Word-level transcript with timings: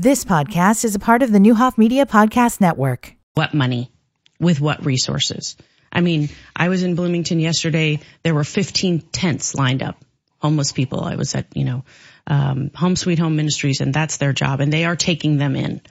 This 0.00 0.24
podcast 0.24 0.84
is 0.84 0.94
a 0.94 1.00
part 1.00 1.24
of 1.24 1.32
the 1.32 1.40
Neuhoff 1.40 1.76
Media 1.76 2.06
Podcast 2.06 2.60
Network. 2.60 3.16
What 3.34 3.52
money? 3.52 3.90
With 4.38 4.60
what 4.60 4.86
resources? 4.86 5.56
I 5.90 6.02
mean, 6.02 6.28
I 6.54 6.68
was 6.68 6.84
in 6.84 6.94
Bloomington 6.94 7.40
yesterday. 7.40 7.98
There 8.22 8.32
were 8.32 8.44
15 8.44 9.00
tents 9.10 9.56
lined 9.56 9.82
up. 9.82 9.96
Homeless 10.40 10.70
people. 10.70 11.02
I 11.02 11.16
was 11.16 11.34
at, 11.34 11.48
you 11.56 11.64
know, 11.64 11.84
um, 12.28 12.70
Home 12.76 12.94
Sweet 12.94 13.18
Home 13.18 13.34
Ministries 13.34 13.80
and 13.80 13.92
that's 13.92 14.18
their 14.18 14.32
job 14.32 14.60
and 14.60 14.72
they 14.72 14.84
are 14.84 14.94
taking 14.94 15.36
them 15.36 15.56
in. 15.56 15.82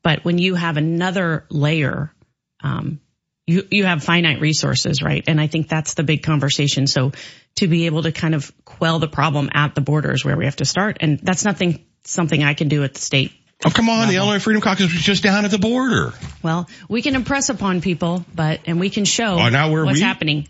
But 0.00 0.24
when 0.24 0.38
you 0.38 0.54
have 0.54 0.76
another 0.76 1.44
layer, 1.50 2.14
um, 2.62 3.00
you, 3.48 3.66
you 3.72 3.84
have 3.84 4.04
finite 4.04 4.40
resources, 4.40 5.02
right? 5.02 5.24
And 5.26 5.40
I 5.40 5.48
think 5.48 5.66
that's 5.66 5.94
the 5.94 6.04
big 6.04 6.22
conversation. 6.22 6.86
So 6.86 7.10
to 7.56 7.66
be 7.66 7.86
able 7.86 8.04
to 8.04 8.12
kind 8.12 8.36
of 8.36 8.52
quell 8.64 9.00
the 9.00 9.08
problem 9.08 9.50
at 9.52 9.74
the 9.74 9.80
borders 9.80 10.24
where 10.24 10.36
we 10.36 10.44
have 10.44 10.54
to 10.56 10.64
start. 10.64 10.98
And 11.00 11.18
that's 11.18 11.44
nothing, 11.44 11.84
something 12.04 12.44
I 12.44 12.54
can 12.54 12.68
do 12.68 12.84
at 12.84 12.94
the 12.94 13.00
state 13.00 13.32
Oh, 13.64 13.70
come 13.70 13.88
on. 13.88 14.08
The 14.08 14.16
Illinois 14.16 14.38
Freedom 14.38 14.60
Caucus 14.60 14.92
was 14.92 15.02
just 15.02 15.22
down 15.22 15.44
at 15.44 15.50
the 15.50 15.58
border. 15.58 16.12
Well, 16.42 16.68
we 16.88 17.02
can 17.02 17.14
impress 17.14 17.48
upon 17.48 17.80
people, 17.80 18.24
but, 18.34 18.60
and 18.66 18.78
we 18.78 18.90
can 18.90 19.04
show 19.04 19.38
Oh, 19.38 19.48
now 19.48 19.70
what's 19.72 19.94
we? 19.94 20.00
happening. 20.02 20.46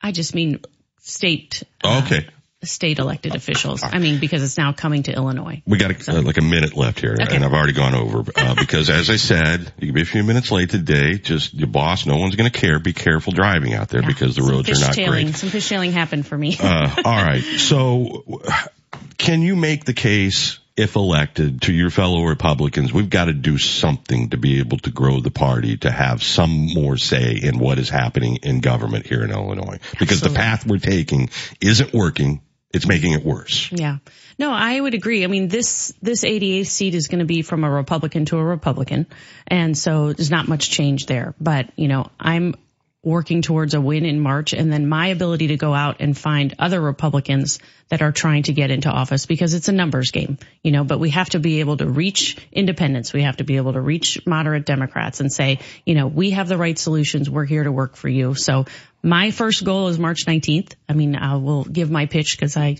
I 0.00 0.12
just 0.12 0.34
mean 0.34 0.60
state, 1.00 1.62
Oh, 1.84 1.98
okay. 2.04 2.26
state 2.62 2.98
elected 3.00 3.34
officials. 3.34 3.82
I 3.82 3.98
mean, 3.98 4.18
because 4.20 4.42
it's 4.42 4.56
now 4.56 4.72
coming 4.72 5.02
to 5.04 5.12
Illinois. 5.12 5.62
We 5.66 5.78
got 5.78 5.90
a, 6.08 6.18
uh, 6.18 6.22
like 6.22 6.38
a 6.38 6.42
minute 6.42 6.76
left 6.76 7.00
here, 7.00 7.16
Okay. 7.20 7.34
and 7.34 7.44
I've 7.44 7.52
already 7.52 7.72
gone 7.72 7.94
over 7.94 8.22
uh, 8.36 8.54
because, 8.58 8.88
as 8.88 9.10
I 9.10 9.16
said, 9.16 9.72
you 9.78 9.88
can 9.88 9.94
be 9.94 10.02
a 10.02 10.06
few 10.06 10.22
minutes 10.22 10.50
late 10.52 10.70
today. 10.70 11.18
Just 11.18 11.52
your 11.54 11.68
boss, 11.68 12.06
no 12.06 12.16
one's 12.16 12.36
going 12.36 12.50
to 12.50 12.56
care. 12.58 12.78
Be 12.78 12.92
careful 12.92 13.32
driving 13.32 13.74
out 13.74 13.88
there 13.88 14.02
because 14.02 14.36
the 14.36 14.42
Some 14.42 14.50
roads 14.52 14.70
are 14.70 14.74
not 14.86 14.94
fishtailing- 14.96 15.08
great. 15.08 15.34
Some 15.36 15.48
fishtailing 15.50 15.92
happened 15.92 16.26
for 16.26 16.38
me. 16.38 16.56
Uh, 16.58 16.94
all 17.04 17.16
right. 17.24 17.42
So, 17.58 18.24
can 19.18 19.42
you 19.42 19.54
make 19.56 19.84
the 19.84 19.92
case, 19.92 20.58
if 20.80 20.96
elected, 20.96 21.62
to 21.62 21.72
your 21.72 21.90
fellow 21.90 22.24
Republicans, 22.24 22.92
we've 22.92 23.10
got 23.10 23.26
to 23.26 23.34
do 23.34 23.58
something 23.58 24.30
to 24.30 24.38
be 24.38 24.60
able 24.60 24.78
to 24.78 24.90
grow 24.90 25.20
the 25.20 25.30
party, 25.30 25.76
to 25.78 25.90
have 25.90 26.22
some 26.22 26.72
more 26.72 26.96
say 26.96 27.38
in 27.42 27.58
what 27.58 27.78
is 27.78 27.90
happening 27.90 28.36
in 28.36 28.60
government 28.60 29.06
here 29.06 29.22
in 29.22 29.30
Illinois? 29.30 29.78
Because 29.98 30.22
the 30.22 30.30
path 30.30 30.66
we're 30.66 30.78
taking 30.78 31.28
isn't 31.60 31.92
working. 31.92 32.40
It's 32.72 32.86
making 32.86 33.12
it 33.12 33.24
worse. 33.24 33.70
Yeah. 33.72 33.98
No, 34.38 34.52
I 34.52 34.80
would 34.80 34.94
agree. 34.94 35.24
I 35.24 35.26
mean, 35.26 35.48
this, 35.48 35.92
this 36.00 36.24
88th 36.24 36.66
seat 36.66 36.94
is 36.94 37.08
going 37.08 37.18
to 37.18 37.24
be 37.26 37.42
from 37.42 37.64
a 37.64 37.70
Republican 37.70 38.24
to 38.26 38.38
a 38.38 38.44
Republican. 38.44 39.06
And 39.46 39.76
so 39.76 40.12
there's 40.12 40.30
not 40.30 40.48
much 40.48 40.70
change 40.70 41.06
there, 41.06 41.34
but 41.40 41.70
you 41.76 41.88
know, 41.88 42.10
I'm 42.18 42.54
working 43.02 43.40
towards 43.40 43.72
a 43.72 43.80
win 43.80 44.04
in 44.04 44.20
March 44.20 44.52
and 44.52 44.70
then 44.70 44.86
my 44.86 45.06
ability 45.06 45.48
to 45.48 45.56
go 45.56 45.72
out 45.72 45.96
and 46.00 46.16
find 46.16 46.54
other 46.58 46.78
Republicans 46.78 47.58
that 47.88 48.02
are 48.02 48.12
trying 48.12 48.42
to 48.42 48.52
get 48.52 48.70
into 48.70 48.90
office 48.90 49.24
because 49.24 49.54
it's 49.54 49.68
a 49.68 49.72
numbers 49.72 50.10
game, 50.10 50.36
you 50.62 50.70
know, 50.70 50.84
but 50.84 51.00
we 51.00 51.08
have 51.08 51.30
to 51.30 51.38
be 51.38 51.60
able 51.60 51.78
to 51.78 51.88
reach 51.88 52.36
independents. 52.52 53.14
We 53.14 53.22
have 53.22 53.38
to 53.38 53.44
be 53.44 53.56
able 53.56 53.72
to 53.72 53.80
reach 53.80 54.26
moderate 54.26 54.66
Democrats 54.66 55.20
and 55.20 55.32
say, 55.32 55.60
you 55.86 55.94
know, 55.94 56.08
we 56.08 56.32
have 56.32 56.48
the 56.48 56.58
right 56.58 56.78
solutions. 56.78 57.30
We're 57.30 57.46
here 57.46 57.64
to 57.64 57.72
work 57.72 57.96
for 57.96 58.08
you. 58.08 58.34
So 58.34 58.66
my 59.02 59.30
first 59.30 59.64
goal 59.64 59.88
is 59.88 59.98
March 59.98 60.26
19th. 60.26 60.74
I 60.86 60.92
mean, 60.92 61.16
I 61.16 61.36
will 61.36 61.64
give 61.64 61.90
my 61.90 62.04
pitch 62.04 62.36
because 62.36 62.58
I 62.58 62.76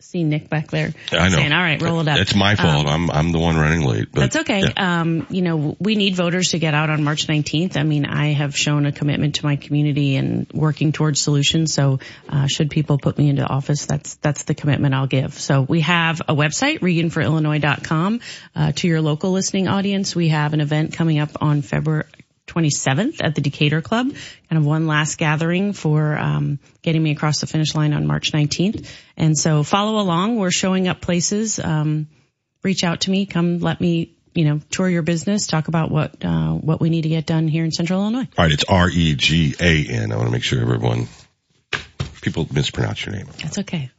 see 0.00 0.24
Nick 0.24 0.48
back 0.48 0.68
there 0.68 0.92
I 1.12 1.28
know. 1.28 1.36
saying, 1.36 1.52
all 1.52 1.60
right, 1.60 1.80
roll 1.80 2.00
it 2.00 2.08
up. 2.08 2.18
It's 2.18 2.34
my 2.34 2.56
fault. 2.56 2.86
Um, 2.86 3.10
I'm 3.10 3.10
I'm 3.10 3.32
the 3.32 3.38
one 3.38 3.56
running 3.56 3.86
late. 3.86 4.08
But 4.12 4.20
that's 4.20 4.36
okay. 4.36 4.60
yeah. 4.60 5.00
Um, 5.00 5.26
you 5.30 5.42
know, 5.42 5.76
we 5.78 5.94
need 5.94 6.16
voters 6.16 6.50
to 6.50 6.58
get 6.58 6.74
out 6.74 6.90
on 6.90 7.04
March 7.04 7.26
19th. 7.26 7.76
I 7.76 7.82
mean, 7.82 8.06
I 8.06 8.32
have 8.32 8.56
shown 8.56 8.86
a 8.86 8.92
commitment 8.92 9.36
to 9.36 9.44
my 9.44 9.56
community 9.56 10.16
and 10.16 10.50
working 10.52 10.92
towards 10.92 11.20
solutions. 11.20 11.72
So, 11.72 12.00
uh, 12.28 12.46
should 12.46 12.70
people 12.70 12.98
put 12.98 13.18
me 13.18 13.28
into 13.28 13.44
office, 13.44 13.86
that's, 13.86 14.14
that's 14.16 14.44
the 14.44 14.54
commitment 14.54 14.94
I'll 14.94 15.06
give. 15.06 15.34
So 15.34 15.62
we 15.62 15.80
have 15.82 16.20
a 16.20 16.34
website, 16.34 16.80
reganforillinois.com. 16.80 18.20
Uh, 18.54 18.72
to 18.72 18.88
your 18.88 19.00
local 19.00 19.32
listening 19.32 19.68
audience, 19.68 20.16
we 20.16 20.28
have 20.28 20.54
an 20.54 20.60
event 20.60 20.94
coming 20.94 21.18
up 21.18 21.30
on 21.40 21.62
February 21.62 22.04
27th 22.50 23.22
at 23.22 23.34
the 23.34 23.40
Decatur 23.40 23.80
Club, 23.80 24.08
kind 24.08 24.58
of 24.58 24.66
one 24.66 24.86
last 24.86 25.18
gathering 25.18 25.72
for 25.72 26.18
um, 26.18 26.58
getting 26.82 27.02
me 27.02 27.12
across 27.12 27.40
the 27.40 27.46
finish 27.46 27.74
line 27.74 27.92
on 27.92 28.06
March 28.06 28.32
19th. 28.32 28.88
And 29.16 29.38
so 29.38 29.62
follow 29.62 30.00
along. 30.00 30.36
We're 30.36 30.50
showing 30.50 30.88
up 30.88 31.00
places. 31.00 31.58
Um, 31.58 32.08
reach 32.62 32.84
out 32.84 33.02
to 33.02 33.10
me. 33.10 33.26
Come 33.26 33.60
let 33.60 33.80
me, 33.80 34.16
you 34.34 34.44
know, 34.44 34.60
tour 34.70 34.88
your 34.88 35.02
business. 35.02 35.46
Talk 35.46 35.68
about 35.68 35.90
what 35.90 36.24
uh, 36.24 36.52
what 36.52 36.80
we 36.80 36.90
need 36.90 37.02
to 37.02 37.08
get 37.08 37.26
done 37.26 37.48
here 37.48 37.64
in 37.64 37.72
Central 37.72 38.00
Illinois. 38.00 38.28
All 38.36 38.44
right, 38.44 38.52
it's 38.52 38.64
R 38.64 38.88
E 38.90 39.14
G 39.14 39.54
A 39.60 39.86
N. 39.86 40.12
I 40.12 40.16
want 40.16 40.28
to 40.28 40.32
make 40.32 40.44
sure 40.44 40.60
everyone 40.60 41.08
people 42.20 42.46
mispronounce 42.52 43.04
your 43.06 43.14
name. 43.14 43.28
That's 43.42 43.58
okay. 43.58 43.90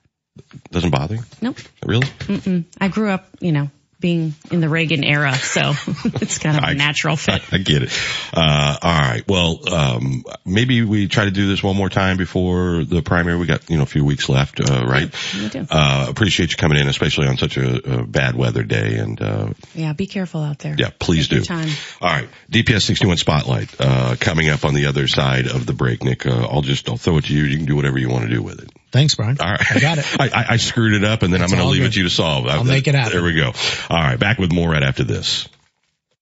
Doesn't 0.71 0.91
bother 0.91 1.15
you? 1.15 1.21
Nope. 1.41 1.57
Really? 1.85 2.07
Mm-mm. 2.07 2.65
I 2.79 2.87
grew 2.87 3.09
up, 3.09 3.27
you 3.39 3.51
know, 3.51 3.69
being 4.01 4.33
in 4.49 4.59
the 4.59 4.67
Reagan 4.67 5.03
era, 5.03 5.33
so 5.35 5.61
it's 6.05 6.39
kind 6.39 6.57
of 6.57 6.63
I- 6.65 6.71
a 6.71 6.75
natural 6.75 7.15
fit. 7.15 7.41
I 7.53 7.57
get 7.59 7.83
it. 7.83 7.99
Uh, 8.33 8.77
all 8.81 8.99
right. 8.99 9.23
Well, 9.27 9.73
um, 9.73 10.23
maybe 10.45 10.81
we 10.83 11.07
try 11.07 11.25
to 11.25 11.31
do 11.31 11.47
this 11.47 11.61
one 11.63 11.75
more 11.77 11.89
time 11.89 12.17
before 12.17 12.83
the 12.83 13.01
primary. 13.01 13.37
We 13.37 13.45
got, 13.45 13.69
you 13.69 13.77
know, 13.77 13.83
a 13.83 13.85
few 13.85 14.03
weeks 14.03 14.27
left, 14.27 14.59
uh, 14.59 14.85
right? 14.85 15.13
Do. 15.51 15.67
Uh, 15.69 16.07
appreciate 16.09 16.51
you 16.51 16.57
coming 16.57 16.79
in, 16.79 16.87
especially 16.87 17.27
on 17.27 17.37
such 17.37 17.57
a, 17.57 17.99
a 18.01 18.03
bad 18.05 18.35
weather 18.35 18.63
day. 18.63 18.95
And, 18.97 19.21
uh, 19.21 19.49
Yeah, 19.75 19.93
be 19.93 20.07
careful 20.07 20.41
out 20.41 20.59
there. 20.59 20.75
yeah, 20.77 20.89
please 20.99 21.27
Take 21.27 21.39
do. 21.39 21.45
time. 21.45 21.69
All 22.01 22.09
right. 22.09 22.27
DPS 22.51 22.81
61 22.81 23.17
Spotlight, 23.17 23.69
uh, 23.79 24.15
coming 24.19 24.49
up 24.49 24.65
on 24.65 24.73
the 24.73 24.87
other 24.87 25.07
side 25.07 25.47
of 25.47 25.65
the 25.67 25.73
break, 25.73 26.03
Nick. 26.03 26.25
Uh, 26.25 26.47
I'll 26.49 26.61
just, 26.63 26.89
I'll 26.89 26.97
throw 26.97 27.17
it 27.17 27.25
to 27.25 27.33
you. 27.33 27.43
You 27.43 27.57
can 27.57 27.65
do 27.67 27.75
whatever 27.75 27.99
you 27.99 28.09
want 28.09 28.23
to 28.27 28.33
do 28.33 28.41
with 28.41 28.61
it. 28.63 28.70
Thanks, 28.91 29.15
Brian. 29.15 29.37
All 29.39 29.49
right. 29.49 29.71
I 29.71 29.79
got 29.79 29.97
it. 29.97 30.05
I, 30.19 30.25
I, 30.27 30.45
I 30.53 30.57
screwed 30.57 30.93
it 30.93 31.03
up 31.03 31.23
and 31.23 31.33
then 31.33 31.41
It's 31.41 31.51
I'm 31.51 31.57
going 31.57 31.65
to 31.65 31.65
all 31.67 31.71
leave 31.71 31.83
it 31.83 31.93
to 31.93 31.99
you 31.99 32.05
to 32.05 32.09
solve. 32.09 32.45
I'll 32.47 32.63
make 32.63 32.87
it 32.87 32.95
happen. 32.95 33.13
There 33.13 33.23
we 33.23 33.33
go. 33.33 33.51
All 33.89 33.97
right. 33.99 34.19
Back 34.19 34.37
with 34.37 34.51
more 34.51 34.69
right 34.69 34.83
after 34.83 35.03
this. 35.03 35.47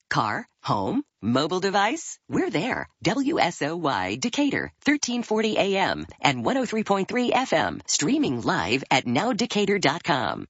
Car, 0.09 0.47
home, 0.63 1.03
mobile 1.21 1.59
device, 1.59 2.17
we're 2.27 2.49
there. 2.49 2.89
WSOY 3.05 4.19
Decatur, 4.19 4.71
1340 4.85 5.57
AM 5.57 6.07
and 6.21 6.43
103.3 6.43 7.31
FM, 7.31 7.81
streaming 7.87 8.41
live 8.41 8.83
at 8.89 9.05
nowdecatur.com. 9.05 10.47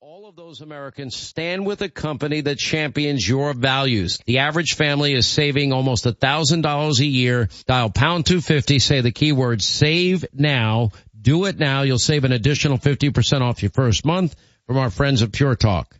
All 0.00 0.28
of 0.28 0.36
those 0.36 0.60
Americans 0.60 1.16
stand 1.16 1.64
with 1.66 1.80
a 1.80 1.88
company 1.88 2.42
that 2.42 2.58
champions 2.58 3.26
your 3.26 3.54
values. 3.54 4.18
The 4.26 4.38
average 4.38 4.74
family 4.74 5.14
is 5.14 5.26
saving 5.26 5.72
almost 5.72 6.06
a 6.06 6.12
thousand 6.12 6.62
dollars 6.62 7.00
a 7.00 7.06
year. 7.06 7.48
Dial 7.66 7.88
pound 7.90 8.26
250, 8.26 8.78
say 8.78 9.00
the 9.00 9.10
keyword 9.10 9.62
save 9.62 10.24
now. 10.32 10.90
Do 11.22 11.44
it 11.44 11.58
now. 11.58 11.82
You'll 11.82 11.98
save 11.98 12.24
an 12.24 12.32
additional 12.32 12.78
50% 12.78 13.40
off 13.42 13.62
your 13.62 13.70
first 13.70 14.04
month 14.04 14.34
from 14.66 14.76
our 14.76 14.90
friends 14.90 15.22
at 15.22 15.32
Pure 15.32 15.56
Talk. 15.56 15.96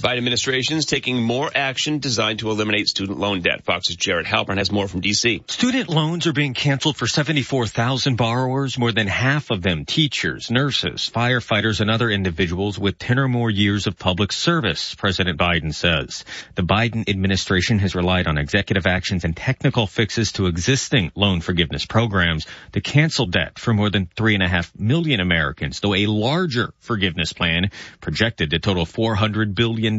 Biden 0.00 0.16
administration 0.16 0.78
is 0.78 0.86
taking 0.86 1.22
more 1.22 1.50
action 1.54 1.98
designed 1.98 2.38
to 2.38 2.50
eliminate 2.50 2.88
student 2.88 3.18
loan 3.18 3.42
debt. 3.42 3.64
Fox's 3.64 3.96
Jared 3.96 4.24
Halpern 4.24 4.56
has 4.56 4.72
more 4.72 4.88
from 4.88 5.02
D.C. 5.02 5.42
Student 5.46 5.90
loans 5.90 6.26
are 6.26 6.32
being 6.32 6.54
canceled 6.54 6.96
for 6.96 7.06
74,000 7.06 8.16
borrowers, 8.16 8.78
more 8.78 8.92
than 8.92 9.06
half 9.06 9.50
of 9.50 9.60
them 9.60 9.84
teachers, 9.84 10.50
nurses, 10.50 11.10
firefighters, 11.14 11.82
and 11.82 11.90
other 11.90 12.08
individuals 12.08 12.78
with 12.78 12.98
10 12.98 13.18
or 13.18 13.28
more 13.28 13.50
years 13.50 13.86
of 13.86 13.98
public 13.98 14.32
service, 14.32 14.94
President 14.94 15.38
Biden 15.38 15.74
says. 15.74 16.24
The 16.54 16.62
Biden 16.62 17.06
administration 17.06 17.78
has 17.80 17.94
relied 17.94 18.26
on 18.26 18.38
executive 18.38 18.86
actions 18.86 19.24
and 19.24 19.36
technical 19.36 19.86
fixes 19.86 20.32
to 20.32 20.46
existing 20.46 21.12
loan 21.14 21.42
forgiveness 21.42 21.84
programs 21.84 22.46
to 22.72 22.80
cancel 22.80 23.26
debt 23.26 23.58
for 23.58 23.74
more 23.74 23.90
than 23.90 24.06
3.5 24.06 24.80
million 24.80 25.20
Americans, 25.20 25.80
though 25.80 25.94
a 25.94 26.06
larger 26.06 26.72
forgiveness 26.78 27.34
plan 27.34 27.70
projected 28.00 28.48
to 28.50 28.58
total 28.58 28.86
$400 28.86 29.54
billion 29.54 29.89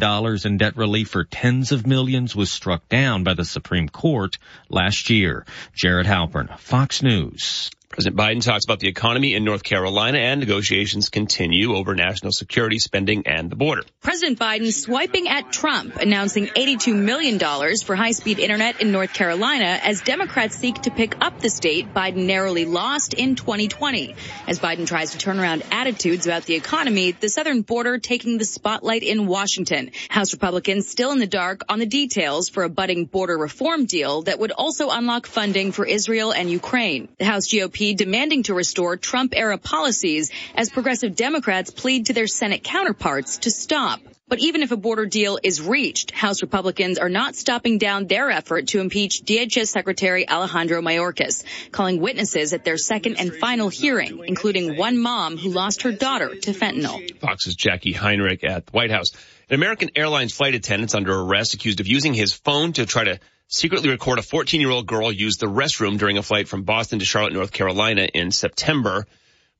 in 0.46 0.57
debt 0.57 0.78
relief 0.78 1.09
for 1.09 1.24
tens 1.24 1.72
of 1.72 1.88
millions 1.88 2.35
was 2.35 2.52
struck 2.52 2.88
down 2.90 3.24
by 3.24 3.34
the 3.34 3.46
Supreme 3.46 3.90
Court 3.90 4.38
last 4.69 5.09
year. 5.09 5.46
Jared 5.74 6.06
Halpern, 6.06 6.57
Fox 6.59 7.02
News. 7.02 7.72
President 7.91 8.16
Biden 8.16 8.41
talks 8.41 8.63
about 8.63 8.79
the 8.79 8.88
economy 8.88 9.35
in 9.35 9.44
North 9.44 9.63
Carolina 9.63 10.18
and 10.18 10.40
negotiations 10.40 11.09
continue 11.09 11.75
over 11.75 11.94
national 11.94 12.31
security 12.31 12.79
spending 12.79 13.28
and 13.28 13.50
the 13.50 13.57
border. 13.57 13.84
President 14.02 14.40
Biden 14.40 14.72
swiping 14.72 15.28
at 15.28 15.52
Trump, 15.52 15.97
announcing 15.97 16.47
$82 16.47 16.96
million 16.96 17.38
for 17.84 17.97
high-speed 17.97 18.40
internet 18.40 18.79
in 18.79 18.93
North 18.93 19.14
Carolina 19.14 19.78
as 19.84 19.99
Democrats 19.99 20.55
seek 20.55 20.76
to 20.84 20.91
pick 20.91 21.17
up 21.20 21.41
the 21.41 21.49
state 21.49 21.93
Biden 21.93 22.28
narrowly 22.28 22.64
lost 22.64 23.14
in 23.14 23.35
2020. 23.35 24.16
As 24.47 24.59
Biden 24.59 24.87
tries 24.87 25.11
to 25.11 25.17
turn 25.17 25.37
around 25.37 25.64
attitudes 25.70 26.26
about 26.26 26.44
the 26.44 26.55
economy, 26.55 27.11
the 27.11 27.28
southern 27.28 27.61
border 27.61 27.97
taking 27.97 28.37
the 28.37 28.46
spotlight 28.46 29.03
in 29.03 29.28
Washington. 29.28 29.91
House 30.09 30.32
Republicans 30.32 30.87
still 30.87 31.11
in 31.11 31.20
the 31.20 31.28
dark 31.28 31.64
on 31.67 31.79
the 31.79 31.85
details 31.85 32.47
for 32.47 32.64
a 32.64 32.70
budding 32.70 33.03
border 33.03 33.37
reform 33.37 33.84
deal 33.84 34.22
that 34.22 34.40
would 34.40 34.52
also 34.52 34.90
unlock 34.90 35.28
funding 35.28 35.73
for 35.73 35.85
Israel 35.85 36.32
and 36.32 36.49
Ukraine. 36.49 37.09
The 37.20 37.26
House 37.26 37.49
GOP 37.49 37.81
demanding 37.82 38.44
to 38.44 38.54
restore 38.54 38.96
Trump-era 38.98 39.58
policies 39.58 40.32
as 40.56 40.70
progressive 40.70 41.16
Democrats 41.16 41.72
plead 41.72 42.06
to 42.06 42.14
their 42.14 42.28
Senate 42.28 42.64
counterparts 42.64 43.40
to 43.40 43.52
stop. 43.52 44.00
But 44.32 44.40
even 44.40 44.62
if 44.64 44.72
a 44.72 44.78
border 44.78 45.06
deal 45.06 45.40
is 45.44 45.62
reached, 45.62 46.12
House 46.12 46.42
Republicans 46.42 46.98
are 46.98 47.10
not 47.10 47.36
stopping 47.36 47.80
down 47.80 48.08
their 48.08 48.32
effort 48.32 48.68
to 48.68 48.80
impeach 48.80 49.24
DHS 49.26 49.68
Secretary 49.68 50.26
Alejandro 50.30 50.82
Mayorkas, 50.82 51.44
calling 51.74 52.00
witnesses 52.00 52.54
at 52.54 52.64
their 52.64 52.78
second 52.78 53.18
and 53.18 53.34
final 53.36 53.68
hearing, 53.68 54.24
including 54.26 54.78
one 54.78 54.98
mom 54.98 55.36
who 55.36 55.50
lost 55.50 55.82
her 55.82 55.92
daughter 55.92 56.34
to 56.34 56.54
fentanyl. 56.54 57.20
Fox's 57.20 57.56
Jackie 57.56 57.92
Heinrich 57.92 58.46
at 58.46 58.68
the 58.68 58.72
White 58.72 58.92
House. 58.92 59.12
An 59.50 59.56
American 59.56 59.90
Airlines 59.98 60.34
flight 60.34 60.56
attendant 60.56 60.92
is 60.92 60.96
under 60.96 61.14
arrest 61.14 61.54
accused 61.54 61.82
of 61.82 61.88
using 61.88 62.14
his 62.14 62.32
phone 62.32 62.72
to 62.72 62.86
try 62.86 63.04
to 63.04 63.20
secretly 63.52 63.90
record 63.90 64.18
a 64.18 64.24
14 64.24 64.59
year 64.59 64.72
old 64.72 64.88
girl 64.88 65.12
use 65.12 65.38
the 65.38 65.46
restroom 65.46 66.00
during 66.00 66.18
a 66.18 66.24
flight 66.24 66.48
from 66.48 66.64
Boston 66.64 67.00
to 67.00 67.06
Charlotte, 67.06 67.34
North 67.34 67.52
Carolina 67.52 68.08
in 68.12 68.32
September. 68.32 69.06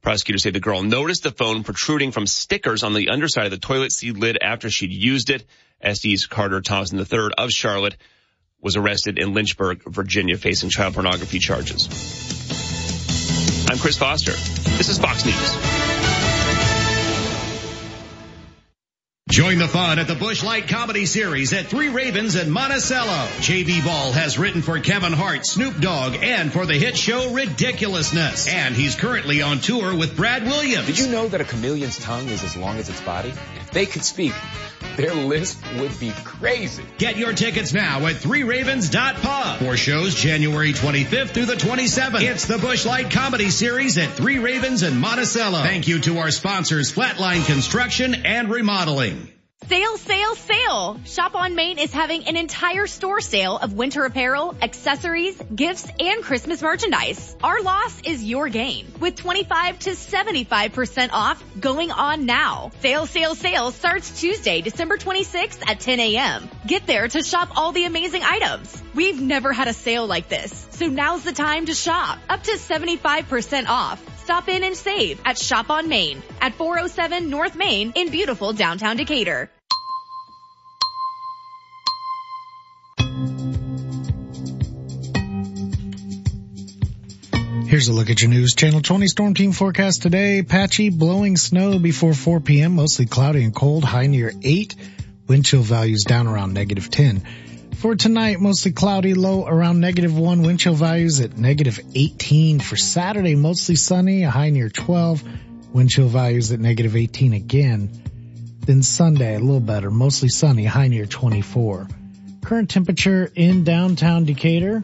Prosecutors 0.02 0.42
say 0.42 0.50
the 0.50 0.60
girl 0.60 0.82
noticed 0.82 1.22
the 1.22 1.32
phone 1.32 1.64
protruding 1.64 2.12
from 2.12 2.26
stickers 2.26 2.82
on 2.82 2.94
the 2.94 3.10
underside 3.10 3.46
of 3.46 3.52
the 3.52 3.60
toilet 3.60 3.92
seat 3.92 4.18
lid 4.18 4.38
after 4.42 4.70
she'd 4.72 4.92
used 4.92 5.30
it. 5.30 5.46
Estes 5.80 6.26
Carter 6.26 6.62
Thompson 6.62 6.98
III 6.98 7.30
of 7.38 7.52
Charlotte 7.52 7.98
was 8.62 8.78
arrested 8.78 9.20
in 9.20 9.34
Lynchburg, 9.34 9.84
Virginia, 9.86 10.38
facing 10.38 10.70
child 10.70 10.94
pornography 10.94 11.40
charges. 11.40 11.88
I'm 13.70 13.78
Chris 13.78 13.98
Foster. 13.98 14.34
This 14.78 14.90
is 14.90 15.00
Fox 15.00 15.26
News. 15.26 16.01
Join 19.32 19.60
the 19.60 19.68
fun 19.70 19.98
at 19.98 20.08
the 20.08 20.16
Busch 20.16 20.44
Light 20.44 20.68
Comedy 20.68 21.06
Series 21.06 21.54
at 21.54 21.68
Three 21.68 21.88
Ravens 21.88 22.36
in 22.36 22.52
Monticello. 22.52 23.28
JV 23.40 23.82
Ball 23.82 24.12
has 24.12 24.38
written 24.38 24.62
for 24.62 24.78
Kevin 24.80 25.14
Hart, 25.14 25.46
Snoop 25.46 25.80
Dogg, 25.80 26.18
and 26.22 26.52
for 26.52 26.66
the 26.66 26.74
hit 26.74 26.98
show 26.98 27.32
Ridiculousness. 27.32 28.50
And 28.50 28.76
he's 28.76 28.96
currently 28.96 29.42
on 29.42 29.62
tour 29.62 29.96
with 29.96 30.18
Brad 30.18 30.44
Williams. 30.44 30.86
Did 30.86 31.00
you 31.00 31.08
know 31.08 31.30
that 31.30 31.40
a 31.40 31.46
chameleon's 31.46 31.98
tongue 31.98 32.28
is 32.28 32.44
as 32.44 32.58
long 32.58 32.76
as 32.76 32.90
its 32.90 33.00
body? 33.00 33.30
If 33.30 33.72
they 33.72 33.86
could 33.86 34.04
speak, 34.04 34.34
their 34.98 35.14
list 35.14 35.60
would 35.80 35.98
be 36.00 36.12
crazy. 36.24 36.84
Get 36.98 37.18
your 37.18 37.34
tickets 37.34 37.74
now 37.74 38.06
at 38.06 38.16
threeravens.pub 38.16 39.60
for 39.60 39.78
shows 39.78 40.16
January 40.16 40.74
25th 40.74 41.30
through 41.30 41.46
the 41.46 41.56
27th. 41.56 42.22
It's 42.22 42.46
the 42.46 42.58
Busch 42.58 42.86
Light 42.86 43.12
Comedy 43.12 43.50
Series 43.50 43.98
at 43.98 44.10
Three 44.10 44.40
Ravens 44.40 44.84
in 44.84 44.98
Monticello. 44.98 45.64
Thank 45.64 45.88
you 45.88 46.00
to 46.02 46.20
our 46.20 46.32
sponsors, 46.32 46.92
Flatline 46.92 47.46
Construction 47.46 48.16
and 48.26 48.50
Remodeling. 48.50 49.32
Sale, 49.72 49.98
sale, 50.00 50.36
sale! 50.36 51.00
Shop 51.06 51.34
on 51.34 51.56
Main 51.56 51.78
is 51.80 51.94
having 51.94 52.28
an 52.28 52.36
entire 52.36 52.88
store 52.88 53.22
sale 53.22 53.58
of 53.58 53.72
winter 53.72 54.04
apparel, 54.04 54.54
accessories, 54.62 55.42
gifts, 55.56 55.88
and 55.98 56.22
Christmas 56.22 56.62
merchandise. 56.62 57.38
Our 57.42 57.62
loss 57.62 58.02
is 58.02 58.22
your 58.22 58.50
gain 58.50 58.92
with 59.00 59.16
25 59.16 59.80
to 59.80 59.92
75% 59.92 61.12
off 61.14 61.42
going 61.58 61.90
on 61.90 62.26
now. 62.26 62.72
Sale, 62.82 63.06
sale, 63.06 63.34
sale 63.34 63.72
starts 63.72 64.20
Tuesday, 64.20 64.60
December 64.60 64.98
26th 64.98 65.66
at 65.66 65.80
10 65.80 66.02
a.m. 66.02 66.50
Get 66.68 66.86
there 66.86 67.08
to 67.08 67.24
shop 67.24 67.52
all 67.56 67.72
the 67.72 67.86
amazing 67.86 68.24
items. 68.24 68.84
We've 68.94 69.22
never 69.22 69.54
had 69.54 69.70
a 69.70 69.74
sale 69.74 70.06
like 70.06 70.28
this, 70.28 70.68
so 70.72 70.88
now's 70.88 71.24
the 71.24 71.32
time 71.32 71.68
to 71.68 71.74
shop. 71.74 72.20
Up 72.28 72.44
to 72.44 72.52
75% 72.58 73.68
off. 73.70 74.06
Stop 74.22 74.50
in 74.50 74.64
and 74.64 74.76
save 74.76 75.22
at 75.24 75.38
Shop 75.38 75.70
on 75.70 75.88
Main 75.88 76.22
at 76.42 76.56
407 76.56 77.30
North 77.30 77.56
Main 77.56 77.94
in 77.96 78.12
beautiful 78.12 78.52
downtown 78.52 78.98
Decatur. 78.98 79.50
Here's 87.72 87.88
a 87.88 87.94
look 87.94 88.10
at 88.10 88.22
your 88.22 88.30
news. 88.30 88.54
Channel 88.54 88.82
20 88.82 89.08
storm 89.08 89.34
team 89.34 89.54
forecast 89.54 90.02
today. 90.02 90.44
Patchy, 90.44 90.90
blowing 90.90 91.38
snow 91.38 91.80
before 91.80 92.14
4 92.14 92.42
p.m. 92.42 92.76
Mostly 92.76 93.06
cloudy 93.06 93.46
and 93.46 93.56
cold. 93.56 93.86
High 93.86 94.08
near 94.08 94.34
8. 94.44 94.76
Wind 95.30 95.46
chill 95.46 95.62
values 95.62 96.04
down 96.04 96.28
around 96.28 96.54
negative 96.54 96.92
10. 96.92 97.26
For 97.78 97.96
tonight, 97.96 98.42
mostly 98.42 98.74
cloudy, 98.74 99.14
low 99.14 99.48
around 99.48 99.80
negative 99.80 100.20
1. 100.20 100.42
Wind 100.42 100.60
chill 100.60 100.74
values 100.74 101.22
at 101.22 101.38
negative 101.38 101.80
18. 101.96 102.60
For 102.60 102.76
Saturday, 102.76 103.36
mostly 103.36 103.78
sunny, 103.78 104.24
a 104.24 104.30
high 104.30 104.50
near 104.50 104.68
12. 104.68 105.24
Wind 105.72 105.90
chill 105.92 106.10
values 106.10 106.52
at 106.52 106.60
negative 106.60 106.98
18 106.98 107.32
again. 107.32 107.90
Then 108.66 108.84
Sunday, 108.84 109.36
a 109.36 109.40
little 109.40 109.62
better, 109.62 109.90
mostly 109.90 110.28
sunny, 110.28 110.66
high 110.66 110.90
near 110.90 111.06
24. 111.06 111.88
Current 112.44 112.70
temperature 112.70 113.32
in 113.34 113.64
downtown 113.64 114.26
Decatur 114.26 114.84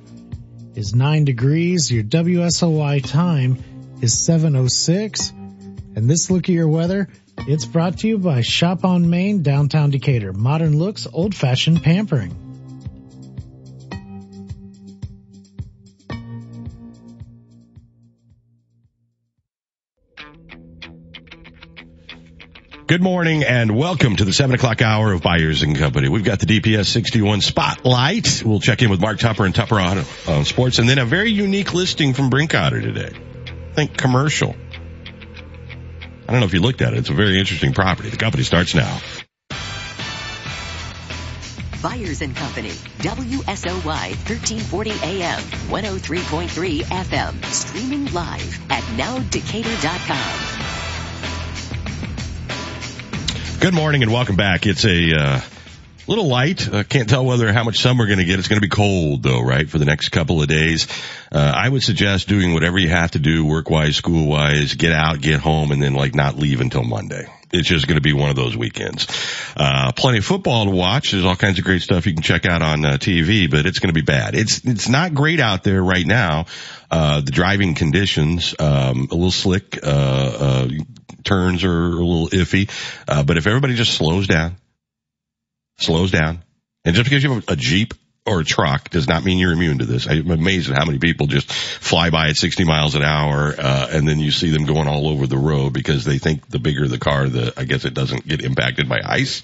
is 0.78 0.94
9 0.94 1.26
degrees. 1.26 1.92
Your 1.92 2.04
WSOY 2.04 3.04
time 3.10 3.64
is 4.00 4.18
706. 4.18 5.32
And 5.32 6.08
this 6.08 6.30
look 6.30 6.44
at 6.44 6.50
your 6.50 6.68
weather, 6.68 7.10
it's 7.48 7.66
brought 7.66 7.98
to 8.00 8.08
you 8.08 8.20
by 8.20 8.42
Shop 8.42 8.86
on 8.86 9.10
Main, 9.10 9.42
downtown 9.42 9.90
Decatur. 9.90 10.34
Modern 10.34 10.78
looks, 10.78 11.08
old 11.12 11.34
fashioned 11.34 11.82
pampering. 11.82 12.47
Good 22.88 23.04
morning 23.04 23.44
and 23.44 23.76
welcome 23.78 24.16
to 24.16 24.24
the 24.24 24.32
seven 24.32 24.56
o'clock 24.56 24.82
hour 24.82 25.12
of 25.12 25.22
Byers 25.22 25.62
and 25.62 25.78
Company. 25.78 26.08
We've 26.08 26.24
got 26.24 26.40
the 26.40 26.46
DPS 26.46 26.86
61 26.86 27.42
spotlight. 27.42 28.44
We'll 28.46 28.62
check 28.62 28.82
in 28.82 28.90
with 28.90 29.02
Mark 29.02 29.20
Tupper 29.20 29.44
and 29.44 29.54
Tupper 29.54 29.78
on, 29.78 29.98
on 29.98 30.06
uh, 30.26 30.44
sports 30.46 30.80
and 30.80 30.88
then 30.88 30.98
a 30.98 31.04
very 31.04 31.30
unique 31.30 31.74
listing 31.74 32.14
from 32.14 32.30
Brinkoetter 32.30 32.82
today. 32.82 33.12
Think 33.74 33.98
commercial. 33.98 34.56
I 36.30 36.32
don't 36.32 36.40
know 36.40 36.46
if 36.46 36.54
you 36.54 36.62
looked 36.62 36.82
at 36.82 36.94
it. 36.94 37.00
It's 37.00 37.10
a 37.10 37.14
very 37.14 37.38
interesting 37.38 37.74
property. 37.74 38.08
The 38.08 38.16
company 38.16 38.44
starts 38.44 38.74
now. 38.74 39.02
Byers 41.84 42.22
and 42.22 42.34
Company, 42.38 42.72
WSOY 43.00 43.84
1340 43.84 44.92
AM, 45.04 45.40
103.3 45.42 46.84
FM, 46.84 47.46
streaming 47.48 48.14
live 48.14 48.72
at 48.72 48.84
nowdecatur.com. 48.96 50.67
Good 53.60 53.74
morning 53.74 54.04
and 54.04 54.14
welcome 54.14 54.36
back. 54.36 54.68
It's 54.68 54.86
a 54.86 55.14
uh, 55.20 55.42
little 56.06 56.28
light. 56.28 56.72
Uh, 56.72 56.84
can't 56.84 57.10
tell 57.10 57.26
whether 57.26 57.52
how 57.52 57.64
much 57.64 57.80
sun 57.80 57.98
we're 57.98 58.06
going 58.06 58.20
to 58.20 58.24
get. 58.24 58.38
It's 58.38 58.48
going 58.48 58.62
to 58.62 58.66
be 58.66 58.70
cold 58.70 59.24
though, 59.24 59.42
right? 59.42 59.68
For 59.68 59.80
the 59.80 59.86
next 59.86 60.10
couple 60.10 60.44
of 60.44 60.48
days. 60.48 60.88
Uh, 61.32 61.54
I 61.56 61.68
would 61.68 61.82
suggest 61.82 62.28
doing 62.28 62.54
whatever 62.54 62.78
you 62.78 62.90
have 62.90 63.12
to 63.12 63.20
do 63.20 63.48
work 63.48 63.72
wise, 63.72 63.96
school 63.96 64.28
wise, 64.28 64.76
get 64.76 64.92
out, 64.92 65.22
get 65.22 65.40
home 65.40 65.72
and 65.72 65.82
then 65.82 65.96
like 65.96 66.14
not 66.14 66.38
leave 66.38 66.62
until 66.62 66.84
Monday. 66.84 67.28
It's 67.52 67.68
just 67.68 67.88
going 67.88 67.96
to 67.96 68.02
be 68.02 68.14
one 68.14 68.30
of 68.30 68.36
those 68.36 68.58
weekends. 68.58 69.08
Uh, 69.56 69.92
plenty 69.94 70.18
of 70.18 70.26
football 70.26 70.66
to 70.66 70.72
watch. 70.72 71.12
There's 71.12 71.26
all 71.26 71.36
kinds 71.36 71.58
of 71.60 71.66
great 71.66 71.82
stuff 71.82 72.06
you 72.06 72.14
can 72.14 72.22
check 72.22 72.46
out 72.46 72.62
on 72.62 72.86
uh, 72.86 72.92
TV, 72.94 73.50
but 73.50 73.66
it's 73.66 73.80
going 73.80 73.90
to 73.90 73.94
be 73.94 74.02
bad. 74.02 74.36
It's, 74.36 74.66
it's 74.66 74.90
not 74.90 75.14
great 75.14 75.40
out 75.40 75.64
there 75.64 75.82
right 75.82 76.06
now. 76.06 76.46
Uh, 76.92 77.22
the 77.22 77.32
driving 77.32 77.74
conditions, 77.74 78.54
um, 78.60 79.08
a 79.12 79.16
little 79.16 79.32
slick, 79.32 79.80
uh, 79.82 79.88
uh, 79.90 80.68
turns 81.24 81.64
are 81.64 81.88
a 81.88 82.04
little 82.04 82.30
iffy. 82.30 82.70
Uh, 83.08 83.24
but 83.24 83.38
if 83.38 83.48
everybody 83.48 83.76
just 83.76 83.94
slows 83.94 84.28
down, 84.28 84.58
slows 85.80 86.12
down, 86.12 86.44
and 86.84 86.96
just 86.96 87.10
because 87.10 87.24
you 87.24 87.34
have 87.34 87.50
a 87.50 87.56
Jeep 87.56 87.94
or 88.28 88.42
a 88.42 88.46
truck 88.46 88.90
does 88.90 89.08
not 89.08 89.24
mean 89.24 89.38
you're 89.38 89.54
immune 89.54 89.80
to 89.80 89.86
this. 89.86 90.08
I'm 90.08 90.30
amazed 90.30 90.70
at 90.70 90.78
how 90.78 90.86
many 90.86 91.00
people 91.00 91.28
just 91.28 91.52
fly 91.52 92.10
by 92.10 92.30
at 92.30 92.38
60 92.38 92.64
miles 92.66 92.96
an 92.96 93.04
hour, 93.04 93.56
uh, 93.58 93.88
and 93.92 94.08
then 94.08 94.20
you 94.20 94.32
see 94.32 94.50
them 94.50 94.66
going 94.66 94.88
all 94.88 95.08
over 95.08 95.28
the 95.28 95.38
road 95.38 95.74
because 95.74 96.06
they 96.06 96.18
think 96.18 96.48
the 96.50 96.60
bigger 96.60 96.88
the 96.88 97.00
car, 97.00 97.28
the, 97.28 97.54
I 97.58 97.64
guess 97.64 97.86
it 97.86 97.94
doesn't 97.94 98.28
get 98.28 98.42
impacted 98.44 98.90
by 98.90 99.02
ice 99.04 99.44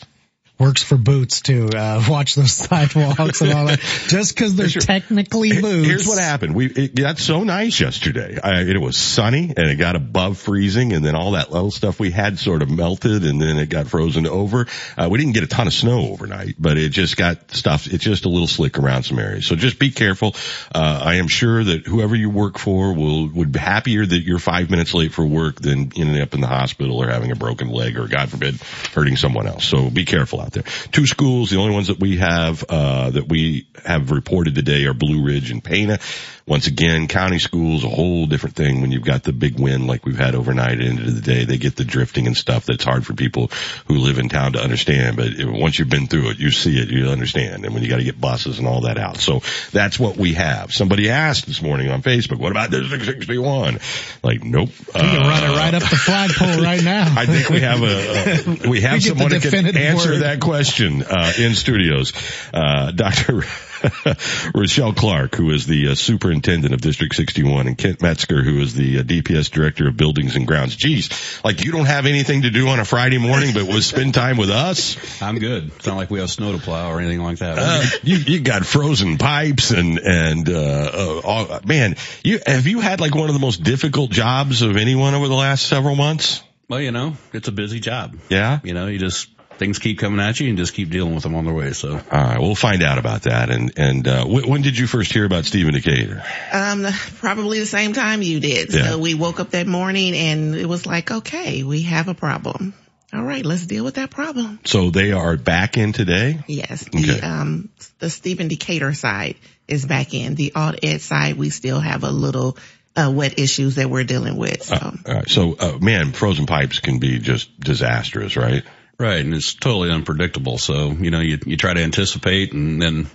works 0.59 0.83
for 0.83 0.97
boots 0.97 1.41
too. 1.41 1.69
Uh, 1.75 2.03
watch 2.09 2.35
those 2.35 2.51
sidewalks 2.51 3.41
and 3.41 3.53
all 3.53 3.65
that. 3.65 3.79
Just 4.07 4.35
because 4.35 4.55
they're 4.55 4.69
sure. 4.69 4.81
technically 4.81 5.61
boots. 5.61 5.87
Here's 5.87 6.07
what 6.07 6.19
happened. 6.19 6.55
We 6.55 6.67
it 6.67 6.95
got 6.95 7.17
so 7.17 7.43
nice 7.43 7.79
yesterday. 7.79 8.39
I, 8.41 8.61
it 8.61 8.79
was 8.79 8.97
sunny 8.97 9.53
and 9.55 9.69
it 9.69 9.75
got 9.75 9.95
above 9.95 10.37
freezing, 10.37 10.93
and 10.93 11.03
then 11.03 11.15
all 11.15 11.31
that 11.31 11.51
little 11.51 11.71
stuff 11.71 11.99
we 11.99 12.11
had 12.11 12.39
sort 12.39 12.61
of 12.61 12.69
melted, 12.69 13.25
and 13.25 13.41
then 13.41 13.57
it 13.57 13.69
got 13.69 13.87
frozen 13.87 14.27
over. 14.27 14.67
Uh, 14.97 15.07
we 15.11 15.17
didn't 15.17 15.33
get 15.33 15.43
a 15.43 15.47
ton 15.47 15.67
of 15.67 15.73
snow 15.73 16.09
overnight, 16.09 16.55
but 16.59 16.77
it 16.77 16.89
just 16.89 17.17
got 17.17 17.51
stuff. 17.51 17.87
It's 17.87 18.03
just 18.03 18.25
a 18.25 18.29
little 18.29 18.47
slick 18.47 18.77
around 18.77 19.03
some 19.03 19.19
areas. 19.19 19.47
So 19.47 19.55
just 19.55 19.79
be 19.79 19.91
careful. 19.91 20.35
Uh, 20.73 21.01
I 21.03 21.15
am 21.15 21.27
sure 21.27 21.63
that 21.63 21.85
whoever 21.87 22.15
you 22.15 22.29
work 22.29 22.57
for 22.57 22.93
will 22.93 23.27
would 23.29 23.51
be 23.51 23.59
happier 23.59 24.05
that 24.05 24.19
you're 24.19 24.39
five 24.39 24.69
minutes 24.69 24.93
late 24.93 25.13
for 25.13 25.25
work 25.25 25.59
than 25.59 25.91
ending 25.95 26.21
up 26.21 26.33
in 26.33 26.41
the 26.41 26.47
hospital 26.47 27.01
or 27.01 27.09
having 27.09 27.31
a 27.31 27.35
broken 27.35 27.69
leg 27.69 27.97
or 27.97 28.07
God 28.07 28.29
forbid 28.29 28.61
hurting 28.93 29.15
someone 29.17 29.47
else. 29.47 29.65
So 29.65 29.89
be 29.89 30.05
careful 30.05 30.42
out 30.43 30.51
there. 30.51 30.63
Two 30.91 31.07
schools, 31.07 31.49
the 31.49 31.57
only 31.57 31.73
ones 31.73 31.87
that 31.87 31.99
we 31.99 32.17
have, 32.17 32.63
uh, 32.67 33.09
that 33.11 33.27
we 33.27 33.67
have 33.85 34.11
reported 34.11 34.55
today 34.55 34.85
are 34.85 34.93
Blue 34.93 35.23
Ridge 35.23 35.51
and 35.51 35.63
Pana. 35.63 35.99
Once 36.45 36.67
again, 36.67 37.07
county 37.07 37.39
schools, 37.39 37.85
a 37.85 37.89
whole 37.89 38.25
different 38.25 38.55
thing 38.55 38.81
when 38.81 38.91
you've 38.91 39.05
got 39.05 39.23
the 39.23 39.31
big 39.31 39.57
wind 39.57 39.87
like 39.87 40.05
we've 40.05 40.17
had 40.17 40.35
overnight 40.35 40.73
at 40.73 40.77
the 40.79 40.85
end 40.85 40.99
of 40.99 41.15
the 41.15 41.21
day. 41.21 41.45
They 41.45 41.57
get 41.57 41.77
the 41.77 41.85
drifting 41.85 42.27
and 42.27 42.35
stuff 42.35 42.65
that's 42.65 42.83
hard 42.83 43.05
for 43.05 43.13
people 43.13 43.49
who 43.87 43.95
live 43.95 44.17
in 44.17 44.27
town 44.27 44.53
to 44.53 44.61
understand. 44.61 45.15
But 45.15 45.31
once 45.39 45.79
you've 45.79 45.89
been 45.89 46.07
through 46.07 46.31
it, 46.31 46.39
you 46.39 46.51
see 46.51 46.77
it, 46.77 46.89
you 46.89 47.07
understand. 47.07 47.63
And 47.63 47.73
when 47.73 47.81
you 47.81 47.89
got 47.89 47.97
to 47.97 48.03
get 48.03 48.19
buses 48.19 48.59
and 48.59 48.67
all 48.67 48.81
that 48.81 48.97
out. 48.97 49.17
So 49.17 49.41
that's 49.71 49.97
what 49.97 50.17
we 50.17 50.33
have. 50.33 50.73
Somebody 50.73 51.09
asked 51.09 51.45
this 51.45 51.61
morning 51.61 51.89
on 51.89 52.01
Facebook, 52.01 52.39
what 52.39 52.51
about 52.51 52.71
the 52.71 52.79
661? 52.79 53.79
Like, 54.21 54.43
nope. 54.43 54.69
You 54.69 54.93
can 54.93 55.21
uh, 55.21 55.29
run 55.29 55.43
it 55.49 55.55
right 55.55 55.73
up 55.73 55.83
the 55.83 55.95
flagpole 55.95 56.61
right 56.61 56.83
now. 56.83 57.13
I 57.17 57.25
think 57.25 57.49
we 57.49 57.61
have 57.61 57.81
a, 57.81 58.65
a 58.65 58.69
we 58.69 58.81
have 58.81 58.95
we 58.95 58.99
someone 58.99 59.31
who 59.31 59.39
can 59.39 59.77
answer 59.77 60.11
word. 60.11 60.23
that 60.23 60.41
question, 60.41 61.03
uh, 61.03 61.31
in 61.37 61.55
studios. 61.55 62.11
Uh, 62.53 62.91
Dr. 62.91 63.43
Rochelle 64.55 64.93
Clark, 64.93 65.35
who 65.35 65.51
is 65.51 65.65
the 65.65 65.89
uh, 65.89 65.95
superintendent 65.95 66.73
of 66.73 66.81
District 66.81 67.15
61, 67.15 67.67
and 67.67 67.77
Kent 67.77 68.01
Metzger, 68.01 68.43
who 68.43 68.59
is 68.61 68.73
the 68.73 68.99
uh, 68.99 69.03
DPS 69.03 69.49
director 69.49 69.87
of 69.87 69.97
buildings 69.97 70.35
and 70.35 70.47
grounds. 70.47 70.75
Geez, 70.75 71.09
like 71.43 71.63
you 71.63 71.71
don't 71.71 71.85
have 71.85 72.05
anything 72.05 72.43
to 72.43 72.49
do 72.49 72.67
on 72.67 72.79
a 72.79 72.85
Friday 72.85 73.17
morning, 73.17 73.53
but 73.53 73.67
was 73.67 73.85
spend 73.85 74.13
time 74.13 74.37
with 74.37 74.49
us. 74.49 74.97
I'm 75.21 75.39
good. 75.39 75.71
It's 75.75 75.85
not 75.85 75.97
like 75.97 76.09
we 76.09 76.19
have 76.19 76.29
snow 76.29 76.51
to 76.53 76.57
plow 76.57 76.91
or 76.91 76.99
anything 76.99 77.21
like 77.21 77.39
that. 77.39 77.57
Uh, 77.59 77.83
you, 78.03 78.17
you 78.17 78.39
got 78.39 78.65
frozen 78.65 79.17
pipes 79.17 79.71
and, 79.71 79.99
and, 79.99 80.49
uh, 80.49 80.91
uh, 80.93 81.21
all, 81.23 81.59
man, 81.65 81.95
you, 82.23 82.39
have 82.45 82.67
you 82.67 82.79
had 82.79 83.01
like 83.01 83.15
one 83.15 83.29
of 83.29 83.33
the 83.33 83.39
most 83.39 83.63
difficult 83.63 84.11
jobs 84.11 84.61
of 84.61 84.77
anyone 84.77 85.13
over 85.13 85.27
the 85.27 85.35
last 85.35 85.65
several 85.65 85.95
months? 85.95 86.41
Well, 86.69 86.79
you 86.79 86.91
know, 86.91 87.15
it's 87.33 87.47
a 87.47 87.51
busy 87.51 87.79
job. 87.79 88.17
Yeah. 88.29 88.59
You 88.63 88.73
know, 88.73 88.87
you 88.87 88.97
just, 88.97 89.29
things 89.57 89.79
keep 89.79 89.99
coming 89.99 90.19
at 90.19 90.39
you 90.39 90.49
and 90.49 90.57
just 90.57 90.73
keep 90.73 90.89
dealing 90.89 91.13
with 91.13 91.23
them 91.23 91.35
on 91.35 91.45
their 91.45 91.53
way. 91.53 91.71
So, 91.73 91.91
all 91.93 91.99
right, 92.11 92.39
we'll 92.39 92.55
find 92.55 92.83
out 92.83 92.97
about 92.97 93.23
that. 93.23 93.49
And 93.49 93.71
and 93.77 94.07
uh, 94.07 94.23
w- 94.23 94.49
when 94.49 94.61
did 94.61 94.77
you 94.77 94.87
first 94.87 95.11
hear 95.13 95.25
about 95.25 95.45
Stephen 95.45 95.73
Decatur? 95.73 96.23
Um, 96.51 96.85
probably 97.19 97.59
the 97.59 97.65
same 97.65 97.93
time 97.93 98.21
you 98.21 98.39
did. 98.39 98.73
Yeah. 98.73 98.89
So 98.91 98.99
we 98.99 99.13
woke 99.13 99.39
up 99.39 99.51
that 99.51 99.67
morning 99.67 100.15
and 100.15 100.55
it 100.55 100.65
was 100.67 100.85
like, 100.85 101.11
okay, 101.11 101.63
we 101.63 101.83
have 101.83 102.07
a 102.07 102.13
problem. 102.13 102.73
All 103.13 103.21
right, 103.23 103.45
let's 103.45 103.67
deal 103.67 103.83
with 103.83 103.95
that 103.95 104.09
problem. 104.09 104.59
So 104.65 104.89
they 104.89 105.11
are 105.11 105.37
back 105.37 105.77
in 105.77 105.93
today. 105.93 106.39
Yes, 106.47 106.83
the 106.85 107.11
Okay. 107.11 107.21
um 107.21 107.69
the 107.99 108.09
Stephen 108.09 108.47
Decatur 108.47 108.93
side 108.93 109.35
is 109.67 109.85
back 109.85 110.13
in. 110.15 110.35
The 110.35 110.53
Alt 110.55 110.79
Ed 110.83 110.99
side, 111.01 111.35
we 111.37 111.49
still 111.51 111.79
have 111.79 112.03
a 112.03 112.09
little 112.11 112.57
uh, 112.95 113.11
wet 113.15 113.39
issues 113.39 113.75
that 113.75 113.89
we're 113.89 114.03
dealing 114.03 114.35
with. 114.37 114.63
So. 114.63 114.75
All 114.75 115.13
right. 115.13 115.27
So, 115.29 115.53
uh, 115.59 115.77
man, 115.79 116.11
frozen 116.11 116.45
pipes 116.45 116.79
can 116.79 116.99
be 116.99 117.19
just 117.19 117.59
disastrous, 117.59 118.35
right? 118.35 118.63
Right. 118.99 119.19
And 119.19 119.33
it's 119.33 119.53
totally 119.53 119.91
unpredictable. 119.91 120.57
So, 120.57 120.91
you 120.91 121.11
know, 121.11 121.19
you, 121.19 121.39
you 121.45 121.57
try 121.57 121.73
to 121.73 121.81
anticipate 121.81 122.53
and 122.53 122.81
then 122.81 123.07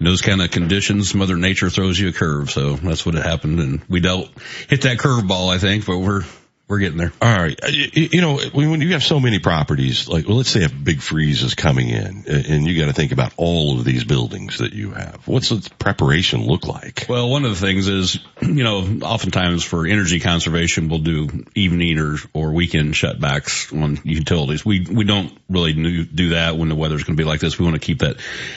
in 0.00 0.06
those 0.06 0.22
kind 0.22 0.42
of 0.42 0.50
conditions, 0.50 1.14
Mother 1.14 1.36
Nature 1.36 1.70
throws 1.70 1.98
you 1.98 2.08
a 2.08 2.12
curve. 2.12 2.50
So 2.50 2.74
that's 2.74 3.06
what 3.06 3.14
happened. 3.14 3.60
And 3.60 3.82
we 3.88 4.00
dealt, 4.00 4.30
hit 4.68 4.82
that 4.82 4.98
curveball, 4.98 5.54
I 5.54 5.58
think, 5.58 5.86
but 5.86 5.98
we're, 5.98 6.22
we're 6.66 6.78
getting 6.78 6.96
there. 6.96 7.12
All 7.20 7.36
right. 7.36 7.58
Uh, 7.62 7.68
You, 7.68 8.08
you 8.12 8.20
know, 8.20 8.38
when 8.38 8.70
when 8.70 8.80
you 8.80 8.92
have 8.92 9.02
so 9.02 9.20
many 9.20 9.38
properties, 9.38 10.08
like, 10.08 10.26
well, 10.26 10.38
let's 10.38 10.50
say 10.50 10.64
a 10.64 10.68
big 10.70 11.02
freeze 11.02 11.42
is 11.42 11.54
coming 11.54 11.90
in 11.90 12.24
and 12.26 12.66
you 12.66 12.78
got 12.80 12.86
to 12.86 12.94
think 12.94 13.12
about 13.12 13.34
all 13.36 13.78
of 13.78 13.84
these 13.84 14.04
buildings 14.04 14.58
that 14.58 14.72
you 14.72 14.92
have. 14.92 15.28
What's 15.28 15.50
the 15.50 15.70
preparation 15.78 16.46
look 16.46 16.66
like? 16.66 17.06
Well, 17.08 17.28
one 17.28 17.44
of 17.44 17.50
the 17.50 17.66
things 17.66 17.86
is, 17.86 18.18
you 18.42 18.64
know, 18.64 18.98
oftentimes 19.02 19.62
for 19.62 19.86
energy 19.86 20.20
conservation, 20.20 20.88
we'll 20.88 21.00
do 21.00 21.44
evening 21.54 21.98
or, 21.98 22.16
or 22.32 22.52
weekend 22.52 22.94
shutbacks 22.94 23.70
on 23.78 23.98
utilities. 24.04 24.64
We, 24.64 24.86
we 24.90 25.04
don't 25.04 25.36
really 25.50 25.74
do 25.74 26.04
do 26.04 26.28
that 26.30 26.56
when 26.56 26.70
the 26.70 26.74
weather's 26.74 27.04
going 27.04 27.16
to 27.16 27.22
be 27.22 27.28
like 27.28 27.40
this. 27.40 27.58
We 27.58 27.66
want 27.66 27.74
to 27.74 27.86
keep 27.86 27.98
that 27.98 28.16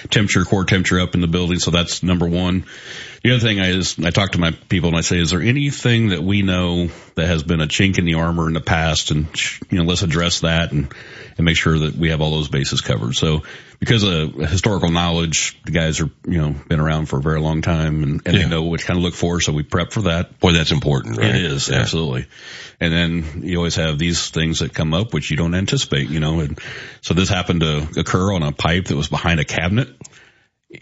temperature, 0.09 0.45
core 0.45 0.63
temperature 0.63 1.01
up 1.01 1.13
in 1.13 1.21
the 1.21 1.27
building. 1.27 1.59
So 1.59 1.71
that's 1.71 2.03
number 2.03 2.27
one. 2.27 2.65
The 3.23 3.31
other 3.31 3.39
thing 3.39 3.59
I 3.59 3.69
is, 3.69 3.97
I 3.99 4.11
talk 4.11 4.33
to 4.33 4.39
my 4.39 4.51
people 4.51 4.89
and 4.89 4.97
I 4.97 5.01
say, 5.01 5.17
is 5.19 5.31
there 5.31 5.41
anything 5.41 6.09
that 6.09 6.21
we 6.23 6.43
know 6.43 6.87
that 7.15 7.27
has 7.27 7.43
been 7.43 7.61
a 7.61 7.67
chink 7.67 7.97
in 7.97 8.05
the 8.05 8.15
armor 8.15 8.47
in 8.47 8.53
the 8.53 8.61
past? 8.61 9.11
And, 9.11 9.27
you 9.69 9.79
know, 9.79 9.83
let's 9.85 10.03
address 10.03 10.41
that 10.41 10.71
and, 10.71 10.93
and 11.37 11.45
make 11.45 11.57
sure 11.57 11.77
that 11.79 11.95
we 11.95 12.09
have 12.09 12.21
all 12.21 12.31
those 12.31 12.47
bases 12.47 12.81
covered. 12.81 13.13
So 13.15 13.41
because 13.79 14.03
of 14.03 14.33
historical 14.35 14.91
knowledge, 14.91 15.59
the 15.65 15.71
guys 15.71 15.99
are, 15.99 16.09
you 16.25 16.41
know, 16.41 16.55
been 16.67 16.79
around 16.79 17.07
for 17.07 17.17
a 17.19 17.21
very 17.21 17.39
long 17.41 17.61
time 17.61 18.03
and, 18.03 18.21
and 18.25 18.35
Yeah. 18.35 18.43
they 18.43 18.49
know 18.49 18.63
what 18.63 18.79
to 18.81 18.85
kind 18.85 18.97
of 18.97 19.03
look 19.03 19.15
for. 19.15 19.41
So 19.41 19.51
we 19.51 19.63
prep 19.63 19.91
for 19.91 20.03
that. 20.03 20.39
Boy, 20.39 20.53
that's 20.53 20.71
important, 20.71 21.17
right? 21.17 21.35
It 21.35 21.43
is, 21.43 21.69
Yeah. 21.69 21.77
absolutely. 21.77 22.27
And 22.79 22.93
then 22.93 23.41
you 23.43 23.57
always 23.57 23.75
have 23.75 23.97
these 23.97 24.29
things 24.29 24.59
that 24.59 24.73
come 24.73 24.93
up 24.93 25.13
which 25.13 25.31
you 25.31 25.37
don't 25.37 25.55
anticipate, 25.55 26.09
you 26.09 26.19
know, 26.19 26.39
and 26.41 26.59
so 27.01 27.13
this 27.15 27.29
happened 27.29 27.61
to 27.61 27.87
occur 27.99 28.31
on 28.33 28.43
a 28.43 28.51
pipe 28.51 28.85
that 28.85 28.95
was 28.95 29.07
behind 29.07 29.39
a 29.39 29.45
cabinet. 29.45 29.89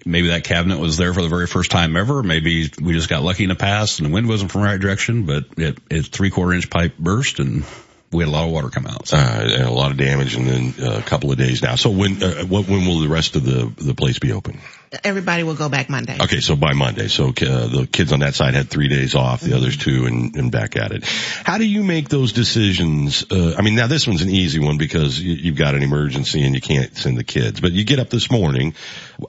Maybe 0.04 0.30
that 0.30 0.44
cabinet 0.44 0.80
was 0.80 0.98
there 0.98 1.14
for 1.14 1.22
the 1.22 1.30
very 1.30 1.46
first 1.46 1.70
time 1.70 1.96
ever. 1.96 2.24
Maybe 2.24 2.72
we 2.82 2.94
just 2.94 3.08
got 3.08 3.22
lucky 3.22 3.44
in 3.44 3.50
the 3.50 3.56
past 3.56 4.00
and 4.00 4.10
the 4.10 4.14
wind 4.14 4.28
wasn't 4.28 4.52
from 4.52 4.62
the 4.62 4.68
right 4.68 4.80
direction, 4.80 5.26
but 5.28 5.46
it, 5.58 5.78
it 5.92 6.08
three 6.08 6.32
quarter 6.32 6.54
inch 6.54 6.72
pipe 6.72 6.98
burst 6.98 7.40
and 7.40 7.64
we 8.12 8.24
had 8.24 8.30
a 8.30 8.32
lot 8.32 8.46
of 8.46 8.52
water 8.52 8.70
come 8.70 8.88
out. 8.88 9.08
So. 9.08 9.18
Uh, 9.18 9.20
and 9.20 9.64
a 9.64 9.72
lot 9.72 9.92
of 9.92 9.98
damage 9.98 10.36
and 10.36 10.48
then 10.48 10.74
uh, 10.82 10.98
a 10.98 11.02
couple 11.02 11.32
of 11.32 11.38
days 11.38 11.62
now. 11.62 11.76
So 11.76 11.92
when, 11.92 12.24
uh, 12.24 12.46
what, 12.46 12.68
when 12.68 12.86
will 12.86 13.00
the 13.00 13.10
rest 13.10 13.36
of 13.36 13.44
the, 13.44 13.72
the 13.78 13.94
place 13.94 14.18
be 14.20 14.32
open? 14.32 14.60
Everybody 15.04 15.44
will 15.44 15.56
go 15.56 15.68
back 15.68 15.90
Monday. 15.90 16.18
Okay, 16.22 16.40
so 16.40 16.56
by 16.56 16.74
Monday. 16.74 17.08
So 17.08 17.30
uh, 17.30 17.32
the 17.68 17.90
kids 17.92 18.14
on 18.14 18.20
that 18.20 18.34
side 18.34 18.54
had 18.54 18.70
three 18.70 18.88
days 18.88 19.14
off, 19.14 19.42
the 19.42 19.56
others 19.56 19.76
two, 19.76 20.06
and, 20.06 20.36
and 20.36 20.52
back 20.52 20.78
at 20.78 20.92
it. 20.92 21.04
How 21.06 21.58
do 21.58 21.66
you 21.66 21.84
make 21.84 22.08
those 22.08 22.32
decisions? 22.32 23.26
Uh, 23.30 23.56
I 23.58 23.62
mean, 23.62 23.76
now 23.76 23.88
this 23.88 24.08
one's 24.08 24.22
an 24.22 24.30
easy 24.30 24.60
one 24.60 24.78
because 24.78 25.20
you, 25.20 25.34
you've 25.34 25.58
got 25.58 25.76
an 25.76 25.84
emergency 25.84 26.44
and 26.46 26.56
you 26.56 26.62
can't 26.62 26.96
send 26.96 27.18
the 27.18 27.24
kids. 27.24 27.60
But 27.60 27.74
you 27.74 27.84
get 27.84 28.00
up 28.00 28.10
this 28.10 28.32
morning, 28.32 28.76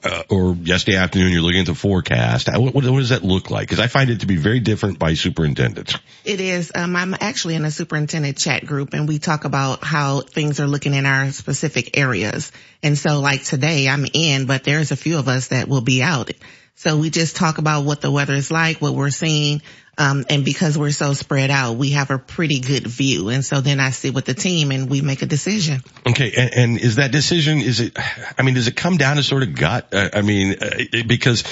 uh, 0.03 0.23
or 0.29 0.53
yesterday 0.55 0.97
afternoon, 0.97 1.31
you're 1.31 1.41
looking 1.41 1.61
at 1.61 1.65
the 1.65 1.75
forecast. 1.75 2.47
How- 2.47 2.59
What, 2.59 2.73
what 2.73 2.83
does 2.83 3.09
that 3.09 3.23
look 3.23 3.49
like? 3.49 3.67
Because 3.67 3.79
I 3.79 3.87
find 3.87 4.09
it 4.09 4.21
to 4.21 4.25
be 4.27 4.37
very 4.37 4.59
different 4.59 4.99
by 4.99 5.13
superintendents. 5.13 5.95
It 6.25 6.41
is. 6.41 6.71
Um, 6.75 6.95
I'm 6.95 7.15
actually 7.19 7.55
in 7.55 7.65
a 7.65 7.71
superintendent 7.71 8.37
chat 8.37 8.65
group 8.65 8.93
and 8.93 9.07
we 9.07 9.19
talk 9.19 9.45
about 9.45 9.83
how 9.83 10.21
things 10.21 10.59
are 10.59 10.67
looking 10.67 10.93
in 10.93 11.05
our 11.05 11.31
specific 11.31 11.97
areas. 11.97 12.51
And 12.83 12.97
so 12.97 13.19
like 13.21 13.43
today 13.43 13.87
I'm 13.87 14.05
in, 14.13 14.45
but 14.45 14.63
there's 14.63 14.91
a 14.91 14.97
few 14.97 15.17
of 15.17 15.27
us 15.27 15.47
that 15.49 15.67
will 15.67 15.81
be 15.81 16.01
out. 16.01 16.31
So 16.75 16.97
we 16.97 17.09
just 17.09 17.35
talk 17.35 17.57
about 17.57 17.85
what 17.85 18.01
the 18.01 18.11
weather 18.11 18.33
is 18.35 18.51
like, 18.51 18.81
what 18.81 18.93
we're 18.93 19.09
seeing. 19.09 19.61
Um, 19.97 20.25
and 20.29 20.45
because 20.45 20.77
we're 20.77 20.91
so 20.91 21.13
spread 21.13 21.49
out, 21.49 21.77
we 21.77 21.91
have 21.91 22.11
a 22.11 22.19
pretty 22.19 22.59
good 22.59 22.85
view. 22.85 23.29
And 23.29 23.43
so 23.43 23.61
then 23.61 23.79
I 23.79 23.89
sit 23.89 24.13
with 24.13 24.25
the 24.25 24.35
team 24.35 24.71
and 24.71 24.89
we 24.89 25.01
make 25.01 25.23
a 25.23 25.25
decision. 25.25 25.81
Okay, 26.05 26.31
and, 26.37 26.53
and 26.53 26.79
is 26.79 26.97
that 26.97 27.11
decision? 27.11 27.59
Is 27.59 27.79
it? 27.79 27.97
I 28.37 28.43
mean, 28.43 28.53
does 28.53 28.67
it 28.67 28.75
come 28.75 28.97
down 28.97 29.15
to 29.15 29.23
sort 29.23 29.43
of 29.43 29.55
gut? 29.55 29.93
Uh, 29.93 30.09
I 30.13 30.21
mean, 30.21 30.57
uh, 30.61 31.03
because 31.07 31.43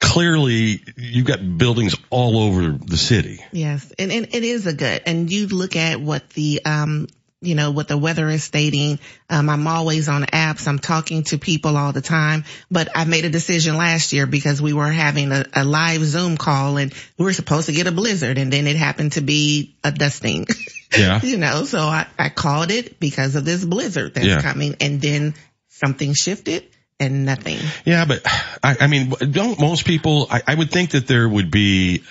clearly 0.00 0.82
you've 0.96 1.26
got 1.26 1.58
buildings 1.58 1.94
all 2.10 2.38
over 2.38 2.70
the 2.72 2.96
city. 2.96 3.44
Yes, 3.52 3.92
and, 3.98 4.10
and 4.10 4.34
it 4.34 4.42
is 4.42 4.66
a 4.66 4.72
gut. 4.72 5.02
And 5.06 5.30
you 5.30 5.46
look 5.46 5.76
at 5.76 6.00
what 6.00 6.28
the 6.30 6.62
um 6.64 7.06
you 7.40 7.54
know 7.54 7.70
what 7.70 7.88
the 7.88 7.98
weather 7.98 8.28
is 8.28 8.42
stating. 8.44 8.98
Um, 9.28 9.50
I'm 9.50 9.66
always 9.66 10.08
on 10.08 10.22
apps. 10.24 10.66
I'm 10.66 10.78
talking 10.78 11.22
to 11.24 11.38
people 11.38 11.76
all 11.76 11.92
the 11.92 12.00
time. 12.00 12.44
But 12.70 12.88
I 12.94 13.04
made 13.04 13.24
a 13.24 13.30
decision 13.30 13.76
last 13.76 14.12
year 14.12 14.26
because 14.26 14.60
we 14.62 14.72
were 14.72 14.90
having 14.90 15.32
a, 15.32 15.44
a 15.54 15.64
live 15.64 16.02
Zoom 16.02 16.36
call 16.36 16.78
and 16.78 16.94
we 17.18 17.24
were 17.24 17.32
supposed 17.34 17.66
to 17.66 17.72
get 17.72 17.86
a 17.86 17.92
blizzard, 17.92 18.38
and 18.38 18.52
then 18.52 18.66
it 18.66 18.76
happened 18.76 19.12
to 19.12 19.20
be 19.20 19.76
a 19.84 19.92
dusting. 19.92 20.46
Yeah. 20.96 21.20
you 21.20 21.36
know, 21.36 21.64
so 21.64 21.80
I, 21.80 22.06
I 22.16 22.28
called 22.28 22.70
it 22.70 23.00
because 23.00 23.34
of 23.34 23.44
this 23.44 23.64
blizzard 23.64 24.14
that's 24.14 24.26
Yeah. 24.26 24.40
coming, 24.40 24.76
and 24.80 25.00
then 25.00 25.34
something 25.68 26.14
shifted 26.14 26.64
and 27.00 27.26
nothing. 27.26 27.58
Yeah, 27.84 28.04
but 28.04 28.22
I, 28.62 28.76
I 28.80 28.86
mean, 28.86 29.10
don't 29.32 29.60
most 29.60 29.84
people? 29.84 30.28
I, 30.30 30.42
I 30.46 30.54
would 30.54 30.70
think 30.70 30.92
that 30.92 31.08
there 31.08 31.28
would 31.28 31.50
be 31.50 32.04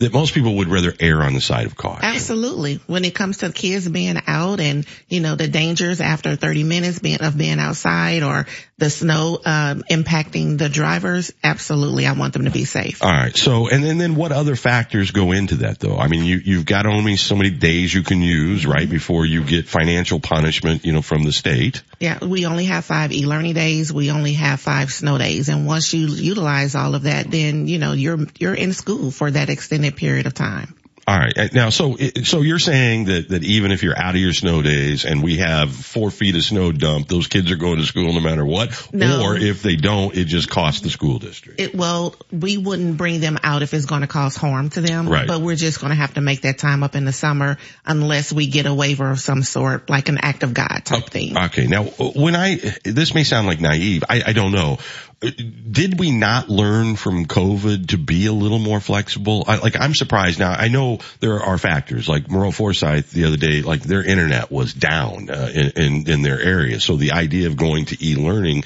that 0.00 0.14
most 0.14 0.32
people 0.32 0.56
would 0.56 0.68
rather 0.68 0.94
err 0.98 1.22
on 1.22 1.34
the 1.34 1.42
side 1.42 1.66
of 1.66 1.76
caution. 1.76 2.04
Absolutely. 2.04 2.80
When 2.86 3.04
it 3.04 3.14
comes 3.14 3.38
to 3.38 3.52
kids 3.52 3.86
being 3.86 4.16
out 4.26 4.58
and, 4.58 4.86
you 5.08 5.20
know, 5.20 5.36
the 5.36 5.46
dangers 5.46 6.00
after 6.00 6.36
30 6.36 6.64
minutes 6.64 6.98
being, 6.98 7.20
of 7.20 7.36
being 7.36 7.58
outside 7.58 8.22
or 8.22 8.46
the 8.78 8.88
snow, 8.88 9.38
um, 9.44 9.84
impacting 9.90 10.56
the 10.56 10.70
drivers, 10.70 11.32
absolutely. 11.44 12.06
I 12.06 12.12
want 12.12 12.32
them 12.32 12.46
to 12.46 12.50
be 12.50 12.64
safe. 12.64 13.04
All 13.04 13.10
right. 13.10 13.36
So, 13.36 13.68
and 13.68 13.84
then, 13.84 13.98
then 13.98 14.14
what 14.14 14.32
other 14.32 14.56
factors 14.56 15.10
go 15.10 15.32
into 15.32 15.56
that 15.56 15.78
though? 15.80 15.98
I 15.98 16.08
mean, 16.08 16.24
you, 16.24 16.40
you've 16.42 16.64
got 16.64 16.86
only 16.86 17.16
so 17.16 17.36
many 17.36 17.50
days 17.50 17.92
you 17.92 18.02
can 18.02 18.22
use, 18.22 18.64
right? 18.64 18.88
Before 18.88 19.26
you 19.26 19.44
get 19.44 19.68
financial 19.68 20.18
punishment, 20.18 20.86
you 20.86 20.92
know, 20.92 21.02
from 21.02 21.24
the 21.24 21.32
state. 21.32 21.82
Yeah, 21.98 22.24
we 22.24 22.46
only 22.46 22.64
have 22.64 22.86
five 22.86 23.12
e-learning 23.12 23.52
days. 23.52 23.92
We 23.92 24.10
only 24.10 24.32
have 24.32 24.60
five 24.60 24.90
snow 24.90 25.18
days. 25.18 25.50
And 25.50 25.66
once 25.66 25.92
you 25.92 26.06
utilize 26.06 26.74
all 26.74 26.94
of 26.94 27.02
that, 27.02 27.30
then, 27.30 27.68
you 27.68 27.78
know, 27.78 27.92
you're, 27.92 28.18
you're 28.38 28.54
in 28.54 28.72
school 28.72 29.10
for 29.10 29.30
that 29.30 29.50
extended 29.50 29.89
period 29.96 30.26
of 30.26 30.34
time. 30.34 30.74
All 31.10 31.18
right. 31.18 31.36
Uh, 31.36 31.48
Now, 31.52 31.70
so, 31.70 31.96
so 32.22 32.40
you're 32.40 32.60
saying 32.60 33.06
that, 33.06 33.30
that 33.30 33.42
even 33.42 33.72
if 33.72 33.82
you're 33.82 33.98
out 33.98 34.14
of 34.14 34.20
your 34.20 34.32
snow 34.32 34.62
days 34.62 35.04
and 35.04 35.24
we 35.24 35.38
have 35.38 35.74
four 35.74 36.10
feet 36.12 36.36
of 36.36 36.42
snow 36.44 36.70
dumped, 36.70 37.08
those 37.08 37.26
kids 37.26 37.50
are 37.50 37.56
going 37.56 37.78
to 37.78 37.84
school 37.84 38.12
no 38.12 38.20
matter 38.20 38.46
what? 38.46 38.90
No. 38.92 39.24
Or 39.24 39.36
if 39.36 39.60
they 39.62 39.74
don't, 39.74 40.14
it 40.14 40.26
just 40.26 40.48
costs 40.48 40.82
the 40.82 40.90
school 40.90 41.18
district. 41.18 41.58
It, 41.58 41.74
well, 41.74 42.14
we 42.30 42.58
wouldn't 42.58 42.96
bring 42.96 43.18
them 43.18 43.38
out 43.42 43.62
if 43.62 43.74
it's 43.74 43.86
going 43.86 44.02
to 44.02 44.06
cause 44.06 44.36
harm 44.36 44.70
to 44.70 44.82
them. 44.82 45.08
Right. 45.08 45.26
But 45.26 45.40
we're 45.40 45.56
just 45.56 45.80
going 45.80 45.90
to 45.90 45.96
have 45.96 46.14
to 46.14 46.20
make 46.20 46.42
that 46.42 46.58
time 46.58 46.84
up 46.84 46.94
in 46.94 47.04
the 47.06 47.12
summer 47.12 47.58
unless 47.84 48.32
we 48.32 48.46
get 48.46 48.66
a 48.66 48.74
waiver 48.74 49.10
of 49.10 49.18
some 49.18 49.42
sort, 49.42 49.90
like 49.90 50.08
an 50.10 50.18
act 50.18 50.44
of 50.44 50.54
God 50.54 50.82
type 50.84 51.06
thing. 51.06 51.36
Okay. 51.36 51.66
Now, 51.66 51.84
when 51.84 52.36
I, 52.36 52.56
this 52.84 53.14
may 53.14 53.24
sound 53.24 53.48
like 53.48 53.60
naive. 53.60 54.04
I, 54.08 54.22
I 54.26 54.32
don't 54.32 54.52
know. 54.52 54.78
Did 55.20 55.98
we 55.98 56.12
not 56.12 56.48
learn 56.48 56.96
from 56.96 57.26
COVID 57.26 57.88
to 57.88 57.98
be 57.98 58.24
a 58.24 58.32
little 58.32 58.58
more 58.58 58.80
flexible? 58.80 59.44
I, 59.46 59.58
like, 59.58 59.78
I'm 59.78 59.94
surprised 59.94 60.38
now. 60.38 60.52
I 60.52 60.68
know 60.68 61.00
there 61.20 61.40
are 61.40 61.58
factors 61.58 62.08
like 62.08 62.28
Maroa-Forsyth 62.28 63.10
the 63.10 63.26
other 63.26 63.36
day, 63.36 63.60
like 63.60 63.82
their 63.82 64.02
internet 64.02 64.50
was 64.50 64.72
down 64.72 65.28
uh, 65.28 65.50
in, 65.52 65.70
in, 65.76 66.10
in 66.10 66.22
their 66.22 66.40
area. 66.40 66.80
So 66.80 66.96
the 66.96 67.12
idea 67.12 67.48
of 67.48 67.58
going 67.58 67.84
to 67.86 68.02
e-learning, 68.02 68.64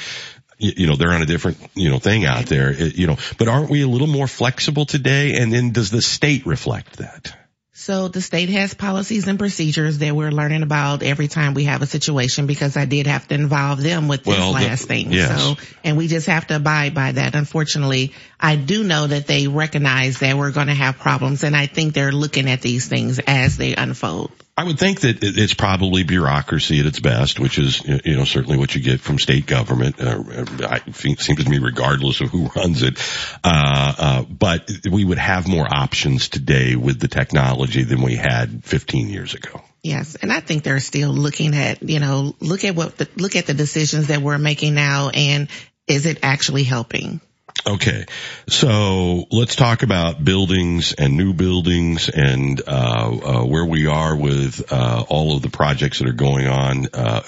you, 0.58 0.86
know, 0.86 0.94
they're 0.94 1.12
on 1.12 1.22
a 1.22 1.26
different, 1.26 1.58
you 1.74 1.90
know, 1.90 1.98
thing 1.98 2.24
out 2.24 2.46
there, 2.46 2.72
you 2.72 3.08
know, 3.08 3.16
but 3.36 3.48
aren't 3.48 3.68
we 3.68 3.82
a 3.82 3.88
little 3.88 4.06
more 4.06 4.28
flexible 4.28 4.86
today? 4.86 5.34
And 5.34 5.52
then 5.52 5.72
does 5.72 5.90
the 5.90 6.02
state 6.02 6.46
reflect 6.46 6.98
that? 6.98 7.36
So 7.76 8.06
the 8.06 8.20
state 8.20 8.50
has 8.50 8.72
policies 8.72 9.26
and 9.26 9.36
procedures 9.36 9.98
that 9.98 10.14
we're 10.14 10.30
learning 10.30 10.62
about 10.62 11.02
every 11.02 11.26
time 11.26 11.54
we 11.54 11.64
have 11.64 11.82
a 11.82 11.86
situation 11.86 12.46
because 12.46 12.76
I 12.76 12.84
did 12.84 13.08
have 13.08 13.26
to 13.28 13.34
involve 13.34 13.82
them 13.82 14.06
with 14.06 14.22
this 14.22 14.38
Well, 14.38 14.52
the- 14.52 14.60
last 14.60 14.84
thing. 14.86 15.10
yes. 15.12 15.42
So, 15.42 15.56
and 15.82 15.96
we 15.96 16.06
just 16.06 16.28
have 16.28 16.46
to 16.46 16.56
abide 16.56 16.94
by 16.94 17.10
that. 17.12 17.34
Unfortunately, 17.34 18.12
I 18.38 18.54
do 18.54 18.84
know 18.84 19.08
that 19.08 19.26
they 19.26 19.48
recognize 19.48 20.20
that 20.20 20.36
we're 20.36 20.52
going 20.52 20.68
to 20.68 20.74
have 20.74 20.98
problems 21.00 21.42
and 21.42 21.56
I 21.56 21.66
think 21.66 21.94
they're 21.94 22.12
looking 22.12 22.48
at 22.48 22.62
these 22.62 22.86
things 22.86 23.18
as 23.26 23.56
they 23.56 23.74
unfold. 23.74 24.30
I 24.56 24.62
would 24.62 24.78
think 24.78 25.00
that 25.00 25.18
it's 25.20 25.54
probably 25.54 26.04
bureaucracy 26.04 26.78
at 26.78 26.86
its 26.86 27.00
best, 27.00 27.40
which 27.40 27.58
is, 27.58 27.82
you 28.04 28.16
know, 28.16 28.24
certainly 28.24 28.56
what 28.56 28.72
you 28.72 28.80
get 28.80 29.00
from 29.00 29.18
state 29.18 29.46
government. 29.46 30.00
Uh, 30.00 30.78
seems 30.92 31.26
to 31.26 31.50
me 31.50 31.58
regardless 31.58 32.20
of 32.20 32.30
who 32.30 32.46
runs 32.46 32.84
it. 32.84 33.00
Uh, 33.42 33.94
uh, 33.98 34.22
but 34.22 34.70
we 34.88 35.04
would 35.04 35.18
have 35.18 35.48
more 35.48 35.66
options 35.68 36.28
today 36.28 36.76
with 36.76 37.00
the 37.00 37.08
technology 37.08 37.82
than 37.82 38.00
we 38.00 38.14
had 38.14 38.64
15 38.64 39.08
years 39.08 39.34
ago. 39.34 39.60
Yes, 39.82 40.14
and 40.14 40.32
I 40.32 40.38
think 40.38 40.62
they're 40.62 40.78
still 40.78 41.10
looking 41.10 41.56
at, 41.56 41.82
you 41.82 41.98
know, 41.98 42.36
look 42.38 42.62
at 42.62 42.76
what, 42.76 42.96
the, 42.96 43.08
look 43.16 43.34
at 43.34 43.46
the 43.46 43.54
decisions 43.54 44.06
that 44.06 44.22
we're 44.22 44.38
making 44.38 44.74
now 44.74 45.10
and 45.10 45.48
is 45.88 46.06
it 46.06 46.20
actually 46.22 46.62
helping? 46.62 47.20
Okay, 47.66 48.04
so 48.48 49.26
let's 49.30 49.56
talk 49.56 49.82
about 49.82 50.22
buildings 50.22 50.92
and 50.92 51.16
new 51.16 51.32
buildings 51.32 52.10
and 52.10 52.60
uh, 52.66 53.40
uh, 53.40 53.44
where 53.44 53.64
we 53.64 53.86
are 53.86 54.14
with 54.14 54.70
uh, 54.70 55.04
all 55.08 55.36
of 55.36 55.42
the 55.42 55.48
projects 55.48 56.00
that 56.00 56.08
are 56.08 56.12
going 56.12 56.46
on. 56.46 56.88
Uh, 56.92 57.22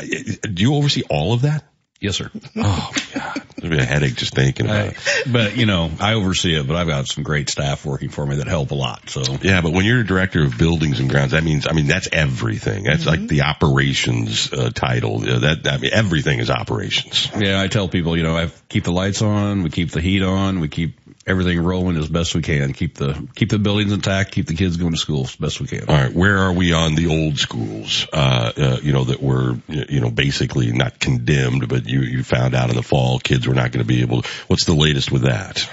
do 0.00 0.62
you 0.62 0.74
oversee 0.74 1.02
all 1.08 1.32
of 1.32 1.42
that? 1.42 1.64
Yes, 2.00 2.16
sir. 2.16 2.30
Oh 2.56 2.92
God, 3.14 3.42
there'd 3.56 3.72
be 3.72 3.78
a 3.78 3.84
headache 3.84 4.14
just 4.14 4.34
thinking 4.34 4.66
about 4.66 4.76
I, 4.76 4.88
it. 4.88 4.96
but 5.32 5.56
you 5.56 5.66
know, 5.66 5.90
I 6.00 6.14
oversee 6.14 6.54
it, 6.54 6.66
but 6.66 6.76
I've 6.76 6.86
got 6.86 7.06
some 7.08 7.24
great 7.24 7.48
staff 7.50 7.84
working 7.84 8.08
for 8.08 8.24
me 8.24 8.36
that 8.36 8.46
help 8.46 8.70
a 8.70 8.74
lot. 8.74 9.10
So 9.10 9.22
Yeah, 9.42 9.62
but 9.62 9.72
when 9.72 9.84
you're 9.84 10.00
a 10.00 10.06
director 10.06 10.44
of 10.44 10.56
buildings 10.58 11.00
and 11.00 11.10
grounds, 11.10 11.32
that 11.32 11.42
means 11.42 11.66
I 11.66 11.72
mean 11.72 11.86
that's 11.86 12.08
everything. 12.12 12.84
That's 12.84 13.06
like 13.06 13.26
the 13.26 13.42
operations 13.42 14.52
uh, 14.52 14.70
title. 14.72 15.28
Uh, 15.28 15.38
that 15.40 15.66
I 15.66 15.78
mean 15.78 15.90
everything 15.92 16.38
is 16.38 16.50
operations. 16.50 17.28
yeah, 17.36 17.60
I 17.60 17.66
tell 17.68 17.88
people, 17.88 18.16
you 18.16 18.22
know, 18.22 18.36
I 18.36 18.50
keep 18.68 18.84
the 18.84 18.92
lights 18.92 19.22
on, 19.22 19.62
we 19.64 19.70
keep 19.70 19.90
the 19.90 20.00
heat 20.00 20.22
on, 20.22 20.60
we 20.60 20.68
keep 20.68 20.94
everything 21.28 21.60
rolling 21.62 21.96
as 21.96 22.08
best 22.08 22.34
we 22.34 22.42
can, 22.42 22.72
keep 22.72 22.96
the 22.96 23.28
keep 23.34 23.50
the 23.50 23.58
buildings 23.58 23.92
intact, 23.92 24.32
keep 24.32 24.46
the 24.46 24.54
kids 24.54 24.76
going 24.76 24.92
to 24.92 24.98
school 24.98 25.24
as 25.24 25.36
best 25.36 25.60
we 25.60 25.66
can. 25.66 25.88
All 25.88 25.94
right, 25.96 26.12
where 26.12 26.38
are 26.38 26.52
we 26.52 26.72
on 26.72 26.94
the 26.94 27.06
old 27.08 27.38
schools? 27.38 28.06
Uh, 28.12 28.52
uh, 28.56 28.78
you 28.82 28.92
know 28.92 29.04
that 29.04 29.22
were 29.22 29.56
you 29.68 30.00
know 30.00 30.10
basically 30.10 30.72
not 30.72 30.98
condemned, 30.98 31.68
but 31.68 31.86
you 31.86 32.00
you 32.00 32.22
found 32.22 32.54
out 32.54 32.70
in 32.70 32.76
the 32.76 32.82
fall 32.82 33.18
kids 33.18 33.46
were 33.46 33.54
not 33.54 33.72
going 33.72 33.84
to 33.84 33.88
be 33.88 34.00
able. 34.00 34.22
To, 34.22 34.28
What's 34.48 34.64
the 34.64 34.74
latest 34.74 35.12
with 35.12 35.22
that? 35.22 35.68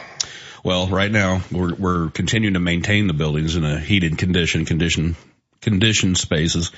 Well, 0.64 0.88
right 0.88 1.12
now 1.12 1.42
we're 1.52 1.76
we're 1.76 2.10
continuing 2.10 2.56
to 2.56 2.60
maintain 2.60 3.08
the 3.08 3.14
buildings 3.14 3.56
in 3.56 3.64
a 3.64 3.80
heated 3.80 4.18
condition, 4.18 4.66
condition, 4.66 5.16
conditioned 5.62 6.18
spaces, 6.18 6.72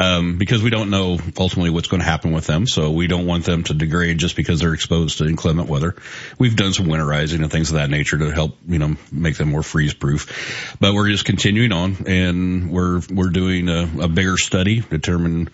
um, 0.00 0.38
because 0.38 0.62
we 0.62 0.70
don't 0.70 0.88
know 0.88 1.18
ultimately 1.36 1.68
what's 1.68 1.88
going 1.88 2.00
to 2.00 2.06
happen 2.06 2.32
with 2.32 2.46
them. 2.46 2.66
So 2.66 2.90
we 2.90 3.06
don't 3.06 3.26
want 3.26 3.44
them 3.44 3.62
to 3.64 3.74
degrade 3.74 4.18
just 4.18 4.34
because 4.34 4.60
they're 4.60 4.72
exposed 4.72 5.18
to 5.18 5.26
inclement 5.26 5.68
weather. 5.68 5.94
We've 6.38 6.56
done 6.56 6.72
some 6.72 6.86
winterizing 6.86 7.42
and 7.42 7.52
things 7.52 7.70
of 7.70 7.76
that 7.76 7.90
nature 7.90 8.16
to 8.18 8.30
help, 8.30 8.56
you 8.66 8.78
know, 8.78 8.96
make 9.12 9.36
them 9.36 9.50
more 9.50 9.62
freeze 9.62 9.92
proof. 9.92 10.74
But 10.80 10.94
we're 10.94 11.10
just 11.10 11.26
continuing 11.26 11.72
on, 11.72 12.06
and 12.06 12.70
we're 12.70 13.02
we're 13.10 13.28
doing 13.28 13.68
a, 13.68 14.04
a 14.04 14.08
bigger 14.08 14.38
study, 14.38 14.80
to 14.80 14.88
determine 14.88 15.50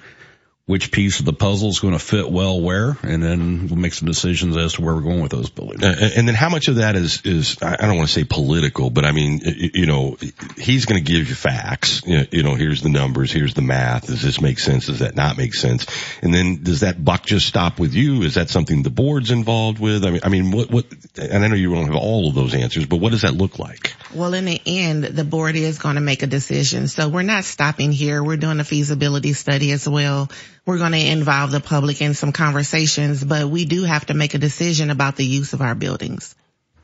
which 0.66 0.90
piece 0.90 1.20
of 1.20 1.24
the 1.24 1.32
puzzle 1.32 1.68
is 1.68 1.78
going 1.78 1.92
to 1.92 1.98
fit 2.00 2.28
well 2.28 2.60
where, 2.60 2.98
and 3.04 3.22
then 3.22 3.68
we'll 3.68 3.76
make 3.76 3.94
some 3.94 4.08
decisions 4.08 4.56
as 4.56 4.72
to 4.72 4.82
where 4.82 4.96
we're 4.96 5.00
going 5.00 5.22
with 5.22 5.30
those 5.30 5.48
buildings. 5.48 5.80
Uh, 5.80 6.10
and 6.16 6.26
then 6.26 6.34
how 6.34 6.48
much 6.48 6.66
of 6.66 6.76
that 6.76 6.96
is, 6.96 7.22
is, 7.24 7.56
I 7.62 7.74
I 7.74 7.86
don't 7.86 7.96
want 7.96 8.08
to 8.08 8.12
say 8.12 8.24
political, 8.24 8.90
but 8.90 9.04
I 9.04 9.12
mean, 9.12 9.40
you 9.44 9.86
know, 9.86 10.16
he's 10.56 10.86
going 10.86 11.02
to 11.02 11.12
give 11.12 11.28
you 11.28 11.36
facts. 11.36 12.02
You 12.04 12.18
know, 12.18 12.24
you 12.32 12.42
know, 12.42 12.54
here's 12.56 12.82
the 12.82 12.88
numbers, 12.88 13.30
here's 13.30 13.54
the 13.54 13.62
math. 13.62 14.08
Does 14.08 14.22
this 14.22 14.40
make 14.40 14.58
sense? 14.58 14.86
Does 14.86 14.98
that 14.98 15.14
not 15.14 15.36
make 15.36 15.54
sense? 15.54 15.86
And 16.20 16.34
then 16.34 16.64
does 16.64 16.80
that 16.80 17.02
buck 17.02 17.24
just 17.24 17.46
stop 17.46 17.78
with 17.78 17.94
you? 17.94 18.22
Is 18.22 18.34
that 18.34 18.50
something 18.50 18.82
the 18.82 18.90
board's 18.90 19.30
involved 19.30 19.78
with? 19.78 20.04
I 20.04 20.10
mean, 20.10 20.20
I 20.24 20.28
mean, 20.30 20.50
what, 20.50 20.68
what, 20.72 20.86
and 21.16 21.44
I 21.44 21.46
know 21.46 21.54
you 21.54 21.72
don't 21.72 21.86
have 21.86 21.94
all 21.94 22.28
of 22.28 22.34
those 22.34 22.54
answers, 22.54 22.86
but 22.86 22.96
what 22.96 23.12
does 23.12 23.22
that 23.22 23.34
look 23.34 23.60
like? 23.60 23.94
Well, 24.12 24.34
in 24.34 24.46
the 24.46 24.60
end, 24.66 25.04
the 25.04 25.24
board 25.24 25.54
is 25.54 25.78
going 25.78 25.94
to 25.94 26.00
make 26.00 26.24
a 26.24 26.26
decision. 26.26 26.88
So 26.88 27.08
we're 27.08 27.22
not 27.22 27.44
stopping 27.44 27.92
here. 27.92 28.20
We're 28.20 28.36
doing 28.36 28.58
a 28.58 28.64
feasibility 28.64 29.32
study 29.32 29.70
as 29.70 29.88
well. 29.88 30.28
We're 30.66 30.78
going 30.78 30.92
to 30.92 30.98
involve 30.98 31.52
the 31.52 31.60
public 31.60 32.02
in 32.02 32.14
some 32.14 32.32
conversations, 32.32 33.22
but 33.22 33.48
we 33.48 33.64
do 33.64 33.84
have 33.84 34.06
to 34.06 34.14
make 34.14 34.34
a 34.34 34.38
decision 34.38 34.90
about 34.90 35.14
the 35.14 35.24
use 35.24 35.52
of 35.52 35.62
our 35.62 35.76
buildings. 35.76 36.34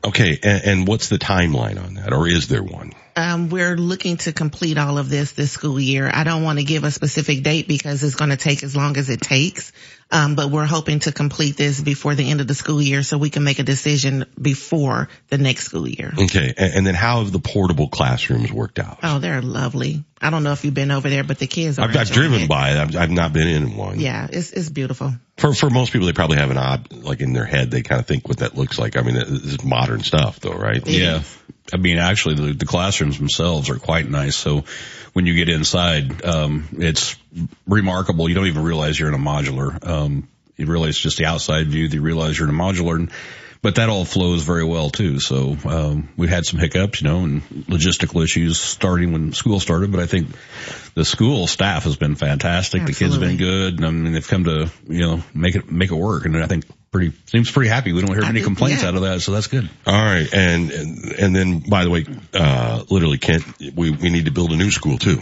Okay. 0.05 0.39
And, 0.41 0.63
and 0.63 0.87
what's 0.87 1.09
the 1.09 1.19
timeline 1.19 1.83
on 1.83 1.95
that? 1.95 2.13
Or 2.13 2.27
is 2.27 2.47
there 2.47 2.63
one? 2.63 2.93
Um, 3.15 3.49
we're 3.49 3.75
looking 3.75 4.17
to 4.17 4.33
complete 4.33 4.77
all 4.77 4.97
of 4.97 5.09
this 5.09 5.33
this 5.33 5.51
school 5.51 5.79
year. 5.79 6.09
I 6.11 6.23
don't 6.23 6.43
want 6.43 6.59
to 6.59 6.65
give 6.65 6.83
a 6.83 6.91
specific 6.91 7.43
date 7.43 7.67
because 7.67 8.03
it's 8.03 8.15
going 8.15 8.31
to 8.31 8.37
take 8.37 8.63
as 8.63 8.75
long 8.75 8.97
as 8.97 9.09
it 9.09 9.21
takes. 9.21 9.71
Um, 10.11 10.35
but 10.35 10.51
we're 10.51 10.65
hoping 10.65 10.99
to 10.99 11.11
complete 11.11 11.57
this 11.57 11.81
before 11.81 12.13
the 12.13 12.29
end 12.29 12.39
of 12.39 12.47
the 12.47 12.53
school 12.53 12.79
year 12.79 13.01
so 13.01 13.17
we 13.17 13.31
can 13.31 13.43
make 13.43 13.57
a 13.57 13.63
decision 13.63 14.25
before 14.39 15.09
the 15.29 15.39
next 15.39 15.63
school 15.65 15.87
year. 15.87 16.13
Okay. 16.15 16.53
And, 16.55 16.73
and 16.75 16.87
then 16.87 16.93
how 16.93 17.23
have 17.23 17.31
the 17.31 17.39
portable 17.39 17.87
classrooms 17.87 18.51
worked 18.51 18.77
out? 18.77 18.99
Oh, 19.01 19.17
they're 19.17 19.41
lovely. 19.41 20.03
I 20.21 20.29
don't 20.29 20.43
know 20.43 20.51
if 20.51 20.63
you've 20.65 20.73
been 20.73 20.91
over 20.91 21.09
there, 21.09 21.23
but 21.23 21.39
the 21.39 21.47
kids 21.47 21.79
are. 21.79 21.89
I've, 21.89 21.97
I've 21.97 22.11
driven 22.11 22.41
it. 22.41 22.49
by 22.49 22.71
it. 22.71 22.77
I've, 22.77 22.95
I've 22.95 23.11
not 23.11 23.33
been 23.33 23.47
in 23.47 23.75
one. 23.75 23.99
Yeah, 23.99 24.27
it's 24.31 24.51
it's 24.51 24.69
beautiful. 24.69 25.13
For 25.37 25.53
for 25.53 25.69
most 25.69 25.91
people, 25.91 26.05
they 26.05 26.13
probably 26.13 26.37
have 26.37 26.51
an 26.51 26.57
odd 26.57 26.93
like 26.93 27.19
in 27.19 27.33
their 27.33 27.45
head. 27.45 27.71
They 27.71 27.81
kind 27.81 27.99
of 27.99 28.07
think 28.07 28.27
what 28.27 28.37
that 28.37 28.55
looks 28.55 28.77
like. 28.79 28.95
I 28.95 29.01
mean, 29.01 29.15
this 29.15 29.27
is 29.27 29.63
modern 29.63 30.01
stuff, 30.03 30.39
though, 30.39 30.53
right? 30.53 30.85
Yeah. 30.85 31.23
I 31.73 31.77
mean, 31.77 31.97
actually, 31.97 32.35
the, 32.35 32.53
the 32.53 32.65
classrooms 32.65 33.17
themselves 33.17 33.69
are 33.69 33.79
quite 33.79 34.07
nice. 34.07 34.35
So 34.35 34.63
when 35.13 35.25
you 35.25 35.33
get 35.33 35.49
inside, 35.49 36.23
um, 36.23 36.69
it's 36.73 37.15
remarkable. 37.67 38.29
You 38.29 38.35
don't 38.35 38.47
even 38.47 38.63
realize 38.63 38.99
you're 38.99 39.09
in 39.09 39.15
a 39.15 39.17
modular. 39.17 39.85
Um, 39.85 40.27
you 40.55 40.67
realize 40.67 40.97
just 40.97 41.17
the 41.17 41.25
outside 41.25 41.67
view. 41.67 41.87
You 41.87 42.01
realize 42.01 42.37
you're 42.37 42.47
in 42.47 42.53
a 42.53 42.57
modular, 42.57 42.95
and, 42.95 43.11
but 43.63 43.75
that 43.75 43.89
all 43.89 44.05
flows 44.05 44.43
very 44.43 44.63
well 44.63 44.91
too. 44.91 45.19
So 45.19 45.57
um, 45.65 46.09
we 46.15 46.27
had 46.27 46.45
some 46.45 46.59
hiccups, 46.59 47.01
you 47.01 47.09
know, 47.09 47.23
and 47.23 47.41
logistical 47.67 48.23
issues 48.23 48.59
starting 48.59 49.11
when 49.13 49.33
school 49.33 49.59
started. 49.59 49.91
But 49.91 50.01
I 50.01 50.05
think 50.05 50.27
the 50.93 51.05
school 51.05 51.47
staff 51.47 51.85
has 51.85 51.95
been 51.95 52.15
fantastic. 52.15 52.85
The 52.85 52.93
kids 52.93 53.13
have 53.13 53.21
been 53.21 53.37
good. 53.37 53.77
and 53.77 53.85
I 53.85 53.89
mean, 53.89 54.13
they've 54.13 54.27
come 54.27 54.43
to 54.43 54.69
you 54.87 55.01
know 55.01 55.23
make 55.33 55.55
it 55.55 55.71
make 55.71 55.91
it 55.91 55.95
work, 55.95 56.25
and 56.25 56.37
I 56.37 56.45
think 56.45 56.65
pretty 56.93 57.11
seems 57.25 57.51
pretty 57.51 57.69
happy. 57.69 57.91
We 57.91 58.01
don't 58.01 58.15
hear 58.15 58.23
I 58.23 58.29
any 58.29 58.41
complaints 58.41 58.83
yeah. 58.83 58.89
out 58.89 58.95
of 58.95 59.01
that, 59.01 59.21
so 59.21 59.33
that's 59.33 59.47
good. 59.47 59.69
All 59.85 59.93
right, 59.93 60.29
and 60.31 60.71
and, 60.71 61.11
and 61.11 61.35
then 61.35 61.59
by 61.59 61.83
the 61.83 61.89
way, 61.89 62.05
uh, 62.33 62.83
literally, 62.89 63.17
Kent, 63.17 63.43
we 63.75 63.91
we 63.91 64.09
need 64.09 64.25
to 64.25 64.31
build 64.31 64.51
a 64.51 64.55
new 64.55 64.71
school 64.71 64.97
too. 64.97 65.19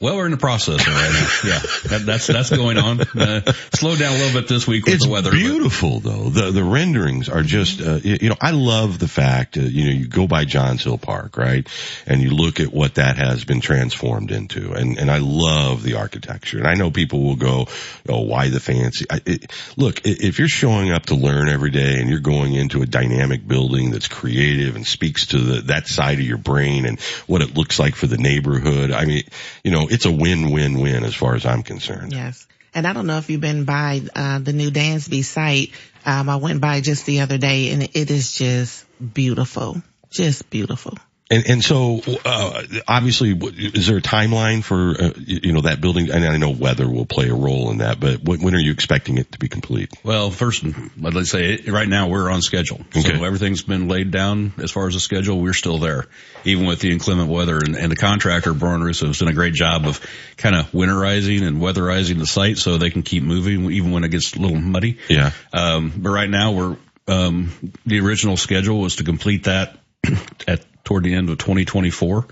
Well, 0.00 0.14
we're 0.14 0.26
in 0.26 0.30
the 0.30 0.36
process 0.36 0.86
right 0.86 0.94
now. 1.44 1.50
Yeah, 1.50 1.58
that, 1.90 2.02
that's 2.06 2.28
that's 2.28 2.50
going 2.50 2.78
on. 2.78 3.00
Uh, 3.00 3.40
slowed 3.74 3.98
down 3.98 4.14
a 4.14 4.16
little 4.18 4.40
bit 4.40 4.48
this 4.48 4.64
week 4.64 4.86
with 4.86 4.94
It's 4.94 5.04
the 5.04 5.10
weather. 5.10 5.30
but- 5.30 5.36
beautiful 5.38 5.98
though. 5.98 6.28
The 6.30 6.52
the 6.52 6.62
renderings 6.62 7.28
are 7.28 7.42
just 7.42 7.80
uh, 7.80 7.94
you 7.96 8.18
you 8.20 8.28
know 8.28 8.36
I 8.40 8.52
love 8.52 9.00
the 9.00 9.08
fact 9.08 9.56
uh, 9.58 9.62
you 9.62 9.86
know 9.86 9.90
you 9.90 10.06
go 10.06 10.28
by 10.28 10.44
Johns 10.44 10.84
Hill 10.84 10.98
Park 10.98 11.36
right 11.36 11.66
and 12.06 12.20
you 12.22 12.30
look 12.30 12.60
at 12.60 12.72
what 12.72 12.94
that 12.94 13.16
has 13.16 13.44
been 13.44 13.60
transformed 13.60 14.30
into 14.30 14.72
and 14.72 14.98
and 14.98 15.10
I 15.10 15.18
love 15.18 15.82
the 15.82 15.94
architecture 15.94 16.58
and 16.58 16.68
I 16.68 16.74
know 16.74 16.92
people 16.92 17.24
will 17.24 17.34
go 17.36 17.66
oh 18.08 18.20
why 18.20 18.50
the 18.50 18.60
fancy 18.60 19.04
I, 19.10 19.20
it, 19.26 19.52
look 19.76 20.02
if 20.04 20.38
you're 20.38 20.46
showing 20.46 20.92
up 20.92 21.06
to 21.06 21.16
learn 21.16 21.48
every 21.48 21.70
day 21.72 21.98
and 21.98 22.08
you're 22.08 22.20
going 22.20 22.54
into 22.54 22.82
a 22.82 22.86
dynamic 22.86 23.46
building 23.48 23.90
that's 23.90 24.06
creative 24.06 24.76
and 24.76 24.86
speaks 24.86 25.26
to 25.28 25.38
the 25.38 25.60
that 25.62 25.88
side 25.88 26.20
of 26.20 26.24
your 26.24 26.38
brain 26.38 26.86
and 26.86 27.00
what 27.26 27.42
it 27.42 27.56
looks 27.56 27.80
like 27.80 27.96
for 27.96 28.06
the 28.06 28.16
neighborhood 28.18 28.92
I 28.92 29.04
mean 29.04 29.24
you 29.64 29.72
know 29.72 29.87
it's 29.90 30.06
a 30.06 30.12
win 30.12 30.50
win 30.50 30.80
win 30.80 31.04
as 31.04 31.14
far 31.14 31.34
as 31.34 31.46
I'm 31.46 31.62
concerned. 31.62 32.12
Yes. 32.12 32.46
And 32.74 32.86
I 32.86 32.92
don't 32.92 33.06
know 33.06 33.18
if 33.18 33.30
you've 33.30 33.40
been 33.40 33.64
by 33.64 34.02
uh, 34.14 34.38
the 34.38 34.52
new 34.52 34.70
Dansby 34.70 35.24
site. 35.24 35.72
Um, 36.04 36.28
I 36.28 36.36
went 36.36 36.60
by 36.60 36.80
just 36.80 37.06
the 37.06 37.20
other 37.20 37.38
day 37.38 37.70
and 37.70 37.82
it 37.82 38.10
is 38.10 38.32
just 38.32 38.84
beautiful. 39.00 39.82
Just 40.10 40.48
beautiful. 40.50 40.96
And 41.30 41.46
and 41.46 41.64
so 41.64 42.00
uh, 42.24 42.62
obviously, 42.86 43.32
is 43.32 43.86
there 43.86 43.98
a 43.98 44.02
timeline 44.02 44.64
for 44.64 44.94
uh, 44.98 45.12
you 45.16 45.52
know 45.52 45.60
that 45.62 45.78
building? 45.78 46.10
And 46.10 46.24
I 46.24 46.38
know 46.38 46.50
weather 46.50 46.88
will 46.88 47.04
play 47.04 47.28
a 47.28 47.34
role 47.34 47.70
in 47.70 47.78
that, 47.78 48.00
but 48.00 48.22
when, 48.22 48.40
when 48.40 48.54
are 48.54 48.60
you 48.60 48.72
expecting 48.72 49.18
it 49.18 49.32
to 49.32 49.38
be 49.38 49.48
complete? 49.48 49.92
Well, 50.02 50.30
first, 50.30 50.64
let's 50.98 51.30
say 51.30 51.58
right 51.66 51.88
now 51.88 52.08
we're 52.08 52.30
on 52.30 52.40
schedule. 52.40 52.80
Okay. 52.96 53.02
So 53.02 53.24
everything's 53.24 53.62
been 53.62 53.88
laid 53.88 54.10
down 54.10 54.54
as 54.56 54.70
far 54.70 54.86
as 54.86 54.94
the 54.94 55.00
schedule. 55.00 55.38
We're 55.38 55.52
still 55.52 55.76
there, 55.76 56.06
even 56.44 56.66
with 56.66 56.80
the 56.80 56.92
inclement 56.92 57.28
weather. 57.28 57.58
And, 57.58 57.76
and 57.76 57.92
the 57.92 57.96
contractor, 57.96 58.54
Brian 58.54 58.82
Russo, 58.82 59.08
has 59.08 59.18
done 59.18 59.28
a 59.28 59.34
great 59.34 59.52
job 59.52 59.84
of 59.84 60.00
kind 60.38 60.56
of 60.56 60.70
winterizing 60.70 61.46
and 61.46 61.60
weatherizing 61.60 62.18
the 62.18 62.26
site 62.26 62.56
so 62.56 62.78
they 62.78 62.90
can 62.90 63.02
keep 63.02 63.22
moving 63.22 63.70
even 63.70 63.92
when 63.92 64.02
it 64.02 64.08
gets 64.08 64.34
a 64.34 64.38
little 64.38 64.58
muddy. 64.58 64.96
Yeah. 65.10 65.32
Um, 65.52 65.92
but 65.94 66.08
right 66.08 66.30
now 66.30 66.52
we're, 66.52 66.76
um, 67.06 67.72
the 67.84 68.00
original 68.00 68.38
schedule 68.38 68.80
was 68.80 68.96
to 68.96 69.04
complete 69.04 69.44
that 69.44 69.78
at 70.48 70.64
toward 70.88 71.04
the 71.04 71.14
end 71.14 71.28
of 71.28 71.36
2024. 71.36 72.26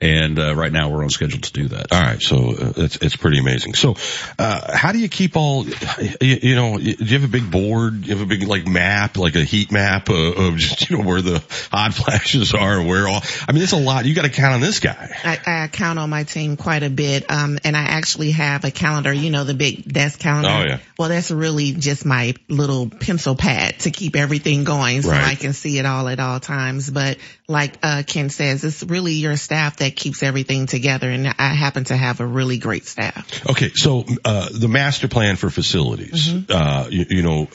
And 0.00 0.38
uh, 0.40 0.56
right 0.56 0.72
now 0.72 0.90
we're 0.90 1.04
on 1.04 1.08
schedule 1.08 1.40
to 1.40 1.52
do 1.52 1.68
that. 1.68 1.92
All 1.92 2.02
right, 2.02 2.20
so 2.20 2.36
uh, 2.36 2.72
it's 2.76 2.96
it's 2.96 3.16
pretty 3.16 3.38
amazing. 3.38 3.74
So, 3.74 3.94
uh, 4.38 4.76
how 4.76 4.90
do 4.90 4.98
you 4.98 5.08
keep 5.08 5.36
all? 5.36 5.64
You, 5.64 6.38
you 6.42 6.54
know, 6.56 6.76
do 6.76 6.84
you 6.84 7.18
have 7.18 7.24
a 7.24 7.30
big 7.30 7.48
board? 7.48 8.02
Do 8.02 8.08
you 8.08 8.16
have 8.16 8.20
a 8.20 8.26
big 8.26 8.42
like 8.42 8.66
map, 8.66 9.16
like 9.16 9.36
a 9.36 9.44
heat 9.44 9.70
map 9.70 10.08
of, 10.08 10.36
of 10.36 10.56
just 10.56 10.90
you 10.90 10.98
know 10.98 11.04
where 11.04 11.22
the 11.22 11.42
hot 11.70 11.94
flashes 11.94 12.52
are 12.54 12.80
and 12.80 12.88
where 12.88 13.06
all? 13.06 13.22
I 13.48 13.52
mean, 13.52 13.62
it's 13.62 13.72
a 13.72 13.78
lot. 13.78 14.04
You 14.04 14.14
got 14.16 14.22
to 14.22 14.30
count 14.30 14.54
on 14.54 14.60
this 14.60 14.80
guy. 14.80 15.16
I, 15.24 15.62
I 15.64 15.68
count 15.68 16.00
on 16.00 16.10
my 16.10 16.24
team 16.24 16.56
quite 16.56 16.82
a 16.82 16.90
bit, 16.90 17.30
um, 17.30 17.58
and 17.62 17.76
I 17.76 17.84
actually 17.84 18.32
have 18.32 18.64
a 18.64 18.72
calendar. 18.72 19.12
You 19.12 19.30
know, 19.30 19.44
the 19.44 19.54
big 19.54 19.90
desk 19.90 20.18
calendar. 20.18 20.50
Oh 20.50 20.64
yeah. 20.68 20.78
Well, 20.98 21.08
that's 21.08 21.30
really 21.30 21.72
just 21.72 22.04
my 22.04 22.34
little 22.48 22.90
pencil 22.90 23.36
pad 23.36 23.78
to 23.80 23.92
keep 23.92 24.16
everything 24.16 24.64
going, 24.64 25.02
so 25.02 25.10
Right. 25.10 25.24
I 25.24 25.34
can 25.36 25.52
see 25.52 25.78
it 25.78 25.86
all 25.86 26.08
at 26.08 26.18
all 26.18 26.40
times. 26.40 26.90
But 26.90 27.18
like 27.46 27.78
uh, 27.82 28.02
Ken 28.06 28.30
says, 28.30 28.64
it's 28.64 28.82
really 28.82 29.12
your 29.12 29.36
staff 29.36 29.76
that 29.78 29.96
keeps 29.96 30.22
everything 30.22 30.66
together, 30.66 31.10
and 31.10 31.26
I 31.26 31.48
happen 31.48 31.84
to 31.84 31.96
have 31.96 32.20
a 32.20 32.26
really 32.26 32.58
great 32.58 32.86
staff. 32.86 33.48
Okay, 33.50 33.70
so 33.74 34.04
uh, 34.24 34.48
the 34.50 34.68
master 34.68 35.08
plan 35.08 35.36
for 35.36 35.50
facilities. 35.50 36.32
Uh, 36.48 36.86
you, 36.90 37.04
you 37.08 37.22
know, 37.22 37.48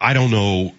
I 0.00 0.12
don't 0.12 0.30
know 0.30 0.74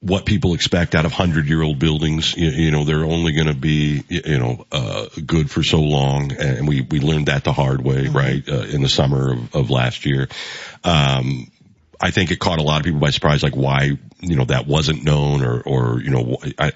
what 0.00 0.24
people 0.24 0.54
expect 0.54 0.94
out 0.94 1.04
of 1.04 1.12
hundred 1.12 1.48
year 1.48 1.62
old 1.62 1.80
buildings. 1.80 2.36
You, 2.36 2.50
you 2.50 2.70
know, 2.70 2.84
they're 2.84 3.04
only 3.04 3.32
going 3.32 3.48
to 3.48 3.54
be 3.54 4.04
you 4.08 4.38
know 4.38 4.66
uh, 4.70 5.06
good 5.24 5.50
for 5.50 5.64
so 5.64 5.80
long, 5.80 6.32
and 6.32 6.68
we 6.68 6.82
we 6.82 7.00
learned 7.00 7.26
that 7.26 7.42
the 7.42 7.52
hard 7.52 7.82
way, 7.82 8.06
right? 8.06 8.48
Uh, 8.48 8.62
in 8.62 8.82
the 8.82 8.88
summer 8.88 9.32
of, 9.32 9.54
of 9.54 9.70
last 9.70 10.06
year. 10.06 10.28
Um, 10.84 11.50
I 12.00 12.10
think 12.10 12.30
it 12.30 12.38
caught 12.38 12.58
a 12.58 12.62
lot 12.62 12.78
of 12.78 12.84
people 12.84 13.00
by 13.00 13.10
surprise, 13.10 13.42
like 13.42 13.56
why, 13.56 13.98
you 14.20 14.36
know, 14.36 14.44
that 14.44 14.66
wasn't 14.66 15.02
known 15.04 15.42
or, 15.42 15.60
or, 15.60 16.00
you 16.00 16.10
know, 16.10 16.36
I, 16.58 16.72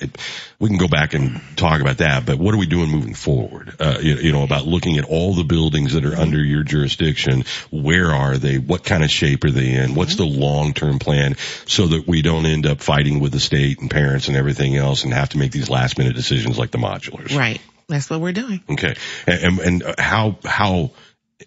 we 0.59 0.69
can 0.69 0.79
go 0.79 0.89
back 0.89 1.15
and 1.15 1.41
talk 1.57 1.81
about 1.81 1.99
that, 1.99 2.25
but 2.25 2.39
what 2.39 2.55
are 2.55 2.59
we 2.59 2.67
doing 2.67 2.91
moving 2.91 3.15
forward? 3.15 3.75
Uh, 3.79 3.99
you, 4.01 4.15
you 4.17 4.33
know, 4.33 4.43
about 4.43 4.67
looking 4.67 4.97
at 4.99 5.05
all 5.05 5.35
the 5.35 5.45
buildings 5.45 5.93
that 5.93 6.05
are 6.05 6.11
mm-hmm. 6.11 6.21
under 6.21 6.43
your 6.43 6.63
jurisdiction. 6.63 7.45
Where 7.71 8.13
are 8.13 8.39
they? 8.39 8.59
What 8.59 8.85
kind 8.85 9.05
of 9.05 9.11
shape 9.11 9.45
are 9.45 9.51
they 9.51 9.75
in? 9.75 9.89
Mm-hmm. 9.89 9.95
What's 9.95 10.17
the 10.17 10.25
long-term 10.25 10.99
plan 10.99 11.37
so 11.67 11.89
that 11.89 12.07
we 12.07 12.23
don't 12.23 12.47
end 12.47 12.67
up 12.67 12.81
fighting 12.81 13.21
with 13.21 13.33
the 13.33 13.41
state 13.41 13.81
and 13.81 13.91
parents 13.91 14.29
and 14.29 14.37
everything 14.37 14.77
else 14.77 15.05
and 15.05 15.13
have 15.13 15.31
to 15.31 15.39
make 15.39 15.53
these 15.53 15.69
last 15.69 15.99
minute 15.99 16.15
decisions 16.15 16.59
like 16.59 16.71
the 16.71 16.79
modulars? 16.79 17.37
Right. 17.37 17.61
That's 17.89 18.09
what 18.09 18.21
we're 18.21 18.33
doing. 18.33 18.63
Okay. 18.71 18.95
And, 19.27 19.59
and 19.59 19.83
and 19.83 19.95
how, 19.99 20.39
how 20.45 20.93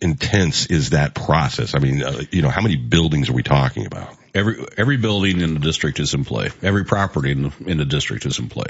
intense 0.02 0.68
is 0.68 0.92
that 0.92 1.14
process? 1.14 1.76
I 1.76 1.80
mean, 1.80 2.04
uh, 2.04 2.24
you 2.32 2.42
know, 2.42 2.50
how 2.50 2.62
many 2.62 2.76
buildings 2.76 3.30
are 3.30 3.34
we 3.34 3.44
talking 3.44 3.86
about? 3.86 4.16
Every 4.34 4.66
every 4.78 4.98
building 4.98 5.42
in 5.42 5.54
the 5.54 5.60
district 5.60 6.00
is 6.00 6.14
in 6.14 6.26
play. 6.26 6.50
Every 6.64 6.86
property 6.86 7.32
in 7.32 7.44
the, 7.44 7.54
in 7.68 7.78
the 7.78 7.86
district 7.86 8.26
is 8.26 8.40
in 8.40 8.50
play. 8.50 8.66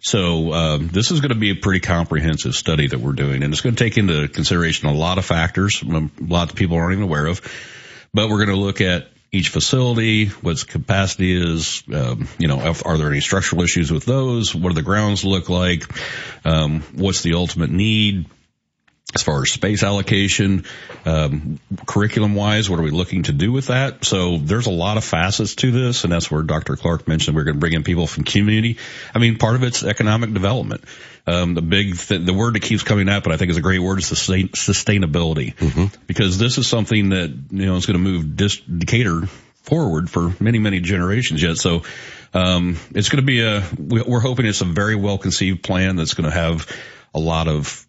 So 0.00 0.52
um, 0.52 0.88
this 0.88 1.10
is 1.10 1.20
going 1.20 1.30
to 1.30 1.34
be 1.38 1.50
a 1.50 1.54
pretty 1.54 1.80
comprehensive 1.80 2.54
study 2.54 2.88
that 2.88 3.00
we're 3.00 3.12
doing, 3.12 3.42
and 3.42 3.52
it's 3.52 3.62
going 3.62 3.74
to 3.74 3.82
take 3.82 3.96
into 3.96 4.28
consideration 4.28 4.88
a 4.88 4.92
lot 4.92 5.18
of 5.18 5.24
factors, 5.24 5.82
a 5.82 6.10
lot 6.20 6.48
that 6.48 6.56
people 6.56 6.76
aren't 6.76 6.92
even 6.92 7.04
aware 7.04 7.26
of. 7.26 7.40
But 8.12 8.28
we're 8.28 8.44
going 8.44 8.56
to 8.56 8.64
look 8.64 8.80
at 8.80 9.08
each 9.30 9.50
facility, 9.50 10.26
what 10.26 10.52
its 10.52 10.64
capacity 10.64 11.36
is, 11.36 11.82
um, 11.92 12.28
you 12.38 12.48
know, 12.48 12.60
if, 12.60 12.86
are 12.86 12.96
there 12.96 13.08
any 13.08 13.20
structural 13.20 13.62
issues 13.62 13.92
with 13.92 14.04
those? 14.04 14.54
What 14.54 14.70
do 14.70 14.74
the 14.74 14.82
grounds 14.82 15.24
look 15.24 15.50
like? 15.50 15.84
Um, 16.46 16.80
what's 16.94 17.22
the 17.22 17.34
ultimate 17.34 17.70
need? 17.70 18.26
As 19.14 19.22
far 19.22 19.40
as 19.40 19.50
space 19.50 19.82
allocation, 19.82 20.64
um, 21.06 21.58
curriculum 21.86 22.34
wise, 22.34 22.68
what 22.68 22.78
are 22.78 22.82
we 22.82 22.90
looking 22.90 23.22
to 23.22 23.32
do 23.32 23.50
with 23.50 23.68
that? 23.68 24.04
So 24.04 24.36
there's 24.36 24.66
a 24.66 24.70
lot 24.70 24.98
of 24.98 25.04
facets 25.04 25.54
to 25.56 25.70
this, 25.70 26.04
and 26.04 26.12
that's 26.12 26.30
where 26.30 26.42
Dr. 26.42 26.76
Clark 26.76 27.08
mentioned 27.08 27.34
we're 27.34 27.44
going 27.44 27.56
to 27.56 27.60
bring 27.60 27.72
in 27.72 27.84
people 27.84 28.06
from 28.06 28.24
community. 28.24 28.76
I 29.14 29.18
mean, 29.18 29.38
part 29.38 29.54
of 29.54 29.62
it's 29.62 29.82
economic 29.82 30.34
development. 30.34 30.84
Um, 31.26 31.54
the 31.54 31.62
big, 31.62 31.96
th- 31.96 32.24
the 32.26 32.34
word 32.34 32.54
that 32.54 32.60
keeps 32.60 32.82
coming 32.82 33.08
up, 33.08 33.24
and 33.24 33.32
I 33.32 33.38
think 33.38 33.50
is 33.50 33.56
a 33.56 33.62
great 33.62 33.78
word, 33.78 33.98
is 33.98 34.06
sustain- 34.06 34.48
sustainability, 34.48 35.54
because 36.06 36.36
this 36.36 36.58
is 36.58 36.66
something 36.66 37.10
that 37.10 37.30
you 37.50 37.66
know 37.66 37.76
is 37.76 37.86
going 37.86 38.02
to 38.02 38.04
move 38.04 38.36
dis- 38.36 38.60
Decatur 38.60 39.26
forward 39.62 40.10
for 40.10 40.34
many, 40.38 40.58
many 40.58 40.80
generations 40.80 41.42
yet. 41.42 41.56
So, 41.56 41.82
um, 42.34 42.76
it's 42.94 43.08
going 43.08 43.22
to 43.22 43.26
be 43.26 43.40
a, 43.40 43.62
we're 43.78 44.20
hoping 44.20 44.44
it's 44.44 44.60
a 44.60 44.66
very 44.66 44.96
well 44.96 45.16
conceived 45.16 45.62
plan 45.62 45.96
that's 45.96 46.12
going 46.14 46.30
to 46.30 46.34
have 46.34 46.70
a 47.14 47.18
lot 47.18 47.48
of 47.48 47.86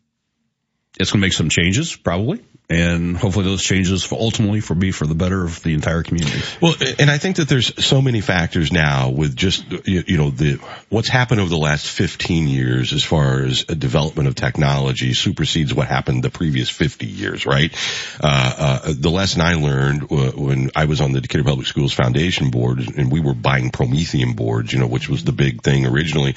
it's 1.00 1.12
going 1.12 1.22
to 1.22 1.26
make 1.26 1.34
some 1.34 1.50
changes 1.50 1.96
probably 1.96 2.44
and 2.70 3.18
hopefully 3.18 3.46
those 3.46 3.64
changes 3.64 4.12
ultimately 4.12 4.62
for 4.62 4.76
be 4.76 4.92
for 4.92 5.08
the 5.08 5.16
better 5.16 5.44
of 5.44 5.62
the 5.64 5.74
entire 5.74 6.04
community 6.04 6.40
Well, 6.62 6.76
and 7.00 7.10
I 7.10 7.18
think 7.18 7.38
that 7.38 7.50
there's 7.50 7.84
so 7.84 8.02
many 8.02 8.22
factors 8.22 8.72
now 8.72 9.10
with 9.10 9.36
just, 9.36 9.66
you 9.88 10.18
know, 10.18 10.30
the, 10.30 10.56
what's 10.90 11.10
happened 11.10 11.42
over 11.42 11.50
the 11.50 11.58
last 11.58 11.88
15 11.88 12.48
years 12.48 12.94
as 12.94 13.04
far 13.04 13.42
as 13.44 13.66
a 13.70 13.76
development 13.76 14.28
of 14.28 14.36
technology 14.36 15.14
supersedes 15.14 15.74
what 15.74 15.88
happened 15.88 16.24
the 16.24 16.30
previous 16.30 16.70
50 16.70 17.06
years, 17.08 17.46
right? 17.46 17.74
Uh, 18.22 18.54
uh, 18.58 18.94
the 18.96 19.10
lesson 19.10 19.42
I 19.42 19.56
learned 19.56 20.10
when 20.10 20.72
I 20.76 20.86
was 20.86 21.02
on 21.02 21.12
the 21.12 21.22
Decatur 21.22 21.44
Public 21.44 21.68
Schools 21.68 21.94
Foundation 21.94 22.52
board 22.52 22.80
and 22.80 23.12
we 23.12 23.20
were 23.20 23.34
buying 23.34 23.72
Promethean 23.72 24.34
boards, 24.34 24.72
you 24.74 24.80
know, 24.80 24.88
which 24.88 25.10
was 25.10 25.24
the 25.24 25.32
big 25.32 25.64
thing 25.64 25.86
originally. 25.86 26.36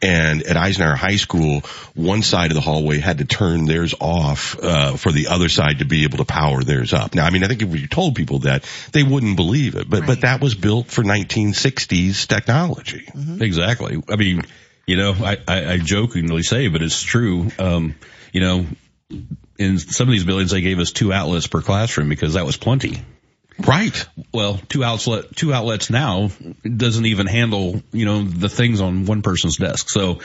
And 0.00 0.42
at 0.42 0.56
Eisenhower 0.56 0.96
High 0.96 1.16
School, 1.16 1.60
one 1.94 2.22
side 2.22 2.50
of 2.50 2.54
the 2.54 2.60
hallway 2.60 2.98
had 2.98 3.18
to 3.18 3.24
turn 3.24 3.64
theirs 3.64 3.94
off, 4.00 4.56
uh, 4.62 4.96
for 4.96 5.12
the 5.12 5.28
other 5.28 5.48
side 5.48 5.73
to 5.78 5.84
be 5.84 6.04
able 6.04 6.18
to 6.18 6.24
power 6.24 6.62
theirs 6.62 6.92
up. 6.92 7.14
Now, 7.14 7.26
I 7.26 7.30
mean, 7.30 7.44
I 7.44 7.48
think 7.48 7.62
if 7.62 7.80
you 7.80 7.86
told 7.86 8.14
people 8.14 8.40
that, 8.40 8.64
they 8.92 9.02
wouldn't 9.02 9.36
believe 9.36 9.74
it, 9.74 9.88
but, 9.88 10.06
but 10.06 10.20
that 10.22 10.40
was 10.40 10.54
built 10.54 10.88
for 10.88 11.02
1960s 11.02 12.26
technology. 12.26 13.08
exactly 13.40 14.02
i 14.08 14.16
mean 14.16 14.42
you 14.86 14.96
know 14.96 15.12
I, 15.12 15.38
I 15.46 15.72
i 15.72 15.78
jokingly 15.78 16.42
say 16.42 16.68
but 16.68 16.82
it's 16.82 17.02
true 17.02 17.50
um 17.58 17.94
you 18.32 18.40
know 18.40 18.66
in 19.58 19.78
some 19.78 20.08
of 20.08 20.12
these 20.12 20.24
buildings 20.24 20.50
they 20.50 20.60
gave 20.60 20.78
us 20.78 20.92
two 20.92 21.12
outlets 21.12 21.46
per 21.46 21.60
classroom 21.60 22.08
because 22.08 22.34
that 22.34 22.44
was 22.44 22.56
plenty 22.56 23.02
Right. 23.58 24.04
Well, 24.32 24.60
two 24.68 24.82
outlet, 24.82 25.36
two 25.36 25.52
outlets 25.52 25.88
now 25.88 26.30
doesn't 26.64 27.06
even 27.06 27.28
handle, 27.28 27.82
you 27.92 28.04
know, 28.04 28.24
the 28.24 28.48
things 28.48 28.80
on 28.80 29.06
one 29.06 29.22
person's 29.22 29.58
desk. 29.58 29.90
So, 29.90 30.18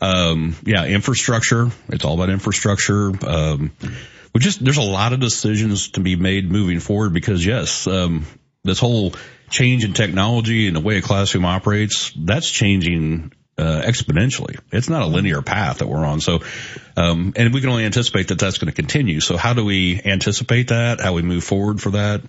um, 0.00 0.56
yeah, 0.64 0.84
infrastructure. 0.84 1.70
It's 1.88 2.04
all 2.04 2.14
about 2.14 2.30
infrastructure. 2.30 3.12
Um, 3.26 3.72
we 4.32 4.40
just, 4.40 4.64
there's 4.64 4.78
a 4.78 4.82
lot 4.82 5.12
of 5.12 5.20
decisions 5.20 5.90
to 5.90 6.00
be 6.00 6.16
made 6.16 6.50
moving 6.50 6.80
forward 6.80 7.12
because 7.12 7.44
yes, 7.44 7.86
um, 7.86 8.26
this 8.64 8.78
whole 8.78 9.14
change 9.50 9.84
in 9.84 9.92
technology 9.92 10.66
and 10.66 10.76
the 10.76 10.80
way 10.80 10.98
a 10.98 11.02
classroom 11.02 11.44
operates, 11.44 12.12
that's 12.16 12.50
changing 12.50 13.32
uh, 13.56 13.82
exponentially. 13.84 14.58
It's 14.72 14.88
not 14.88 15.02
a 15.02 15.06
linear 15.06 15.42
path 15.42 15.78
that 15.78 15.86
we're 15.86 16.04
on. 16.04 16.20
So, 16.20 16.40
um, 16.96 17.32
and 17.36 17.52
we 17.52 17.60
can 17.60 17.70
only 17.70 17.84
anticipate 17.84 18.28
that 18.28 18.38
that's 18.38 18.58
going 18.58 18.72
to 18.72 18.74
continue. 18.74 19.20
So 19.20 19.36
how 19.36 19.52
do 19.52 19.64
we 19.64 20.00
anticipate 20.04 20.68
that? 20.68 21.00
How 21.00 21.14
we 21.14 21.22
move 21.22 21.44
forward 21.44 21.80
for 21.80 21.90
that? 21.90 22.22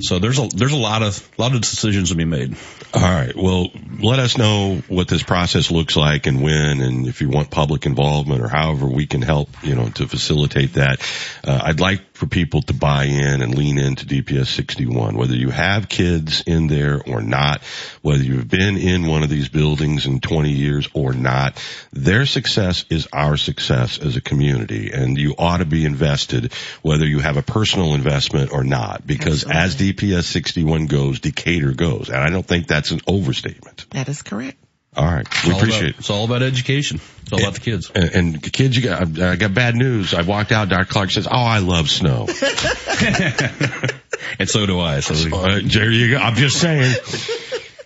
So 0.00 0.18
there's 0.18 0.38
a, 0.38 0.48
there's 0.48 0.72
a 0.72 0.78
lot 0.78 1.02
of, 1.02 1.38
lot 1.38 1.54
of 1.54 1.60
decisions 1.60 2.10
to 2.10 2.16
be 2.16 2.24
made. 2.24 2.56
All 2.92 3.00
right. 3.02 3.34
Well, 3.34 3.68
let 3.98 4.18
us 4.18 4.36
know 4.36 4.82
what 4.88 5.08
this 5.08 5.22
process 5.22 5.70
looks 5.70 5.96
like 5.96 6.26
and 6.26 6.42
when, 6.42 6.80
and 6.80 7.06
if 7.06 7.20
you 7.20 7.28
want 7.28 7.50
public 7.50 7.86
involvement 7.86 8.42
or 8.42 8.48
however 8.48 8.86
we 8.86 9.06
can 9.06 9.22
help, 9.22 9.48
you 9.62 9.74
know, 9.74 9.88
to 9.90 10.06
facilitate 10.06 10.74
that. 10.74 11.00
Uh, 11.44 11.60
I'd 11.64 11.80
like 11.80 12.14
for 12.16 12.26
people 12.26 12.62
to 12.62 12.74
buy 12.74 13.04
in 13.04 13.42
and 13.42 13.56
lean 13.56 13.78
into 13.78 14.06
DPS 14.06 14.46
61, 14.46 15.16
whether 15.16 15.34
you 15.34 15.50
have 15.50 15.88
kids 15.88 16.42
in 16.46 16.66
there 16.66 17.00
or 17.06 17.20
not, 17.20 17.62
whether 18.02 18.22
you've 18.22 18.48
been 18.48 18.76
in 18.76 19.06
one 19.06 19.22
of 19.22 19.28
these 19.28 19.48
buildings 19.48 20.06
in 20.06 20.20
20 20.20 20.50
years 20.50 20.88
or 20.94 21.12
not. 21.12 21.62
Their 21.92 22.26
success 22.26 22.84
is 22.90 23.08
our 23.12 23.36
success 23.36 23.98
as 24.06 24.16
a 24.16 24.20
community 24.20 24.90
and 24.92 25.18
you 25.18 25.34
ought 25.38 25.58
to 25.58 25.64
be 25.64 25.84
invested 25.84 26.52
whether 26.82 27.06
you 27.06 27.18
have 27.18 27.36
a 27.36 27.42
personal 27.42 27.94
investment 27.94 28.52
or 28.52 28.64
not 28.64 29.06
because 29.06 29.44
as 29.44 29.76
DPS 29.76 30.24
61 30.24 30.86
goes, 30.86 31.20
Decatur 31.20 31.72
goes. 31.72 32.08
And 32.08 32.18
I 32.18 32.30
don't 32.30 32.46
think 32.46 32.66
that's 32.66 32.90
an 32.90 33.00
overstatement. 33.06 33.86
That 33.90 34.08
is 34.08 34.22
correct. 34.22 34.58
All 34.96 35.04
right. 35.04 35.26
It's 35.26 35.44
We 35.44 35.52
all 35.52 35.58
appreciate 35.58 35.80
about, 35.80 35.90
it. 35.90 35.98
It's 35.98 36.10
all 36.10 36.24
about 36.24 36.42
education. 36.42 37.00
It's 37.22 37.32
all 37.32 37.40
about 37.40 37.54
the 37.54 37.60
kids. 37.60 37.90
And, 37.94 38.10
and 38.14 38.52
kids, 38.52 38.76
you 38.76 38.84
got, 38.84 39.20
I 39.20 39.36
got 39.36 39.52
bad 39.52 39.76
news. 39.76 40.14
I 40.14 40.22
walked 40.22 40.52
out. 40.52 40.70
Dr. 40.70 40.86
Clark 40.86 41.10
says, 41.10 41.26
"Oh, 41.26 41.32
I 41.32 41.58
love 41.58 41.90
snow." 41.90 42.26
and 44.38 44.48
so 44.48 44.64
do 44.64 44.80
I. 44.80 45.00
So 45.00 45.36
uh, 45.36 45.60
there 45.62 45.90
you 45.90 46.12
go. 46.12 46.16
I'm 46.16 46.34
just 46.34 46.58
saying, 46.58 46.94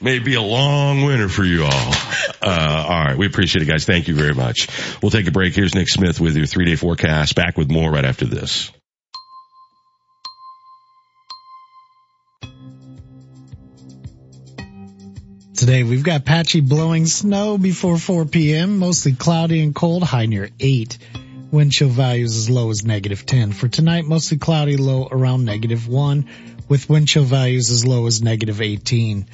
may 0.00 0.18
be 0.18 0.34
a 0.34 0.42
long 0.42 1.02
winter 1.04 1.28
for 1.28 1.44
you 1.44 1.64
all. 1.64 1.94
Uh, 2.42 2.86
all 2.88 3.04
right, 3.04 3.18
we 3.18 3.26
appreciate 3.26 3.62
it, 3.62 3.66
guys. 3.66 3.84
Thank 3.84 4.08
you 4.08 4.14
very 4.14 4.32
much. 4.32 4.66
We'll 5.02 5.10
take 5.10 5.26
a 5.26 5.30
break. 5.30 5.54
Here's 5.54 5.74
Nick 5.74 5.90
Smith 5.90 6.18
with 6.18 6.34
your 6.34 6.46
three 6.46 6.64
day 6.64 6.74
forecast. 6.74 7.34
Back 7.34 7.58
with 7.58 7.70
more 7.70 7.90
right 7.90 8.04
after 8.06 8.24
this. 8.24 8.72
Today 15.54 15.82
we've 15.82 16.02
got 16.02 16.24
patchy 16.24 16.62
blowing 16.62 17.04
snow 17.04 17.58
before 17.58 17.98
4 17.98 18.24
p.m., 18.24 18.78
mostly 18.78 19.12
cloudy 19.12 19.62
and 19.62 19.74
cold, 19.74 20.02
high 20.02 20.24
near 20.24 20.48
8. 20.58 20.96
Wind 21.50 21.72
chill 21.72 21.90
values 21.90 22.34
as 22.34 22.48
low 22.48 22.70
as 22.70 22.82
negative 22.86 23.26
10. 23.26 23.52
For 23.52 23.68
tonight, 23.68 24.06
mostly 24.06 24.38
cloudy, 24.38 24.78
low 24.78 25.06
around 25.10 25.44
negative 25.44 25.86
1, 25.86 26.26
with 26.70 26.88
wind 26.88 27.08
chill 27.08 27.24
values 27.24 27.70
as 27.70 27.84
low 27.84 28.06
as 28.06 28.22
negative 28.22 28.62
18. 28.62 29.26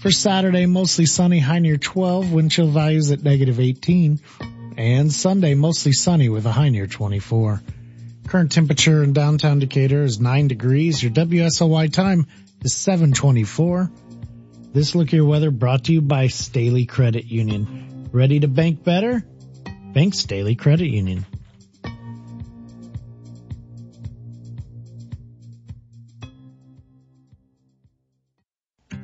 For 0.00 0.10
Saturday, 0.10 0.64
mostly 0.64 1.04
sunny, 1.04 1.40
high 1.40 1.58
near 1.58 1.76
12, 1.76 2.32
wind 2.32 2.50
chill 2.50 2.68
values 2.68 3.10
at 3.10 3.22
negative 3.22 3.60
18. 3.60 4.18
and 4.78 5.12
Sunday 5.12 5.52
mostly 5.52 5.92
sunny 5.92 6.30
with 6.30 6.46
a 6.46 6.52
high 6.52 6.70
near 6.70 6.86
24. 6.86 7.60
Current 8.26 8.50
temperature 8.50 9.02
in 9.02 9.12
downtown 9.12 9.58
Decatur 9.58 10.02
is 10.02 10.18
9 10.18 10.48
degrees. 10.48 11.02
Your 11.02 11.12
WSOY 11.12 11.92
time 11.92 12.26
is 12.64 12.72
724. 12.72 13.90
This 14.72 14.94
look 14.94 15.12
your 15.12 15.26
weather 15.26 15.50
brought 15.50 15.84
to 15.84 15.92
you 15.92 16.00
by 16.00 16.28
Staley 16.28 16.86
Credit 16.86 17.26
Union. 17.26 18.08
Ready 18.10 18.40
to 18.40 18.48
bank 18.48 18.82
better? 18.82 19.22
Bank 19.92 20.14
Staley 20.14 20.54
Credit 20.54 20.88
Union. 20.88 21.26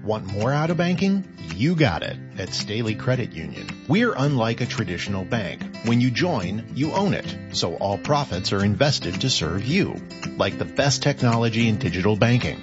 Want 0.07 0.25
more 0.25 0.53
out 0.53 0.71
of 0.71 0.77
banking? 0.77 1.25
You 1.57 1.75
got 1.75 2.05
it 2.05 2.17
at 2.39 2.55
Staley 2.55 2.95
Credit 2.95 3.33
Union. 3.33 3.67
We're 3.89 4.15
unlike 4.17 4.61
a 4.61 4.67
traditional 4.67 5.25
bank. 5.25 5.61
When 5.85 6.01
you 6.01 6.13
join, 6.13 6.65
you 6.77 6.93
own 6.93 7.13
it. 7.13 7.27
So 7.51 7.75
all 7.75 7.99
profits 7.99 8.53
are 8.53 8.65
invested 8.65 9.23
to 9.23 9.31
serve 9.31 9.67
you. 9.67 9.97
Like 10.37 10.59
the 10.59 10.65
best 10.65 11.03
technology 11.03 11.69
in 11.69 11.79
digital 11.79 12.15
banking, 12.15 12.63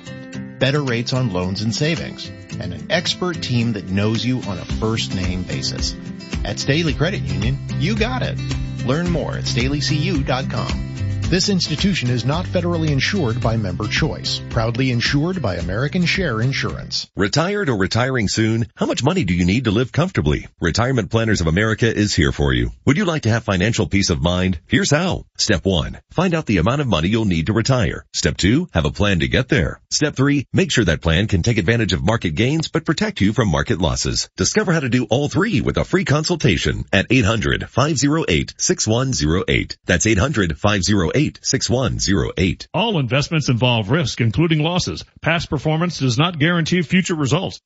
better 0.57 0.81
rates 0.81 1.11
on 1.11 1.33
loans 1.33 1.63
and 1.63 1.75
savings, 1.75 2.29
and 2.61 2.73
an 2.73 2.89
expert 2.89 3.41
team 3.41 3.73
that 3.73 3.89
knows 3.89 4.25
you 4.25 4.39
on 4.43 4.57
a 4.57 4.63
first 4.63 5.13
name 5.13 5.43
basis. 5.43 5.97
At 6.45 6.59
Staley 6.59 6.93
Credit 6.93 7.23
Union, 7.23 7.59
you 7.77 7.97
got 7.97 8.21
it. 8.21 8.39
Learn 8.85 9.09
more 9.09 9.35
at 9.35 9.43
staleycu.com. 9.43 10.93
This 11.29 11.49
institution 11.49 12.09
is 12.11 12.25
not 12.25 12.45
federally 12.45 12.91
insured 12.91 13.41
by 13.41 13.57
Member 13.57 13.87
Choice. 13.87 14.39
Proudly 14.51 14.91
insured 14.91 15.41
by 15.41 15.55
American 15.55 16.05
Share 16.05 16.39
Insurance. 16.41 17.09
Retired 17.15 17.69
or 17.69 17.77
retiring 17.77 18.27
soon? 18.27 18.67
How 18.75 18.85
much 18.85 19.03
money 19.03 19.23
do 19.23 19.33
you 19.33 19.43
need 19.43 19.63
to 19.63 19.71
live 19.71 19.91
comfortably? 19.91 20.45
Retirement 20.61 21.09
Planners 21.09 21.41
of 21.41 21.47
America 21.47 21.91
is 21.91 22.13
here 22.13 22.31
for 22.31 22.53
you. 22.53 22.69
Would 22.85 22.97
you 22.97 23.05
like 23.05 23.23
to 23.23 23.31
have 23.31 23.43
financial 23.43 23.87
peace 23.87 24.11
of 24.11 24.21
mind? 24.21 24.59
Here's 24.67 24.91
how. 24.91 25.25
Step 25.39 25.65
one, 25.65 25.99
find 26.11 26.35
out 26.35 26.45
the 26.45 26.57
amount 26.57 26.81
of 26.81 26.87
money 26.87 27.07
you'll 27.07 27.25
need 27.25 27.47
to 27.47 27.53
retire. 27.53 28.05
Step 28.13 28.37
two, 28.37 28.67
have 28.71 28.85
a 28.85 28.91
plan 28.91 29.21
to 29.21 29.27
get 29.27 29.49
there. 29.49 29.81
Step 29.89 30.15
three, 30.15 30.45
make 30.53 30.71
sure 30.71 30.85
that 30.85 31.01
plan 31.01 31.25
can 31.27 31.41
take 31.41 31.57
advantage 31.57 31.93
of 31.93 32.03
market 32.03 32.35
gains 32.35 32.67
but 32.67 32.85
protect 32.85 33.21
you 33.21 33.33
from 33.33 33.49
market 33.49 33.79
losses. 33.79 34.29
Discover 34.37 34.73
how 34.73 34.81
to 34.81 34.89
do 34.89 35.07
all 35.09 35.29
three 35.29 35.61
with 35.61 35.77
a 35.77 35.83
free 35.83 36.05
consultation 36.05 36.85
at 36.93 37.09
800-508-6108. 37.09 39.77
That's 39.85 40.05
800-508 40.05 41.22
6108. 41.41 42.67
All 42.73 42.99
investments 42.99 43.49
involve 43.49 43.89
risk, 43.89 44.21
including 44.21 44.59
losses. 44.59 45.03
Past 45.21 45.49
performance 45.49 45.99
does 45.99 46.17
not 46.17 46.39
guarantee 46.39 46.81
future 46.81 47.15
results. 47.15 47.59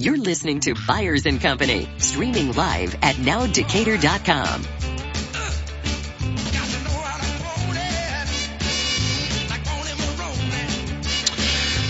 You're 0.00 0.16
listening 0.16 0.60
to 0.60 0.76
Byers 0.86 1.26
and 1.26 1.40
Company, 1.40 1.88
streaming 1.98 2.52
live 2.52 2.94
at 3.02 3.16
nowdecatur.com. 3.16 4.97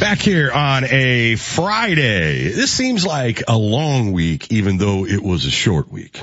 Back 0.01 0.21
here 0.21 0.53
on 0.53 0.85
a 0.85 1.35
Friday. 1.35 2.51
This 2.53 2.71
seems 2.71 3.05
like 3.05 3.43
a 3.49 3.57
long 3.59 4.13
week, 4.13 4.53
even 4.53 4.79
though 4.79 5.05
it 5.05 5.21
was 5.23 5.45
a 5.45 5.51
short 5.51 5.91
week. 5.91 6.23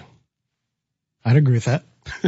I'd 1.26 1.36
agree 1.36 1.56
with 1.56 1.66
that. 1.66 1.84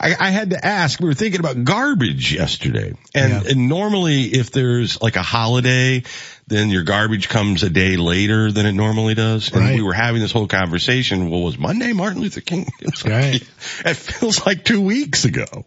I, 0.00 0.14
I 0.18 0.30
had 0.30 0.50
to 0.50 0.62
ask, 0.64 1.00
we 1.00 1.06
were 1.06 1.14
thinking 1.14 1.40
about 1.40 1.64
garbage 1.64 2.32
yesterday. 2.34 2.92
And, 3.14 3.46
and 3.46 3.68
normally 3.68 4.24
if 4.24 4.50
there's 4.50 5.00
like 5.00 5.16
a 5.16 5.22
holiday, 5.22 6.02
then 6.48 6.68
your 6.68 6.82
garbage 6.82 7.28
comes 7.30 7.62
a 7.62 7.70
day 7.70 7.96
later 7.96 8.52
than 8.52 8.66
it 8.66 8.72
normally 8.72 9.14
does. 9.14 9.50
And 9.52 9.62
Right. 9.62 9.76
we 9.76 9.82
were 9.82 9.94
having 9.94 10.20
this 10.20 10.32
whole 10.32 10.48
conversation. 10.48 11.30
Well, 11.30 11.42
was 11.42 11.56
Monday 11.58 11.92
Martin 11.94 12.20
Luther 12.20 12.40
King? 12.42 12.68
Like- 12.82 13.04
Right. 13.04 13.42
It 13.86 13.96
feels 13.96 14.44
like 14.44 14.64
two 14.64 14.82
weeks 14.82 15.24
ago. 15.24 15.64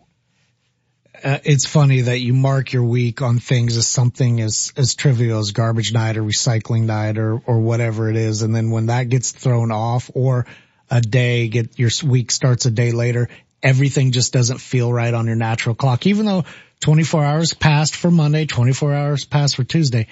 Uh, 1.23 1.39
it's 1.43 1.65
funny 1.65 2.01
that 2.01 2.19
you 2.19 2.34
mark 2.34 2.73
your 2.73 2.84
week 2.84 3.21
on 3.21 3.39
things 3.39 3.78
as 3.78 3.88
something 3.88 4.41
as, 4.41 4.73
as 4.78 4.95
trivial 4.95 5.39
as 5.39 5.51
garbage 5.51 5.93
night 5.93 6.17
or 6.17 6.23
recycling 6.23 6.84
night 6.84 7.17
or, 7.17 7.41
or 7.45 7.60
whatever 7.60 8.10
it 8.10 8.15
is. 8.15 8.41
And 8.41 8.56
then 8.56 8.71
when 8.71 8.88
that 8.88 9.10
gets 9.10 9.32
thrown 9.32 9.71
off 9.71 10.12
or 10.13 10.45
a 10.89 11.01
day 11.01 11.47
get 11.47 11.80
your 11.80 11.89
week 12.06 12.32
starts 12.32 12.65
a 12.65 12.71
day 12.71 12.91
later, 12.91 13.30
everything 13.63 14.12
just 14.12 14.34
doesn't 14.34 14.60
feel 14.60 14.91
right 14.91 15.13
on 15.13 15.28
your 15.28 15.36
natural 15.36 15.75
clock. 15.75 16.06
Even 16.06 16.25
though 16.25 16.45
24 16.82 17.23
hours 17.23 17.54
passed 17.54 17.95
for 17.95 18.12
Monday, 18.12 18.45
24 18.45 18.93
hours 18.93 19.25
passed 19.25 19.56
for 19.56 19.63
Tuesday 19.63 20.08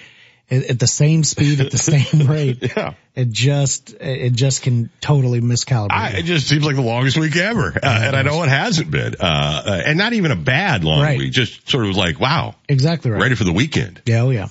at, 0.50 0.64
at 0.64 0.78
the 0.78 0.86
same 0.86 1.24
speed, 1.24 1.60
at 1.60 1.70
the 1.70 1.78
same 1.92 2.26
rate. 2.26 2.58
Yeah. 2.76 2.94
It 3.14 3.30
just, 3.30 3.94
it 4.00 4.32
just 4.32 4.62
can 4.62 4.90
totally 5.00 5.40
miscalibrate. 5.40 5.92
I, 5.92 6.08
it 6.18 6.24
just 6.24 6.48
seems 6.48 6.64
like 6.64 6.74
the 6.76 6.82
longest 6.82 7.16
week 7.16 7.36
ever. 7.36 7.68
Uh, 7.68 7.80
and 7.84 8.16
I 8.16 8.22
know 8.22 8.42
it 8.42 8.48
hasn't 8.48 8.90
been. 8.90 9.14
Uh, 9.20 9.62
uh, 9.66 9.82
and 9.86 9.96
not 9.98 10.12
even 10.14 10.30
a 10.32 10.36
bad 10.36 10.82
long 10.84 11.00
Right. 11.00 11.18
week. 11.18 11.32
Just 11.32 11.70
sort 11.70 11.86
of 11.86 11.96
like, 11.96 12.18
wow, 12.20 12.54
exactly 12.68 13.10
right. 13.10 13.22
ready 13.22 13.34
for 13.36 13.44
the 13.44 13.52
weekend. 13.52 14.02
Yeah, 14.06 14.22
oh 14.22 14.30
yeah. 14.30 14.48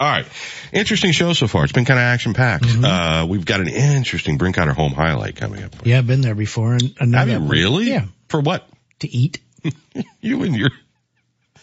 All 0.00 0.08
right. 0.10 0.26
Interesting 0.72 1.12
show 1.12 1.32
so 1.34 1.46
far. 1.46 1.62
It's 1.64 1.72
been 1.72 1.84
kind 1.84 2.00
of 2.00 2.04
action 2.04 2.34
packed. 2.34 2.64
Mm-hmm. 2.64 2.84
Uh, 2.84 3.26
we've 3.26 3.44
got 3.44 3.60
an 3.60 3.68
interesting 3.68 4.38
Brinkoetter 4.38 4.72
home 4.74 4.92
highlight 4.92 5.36
coming 5.36 5.62
up. 5.62 5.72
Yeah, 5.84 5.98
I've 5.98 6.06
been 6.06 6.20
there 6.20 6.34
before. 6.34 6.76
And, 6.98 7.14
Have 7.14 7.28
you 7.28 7.38
really? 7.38 7.90
Yeah. 7.90 8.06
For 8.28 8.40
what? 8.40 8.68
To 9.00 9.08
eat. 9.08 9.38
You 10.20 10.42
and 10.42 10.56
your, 10.56 10.70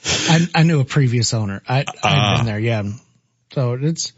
I, 0.06 0.48
I 0.56 0.64
knew 0.64 0.80
a 0.80 0.86
previous 0.86 1.34
owner. 1.34 1.62
I, 1.68 1.80
I've 1.80 1.86
Ah. 2.04 2.36
been 2.38 2.46
there. 2.46 2.60
Yeah. 2.60 2.84
So 3.54 3.78
it's, 3.80 4.14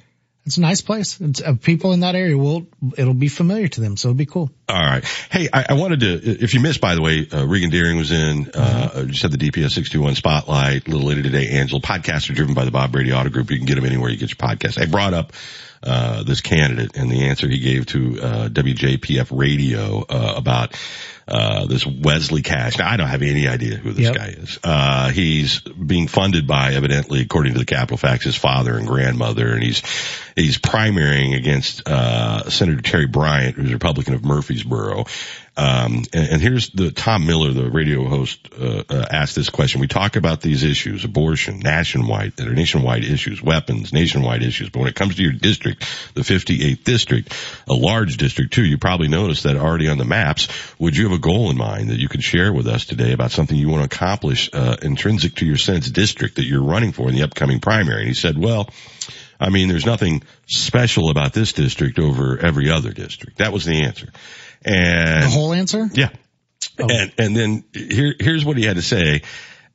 it's 0.45 0.57
a 0.57 0.61
nice 0.61 0.81
place. 0.81 1.19
It's 1.21 1.41
uh, 1.41 1.55
people 1.61 1.93
in 1.93 2.01
that 2.01 2.15
area 2.15 2.37
will, 2.37 2.67
it'll 2.97 3.13
be 3.13 3.29
familiar 3.29 3.67
to 3.67 3.81
them. 3.81 3.95
So 3.95 4.09
it'll 4.09 4.17
be 4.17 4.25
cool. 4.25 4.51
all 4.67 4.75
right. 4.79 5.03
Hey, 5.31 5.47
I, 5.51 5.67
I 5.69 5.73
wanted 5.73 6.01
to, 6.01 6.43
if 6.43 6.53
you 6.53 6.59
missed, 6.59 6.81
by 6.81 6.95
the 6.95 7.01
way, 7.01 7.27
uh, 7.31 7.45
Regan 7.45 7.69
Deering 7.69 7.97
was 7.97 8.11
in, 8.11 8.51
uh, 8.53 9.05
just 9.05 9.21
had 9.21 9.31
the 9.31 9.37
DPS 9.37 9.71
621 9.71 10.15
spotlight 10.15 10.87
a 10.87 10.91
little 10.91 11.07
later 11.07 11.23
today. 11.23 11.49
Angela, 11.49 11.81
podcasts 11.81 12.29
are 12.29 12.33
driven 12.33 12.53
by 12.53 12.65
the 12.65 12.71
Bob 12.71 12.91
Brady 12.91 13.13
Auto 13.13 13.29
Group. 13.29 13.51
You 13.51 13.57
can 13.57 13.65
get 13.65 13.75
them 13.75 13.85
anywhere 13.85 14.09
you 14.09 14.17
get 14.17 14.29
your 14.29 14.49
podcast. 14.49 14.81
I 14.81 14.85
brought 14.85 15.13
up, 15.13 15.33
uh, 15.83 16.23
this 16.23 16.41
candidate 16.41 16.95
and 16.95 17.11
the 17.11 17.23
answer 17.27 17.47
he 17.47 17.59
gave 17.59 17.85
to, 17.87 18.19
uh, 18.21 18.49
WJPF 18.49 19.27
radio, 19.37 20.01
uh, 20.09 20.33
about, 20.37 20.75
uh, 21.27 21.65
this 21.67 21.85
Wesley 21.85 22.41
Cash. 22.41 22.77
Now 22.77 22.89
I 22.89 22.97
don't 22.97 23.07
have 23.07 23.21
any 23.21 23.47
idea 23.47 23.75
who 23.75 23.91
this 23.93 24.05
Yep. 24.05 24.15
guy 24.15 24.27
is. 24.27 24.59
Uh, 24.63 25.09
he's 25.09 25.59
being 25.61 26.07
funded 26.07 26.47
by 26.47 26.73
evidently, 26.73 27.21
according 27.21 27.53
to 27.53 27.59
the 27.59 27.65
Capitol 27.65 27.97
Fax, 27.97 28.25
his 28.25 28.35
father 28.35 28.75
and 28.77 28.87
grandmother, 28.87 29.53
and 29.53 29.63
he's, 29.63 29.81
he's 30.35 30.57
primarying 30.57 31.35
against, 31.37 31.87
uh, 31.87 32.49
Senator 32.49 32.81
Terri 32.81 33.11
Bryant, 33.11 33.55
who's 33.55 33.69
a 33.69 33.73
Republican 33.73 34.13
of 34.15 34.21
Murphysboro. 34.21 35.07
Um, 35.55 36.03
and, 36.13 36.29
and 36.29 36.41
here's 36.41 36.69
the 36.71 36.89
Tom 36.89 37.27
Miller, 37.27 37.51
the 37.51 37.69
radio 37.69 38.07
host, 38.07 38.49
uh, 38.59 38.83
uh, 38.89 39.05
asked 39.11 39.35
this 39.35 39.49
question. 39.49 39.81
We 39.81 39.87
talk 39.87 40.15
about 40.15 40.41
these 40.41 40.63
issues, 40.63 41.05
abortion, 41.05 41.59
nationwide, 41.59 42.35
that 42.37 42.47
are 42.47 42.55
nationwide 42.55 43.03
issues, 43.03 43.41
weapons, 43.41 43.93
nationwide 43.93 44.41
issues. 44.41 44.69
But 44.69 44.79
when 44.79 44.87
it 44.87 44.95
comes 44.95 45.15
to 45.15 45.21
your 45.21 45.33
district, 45.33 45.81
the 46.15 46.21
58th 46.21 46.83
district, 46.83 47.35
a 47.67 47.73
large 47.73 48.17
district 48.17 48.53
too, 48.53 48.65
you 48.65 48.79
probably 48.79 49.09
noticed 49.09 49.43
that 49.43 49.55
already 49.55 49.89
on 49.89 49.99
the 49.99 50.05
maps. 50.05 50.47
Would 50.79 50.97
you 50.97 51.03
have 51.03 51.17
a 51.17 51.21
goal 51.21 51.51
in 51.51 51.57
mind 51.57 51.89
that 51.89 51.99
you 51.99 52.09
could 52.09 52.23
share 52.23 52.51
with 52.51 52.67
us 52.67 52.85
today 52.85 53.13
about 53.13 53.31
something 53.31 53.55
you 53.55 53.69
want 53.69 53.89
to 53.89 53.95
accomplish, 53.95 54.49
uh, 54.53 54.77
intrinsic 54.81 55.35
to 55.35 55.45
your 55.45 55.57
Senate's 55.57 55.91
district 55.91 56.37
that 56.37 56.45
you're 56.45 56.63
running 56.63 56.93
for 56.93 57.09
in 57.09 57.15
the 57.15 57.23
upcoming 57.23 57.59
primary? 57.59 57.99
And 57.99 58.07
he 58.07 58.15
said, 58.15 58.39
well, 58.39 58.69
I 59.39 59.49
mean, 59.49 59.67
there's 59.67 59.85
nothing 59.85 60.23
special 60.47 61.09
about 61.09 61.33
this 61.33 61.53
district 61.53 61.99
over 61.99 62.39
every 62.39 62.71
other 62.71 62.91
district. 62.91 63.37
That 63.37 63.53
was 63.53 63.65
the 63.65 63.83
answer. 63.83 64.07
And 64.65 65.23
The 65.23 65.29
whole 65.29 65.53
answer? 65.53 65.89
yeah. 65.93 66.09
Oh. 66.79 66.87
And, 66.89 67.11
and 67.17 67.35
then 67.37 67.63
here, 67.73 68.15
here's 68.19 68.45
what 68.45 68.57
he 68.57 68.65
had 68.65 68.77
to 68.77 68.81
say. 68.81 69.21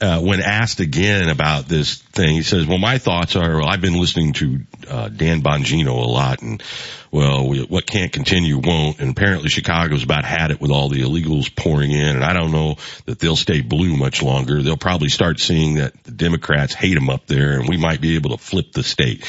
Uh, 0.01 0.21
when 0.21 0.41
asked 0.41 0.79
again 0.79 1.29
about 1.29 1.67
this 1.67 1.97
thing, 1.97 2.37
he 2.37 2.43
says, 2.43 2.67
well, 2.67 2.79
my 2.79 2.99
thoughts 2.99 3.35
are, 3.35 3.57
well, 3.57 3.67
I've 3.67 3.81
been 3.81 3.99
listening 3.99 4.33
to, 4.35 4.61
uh, 4.89 5.09
Dan 5.09 5.43
Bongino 5.43 5.89
a 5.89 6.09
lot 6.09 6.41
and, 6.41 6.63
well, 7.11 7.49
we, 7.49 7.65
what 7.65 7.85
can't 7.85 8.13
continue 8.13 8.59
won't. 8.59 9.01
And 9.01 9.11
apparently 9.11 9.49
Chicago's 9.49 10.05
about 10.05 10.25
had 10.25 10.53
it 10.53 10.61
with 10.61 10.71
all 10.71 10.89
the 10.89 11.03
illegals 11.03 11.53
pouring 11.55 11.91
in. 11.91 12.15
And 12.15 12.25
I 12.25 12.33
don't 12.33 12.53
know 12.53 12.77
that 13.07 13.19
they'll 13.19 13.35
stay 13.35 13.61
blue 13.61 13.97
much 13.97 14.23
longer. 14.23 14.63
They'll 14.63 14.77
probably 14.77 15.09
start 15.09 15.41
seeing 15.41 15.75
that 15.77 16.01
the 16.05 16.13
Democrats 16.13 16.75
hate 16.75 16.95
them 16.95 17.11
up 17.11 17.27
there 17.27 17.59
and 17.59 17.69
we 17.69 17.77
might 17.77 18.01
be 18.01 18.15
able 18.15 18.31
to 18.31 18.39
flip 18.39 18.71
the 18.73 18.85
state 18.85 19.25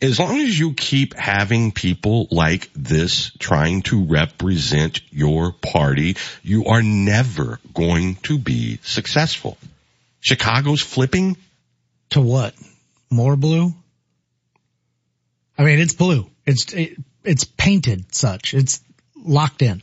as 0.00 0.18
long 0.18 0.38
as 0.38 0.58
you 0.58 0.74
keep 0.74 1.14
having 1.14 1.72
people 1.72 2.28
like 2.30 2.70
this 2.74 3.32
trying 3.38 3.82
to 3.82 4.04
represent 4.04 5.00
your 5.10 5.52
party, 5.52 6.16
you 6.42 6.66
are 6.66 6.82
never 6.82 7.58
going 7.74 8.14
to 8.16 8.38
be 8.38 8.78
successful. 8.82 9.58
Chicago's 10.20 10.82
flipping 10.82 11.36
To 12.10 12.20
what? 12.20 12.54
More 13.10 13.36
blue? 13.36 13.74
I 15.56 15.64
mean, 15.64 15.78
it's 15.80 15.94
blue. 15.94 16.30
It's, 16.46 16.72
it, 16.72 16.96
it's 17.24 17.44
painted 17.44 18.14
such. 18.14 18.54
It's 18.54 18.80
locked 19.16 19.62
in. 19.62 19.82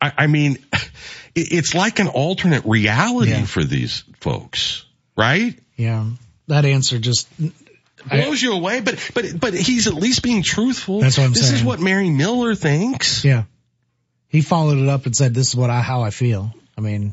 I, 0.00 0.12
I 0.18 0.26
mean, 0.26 0.58
it's 1.34 1.74
like 1.74 1.98
an 1.98 2.08
alternate 2.08 2.64
reality 2.64 3.32
yeah. 3.32 3.44
for 3.44 3.64
these 3.64 4.04
folks, 4.20 4.84
right? 5.16 5.58
Yeah. 5.76 6.10
That 6.48 6.64
answer 6.64 6.98
just 6.98 7.28
blows 7.38 8.42
I, 8.42 8.46
you 8.46 8.52
away, 8.52 8.80
but, 8.80 9.10
but, 9.14 9.38
but 9.38 9.54
he's 9.54 9.86
at 9.86 9.94
least 9.94 10.22
being 10.22 10.42
truthful. 10.42 11.00
That's 11.00 11.18
what 11.18 11.24
I'm 11.24 11.32
this 11.32 11.42
saying. 11.42 11.52
This 11.52 11.60
is 11.60 11.66
what 11.66 11.80
Mary 11.80 12.10
Miller 12.10 12.54
thinks. 12.54 13.24
Yeah. 13.24 13.44
He 14.28 14.40
followed 14.40 14.78
it 14.78 14.88
up 14.88 15.06
and 15.06 15.16
said, 15.16 15.34
this 15.34 15.48
is 15.48 15.56
what 15.56 15.70
I, 15.70 15.80
how 15.82 16.02
I 16.02 16.10
feel. 16.10 16.54
I 16.76 16.80
mean, 16.80 17.12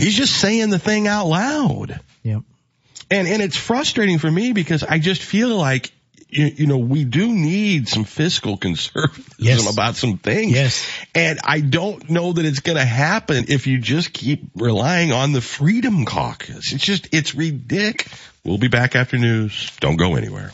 he's 0.00 0.16
just 0.16 0.36
saying 0.36 0.70
the 0.70 0.78
thing 0.78 1.06
out 1.06 1.26
loud. 1.26 2.00
Yep. 2.22 2.42
And, 3.10 3.28
and 3.28 3.42
it's 3.42 3.56
frustrating 3.56 4.18
for 4.18 4.30
me 4.30 4.52
because 4.52 4.84
I 4.84 4.98
just 4.98 5.22
feel 5.22 5.56
like 5.56 5.92
you, 6.28 6.46
you, 6.46 6.66
know, 6.66 6.78
we 6.78 7.04
do 7.04 7.26
need 7.32 7.88
some 7.88 8.04
fiscal 8.04 8.56
conservatism 8.56 9.34
yes. 9.38 9.72
about 9.72 9.96
some 9.96 10.18
things. 10.18 10.52
Yes. 10.52 10.88
And 11.14 11.40
I 11.44 11.60
don't 11.60 12.08
know 12.08 12.32
that 12.32 12.44
it's 12.44 12.60
going 12.60 12.78
to 12.78 12.84
happen 12.84 13.46
if 13.48 13.66
you 13.66 13.78
just 13.78 14.12
keep 14.12 14.50
relying 14.54 15.12
on 15.12 15.32
the 15.32 15.40
Freedom 15.40 16.04
Caucus. 16.04 16.72
It's 16.72 16.84
just, 16.84 17.08
it's 17.12 17.34
ridiculous. 17.34 18.18
We'll 18.44 18.58
be 18.58 18.68
back 18.68 18.96
after 18.96 19.18
news. 19.18 19.70
Don't 19.80 19.96
go 19.96 20.14
anywhere. 20.14 20.52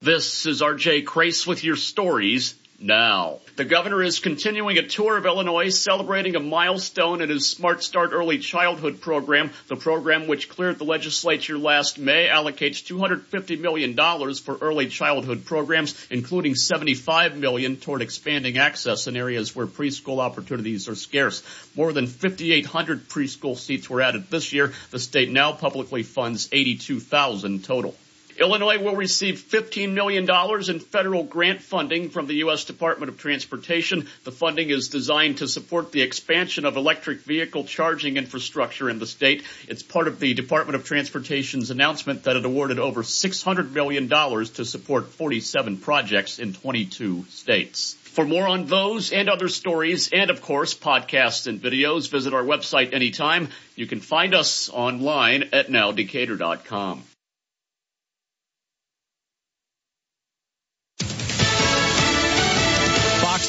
This 0.00 0.46
is 0.46 0.62
RJ 0.62 1.04
Crace 1.06 1.46
with 1.46 1.62
your 1.62 1.76
stories 1.76 2.54
now. 2.82 3.38
The 3.56 3.64
governor 3.64 4.02
is 4.02 4.18
continuing 4.18 4.78
a 4.78 4.86
tour 4.86 5.16
of 5.16 5.26
Illinois 5.26 5.68
celebrating 5.68 6.36
a 6.36 6.40
milestone 6.40 7.20
in 7.20 7.28
his 7.28 7.46
Smart 7.46 7.82
Start 7.82 8.10
Early 8.12 8.38
Childhood 8.38 9.00
program. 9.00 9.50
The 9.68 9.76
program, 9.76 10.26
which 10.26 10.48
cleared 10.48 10.78
the 10.78 10.84
legislature 10.84 11.58
last 11.58 11.98
May, 11.98 12.28
allocates 12.28 12.82
$250 12.82 13.60
million 13.60 13.94
for 14.34 14.56
early 14.60 14.88
childhood 14.88 15.44
programs, 15.44 16.06
including 16.10 16.54
75 16.54 17.36
million 17.36 17.76
toward 17.76 18.02
expanding 18.02 18.58
access 18.58 19.06
in 19.06 19.16
areas 19.16 19.54
where 19.54 19.66
preschool 19.66 20.18
opportunities 20.18 20.88
are 20.88 20.94
scarce. 20.94 21.42
More 21.76 21.92
than 21.92 22.06
5,800 22.06 23.08
preschool 23.08 23.56
seats 23.56 23.88
were 23.90 24.00
added 24.00 24.30
this 24.30 24.52
year. 24.52 24.72
The 24.90 24.98
state 24.98 25.30
now 25.30 25.52
publicly 25.52 26.02
funds 26.02 26.48
82,000 26.52 27.64
total. 27.64 27.94
Illinois 28.38 28.78
will 28.78 28.96
receive 28.96 29.40
$15 29.40 29.92
million 29.92 30.28
in 30.68 30.80
federal 30.80 31.24
grant 31.24 31.62
funding 31.62 32.10
from 32.10 32.26
the 32.26 32.34
U.S. 32.36 32.64
Department 32.64 33.10
of 33.10 33.18
Transportation. 33.18 34.08
The 34.24 34.32
funding 34.32 34.70
is 34.70 34.88
designed 34.88 35.38
to 35.38 35.48
support 35.48 35.92
the 35.92 36.02
expansion 36.02 36.64
of 36.64 36.76
electric 36.76 37.20
vehicle 37.20 37.64
charging 37.64 38.16
infrastructure 38.16 38.88
in 38.88 38.98
the 38.98 39.06
state. 39.06 39.44
It's 39.68 39.82
part 39.82 40.08
of 40.08 40.18
the 40.20 40.34
Department 40.34 40.76
of 40.76 40.84
Transportation's 40.84 41.70
announcement 41.70 42.24
that 42.24 42.36
it 42.36 42.44
awarded 42.44 42.78
over 42.78 43.02
$600 43.02 43.72
million 43.72 44.08
to 44.08 44.64
support 44.64 45.08
47 45.12 45.78
projects 45.78 46.38
in 46.38 46.52
22 46.52 47.24
states. 47.28 47.94
For 48.12 48.26
more 48.26 48.46
on 48.46 48.66
those 48.66 49.10
and 49.10 49.30
other 49.30 49.48
stories, 49.48 50.10
and 50.12 50.30
of 50.30 50.42
course, 50.42 50.74
podcasts 50.74 51.46
and 51.46 51.62
videos, 51.62 52.10
visit 52.10 52.34
our 52.34 52.42
website 52.42 52.92
anytime. 52.92 53.48
You 53.74 53.86
can 53.86 54.00
find 54.00 54.34
us 54.34 54.68
online 54.68 55.44
at 55.54 55.68
nowdecatur.com. 55.68 57.04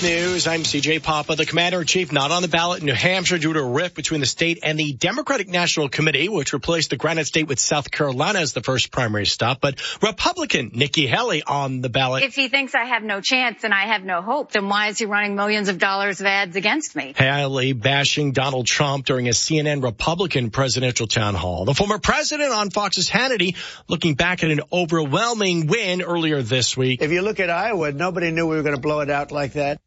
News. 0.04 0.48
I'm 0.48 0.64
CJ 0.64 1.02
Papa. 1.02 1.38
The 1.38 1.46
commander 1.46 1.80
in 1.80 1.88
chief 1.88 2.12
not 2.12 2.30
on 2.30 2.42
the 2.42 2.50
ballot 2.50 2.82
in 2.82 2.88
New 2.88 2.94
Hampshire 2.94 3.38
due 3.38 3.54
to 3.54 3.60
a 3.60 3.64
rift 3.64 3.96
between 3.96 4.20
the 4.20 4.26
state 4.26 4.60
and 4.62 4.78
the 4.78 4.92
Democratic 4.92 5.48
National 5.48 5.88
Committee, 5.88 6.28
which 6.28 6.52
replaced 6.52 6.90
the 6.90 6.98
Granite 6.98 7.26
State 7.26 7.48
with 7.48 7.58
South 7.58 7.90
Carolina 7.90 8.40
as 8.40 8.52
the 8.52 8.62
first 8.62 8.92
primary 8.92 9.26
stop. 9.26 9.62
But 9.62 9.82
Republican 10.02 10.72
Nikki 10.74 11.08
Haley 11.08 11.42
on 11.42 11.80
the 11.80 11.88
ballot. 11.88 12.24
If 12.24 12.36
he 12.36 12.50
thinks 12.50 12.76
I 12.76 12.84
have 12.84 13.02
no 13.02 13.22
chance 13.22 13.64
and 13.64 13.74
I 13.74 13.86
have 13.86 14.04
no 14.04 14.22
hope, 14.22 14.52
then 14.52 14.68
why 14.68 14.90
is 14.90 15.00
he 15.00 15.06
running 15.06 15.38
millions 15.38 15.70
of 15.70 15.78
dollars 15.78 16.20
of 16.20 16.28
ads 16.28 16.58
against 16.58 16.98
me? 16.98 17.14
Haley 17.16 17.72
bashing 17.72 18.34
Donald 18.34 18.66
Trump 18.66 19.06
during 19.06 19.30
a 19.30 19.32
CNN 19.32 19.82
Republican 19.82 20.52
presidential 20.52 21.08
town 21.08 21.34
hall. 21.34 21.64
The 21.64 21.74
former 21.74 21.98
president 21.98 22.52
on 22.52 22.72
Fox's 22.72 23.10
Hannity 23.10 23.56
looking 23.88 24.16
back 24.16 24.44
at 24.44 24.52
an 24.52 24.60
overwhelming 24.70 25.68
win 25.68 26.02
earlier 26.02 26.42
this 26.42 26.76
week. 26.76 27.02
If 27.02 27.12
you 27.12 27.22
look 27.22 27.40
at 27.40 27.50
Iowa, 27.50 27.94
nobody 27.94 28.32
knew 28.32 28.48
we 28.48 28.58
were 28.58 28.64
going 28.64 28.76
to 28.76 28.82
blow 28.82 29.00
it 29.00 29.10
out 29.10 29.32
like 29.32 29.54
that. 29.54 29.80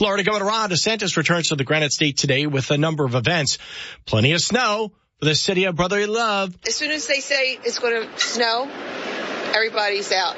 Florida 0.00 0.22
Governor 0.22 0.46
Ron 0.46 0.70
DeSantis 0.70 1.18
returns 1.18 1.48
to 1.48 1.56
the 1.56 1.64
Granite 1.64 1.92
State 1.92 2.16
today 2.16 2.46
with 2.46 2.70
a 2.70 2.78
number 2.78 3.04
of 3.04 3.14
events. 3.14 3.58
Plenty 4.06 4.32
of 4.32 4.40
snow 4.40 4.92
for 5.18 5.26
the 5.26 5.34
city 5.34 5.64
of 5.64 5.76
brotherly 5.76 6.06
love. 6.06 6.56
As 6.66 6.74
soon 6.74 6.90
as 6.90 7.06
they 7.06 7.20
say 7.20 7.58
it's 7.62 7.78
going 7.78 8.08
to 8.08 8.18
snow, 8.18 8.66
everybody's 9.54 10.10
out 10.10 10.36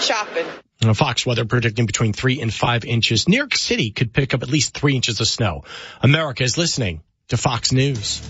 shopping. 0.00 0.46
Fox 0.94 1.24
weather 1.24 1.44
predicting 1.44 1.86
between 1.86 2.12
three 2.12 2.40
and 2.40 2.52
five 2.52 2.84
inches. 2.84 3.28
New 3.28 3.36
York 3.36 3.54
City 3.54 3.92
could 3.92 4.12
pick 4.12 4.34
up 4.34 4.42
at 4.42 4.48
least 4.48 4.76
three 4.76 4.96
inches 4.96 5.20
of 5.20 5.28
snow. 5.28 5.62
America 6.02 6.42
is 6.42 6.58
listening 6.58 7.04
to 7.28 7.36
Fox 7.36 7.70
News. 7.70 8.20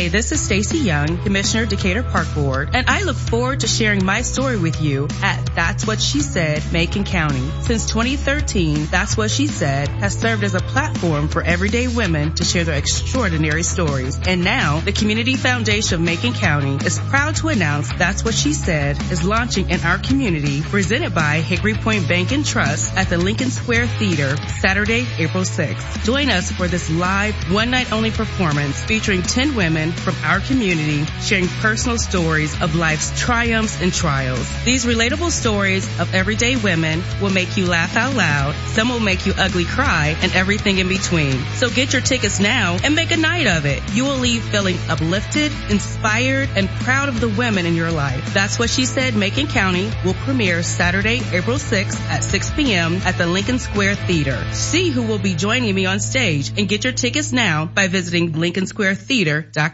Hi, 0.00 0.08
this 0.08 0.32
is 0.32 0.40
Stacy 0.40 0.78
Young, 0.78 1.18
Commissioner 1.24 1.66
Decatur 1.66 2.02
Park 2.02 2.26
Board, 2.34 2.70
and 2.72 2.88
I 2.88 3.02
look 3.02 3.18
forward 3.18 3.60
to 3.60 3.66
sharing 3.66 4.02
my 4.02 4.22
story 4.22 4.58
with 4.58 4.80
you 4.80 5.08
at 5.22 5.54
That's 5.54 5.86
What 5.86 6.00
She 6.00 6.20
Said, 6.20 6.62
Macon 6.72 7.04
County. 7.04 7.50
Since 7.60 7.84
2013, 7.84 8.86
That's 8.86 9.18
What 9.18 9.30
She 9.30 9.46
Said 9.46 9.88
has 9.88 10.18
served 10.18 10.42
as 10.42 10.54
a 10.54 10.60
platform 10.60 11.28
for 11.28 11.42
everyday 11.42 11.86
women 11.86 12.34
to 12.36 12.44
share 12.44 12.64
their 12.64 12.78
extraordinary 12.78 13.62
stories. 13.62 14.18
And 14.26 14.42
now, 14.42 14.80
the 14.80 14.92
Community 14.92 15.34
Foundation 15.34 15.96
of 15.96 16.00
Macon 16.00 16.32
County 16.32 16.78
is 16.82 16.98
proud 16.98 17.36
to 17.36 17.48
announce 17.48 17.92
That's 17.92 18.24
What 18.24 18.32
She 18.32 18.54
Said 18.54 18.96
is 19.12 19.22
launching 19.22 19.68
in 19.68 19.82
our 19.82 19.98
community, 19.98 20.62
presented 20.62 21.14
by 21.14 21.40
Hickory 21.42 21.74
Point 21.74 22.08
Bank 22.08 22.32
and 22.32 22.46
Trust 22.46 22.96
at 22.96 23.10
the 23.10 23.18
Lincoln 23.18 23.50
Square 23.50 23.88
Theater, 23.88 24.38
Saturday, 24.48 25.06
April 25.18 25.44
6th. 25.44 26.04
Join 26.04 26.30
us 26.30 26.50
for 26.50 26.68
this 26.68 26.88
live, 26.88 27.34
one 27.52 27.70
night 27.70 27.92
only 27.92 28.10
performance 28.10 28.82
featuring 28.82 29.20
10 29.20 29.54
women 29.54 29.89
from 29.92 30.14
our 30.24 30.40
community 30.40 31.04
sharing 31.20 31.48
personal 31.60 31.98
stories 31.98 32.60
of 32.62 32.74
life's 32.74 33.18
triumphs 33.20 33.80
and 33.80 33.92
trials. 33.92 34.46
These 34.64 34.84
relatable 34.84 35.30
stories 35.30 35.86
of 36.00 36.14
everyday 36.14 36.56
women 36.56 37.02
will 37.20 37.30
make 37.30 37.56
you 37.56 37.66
laugh 37.66 37.96
out 37.96 38.14
loud. 38.14 38.54
Some 38.68 38.88
will 38.88 39.00
make 39.00 39.26
you 39.26 39.32
ugly 39.36 39.64
cry 39.64 40.16
and 40.22 40.32
everything 40.32 40.78
in 40.78 40.88
between. 40.88 41.42
So 41.54 41.70
get 41.70 41.92
your 41.92 42.02
tickets 42.02 42.40
now 42.40 42.78
and 42.82 42.94
make 42.94 43.10
a 43.10 43.16
night 43.16 43.46
of 43.46 43.66
it. 43.66 43.82
You 43.92 44.04
will 44.04 44.18
leave 44.18 44.42
feeling 44.42 44.76
uplifted, 44.88 45.52
inspired, 45.70 46.48
and 46.56 46.68
proud 46.68 47.08
of 47.08 47.20
the 47.20 47.28
women 47.28 47.66
in 47.66 47.74
your 47.74 47.90
life. 47.90 48.34
That's 48.34 48.58
what 48.58 48.70
she 48.70 48.86
said 48.86 49.14
Macon 49.14 49.46
County 49.46 49.90
will 50.04 50.14
premiere 50.14 50.62
Saturday, 50.62 51.22
April 51.32 51.56
6th 51.56 52.00
at 52.08 52.24
6 52.24 52.50
p.m. 52.52 52.96
at 53.04 53.16
the 53.18 53.26
Lincoln 53.26 53.58
Square 53.58 53.96
Theater. 53.96 54.38
See 54.52 54.90
who 54.90 55.02
will 55.02 55.18
be 55.18 55.34
joining 55.34 55.74
me 55.74 55.86
on 55.86 56.00
stage 56.00 56.50
and 56.58 56.68
get 56.68 56.84
your 56.84 56.92
tickets 56.92 57.32
now 57.32 57.66
by 57.66 57.88
visiting 57.88 58.32
lincolnsquaretheater.com. 58.32 59.69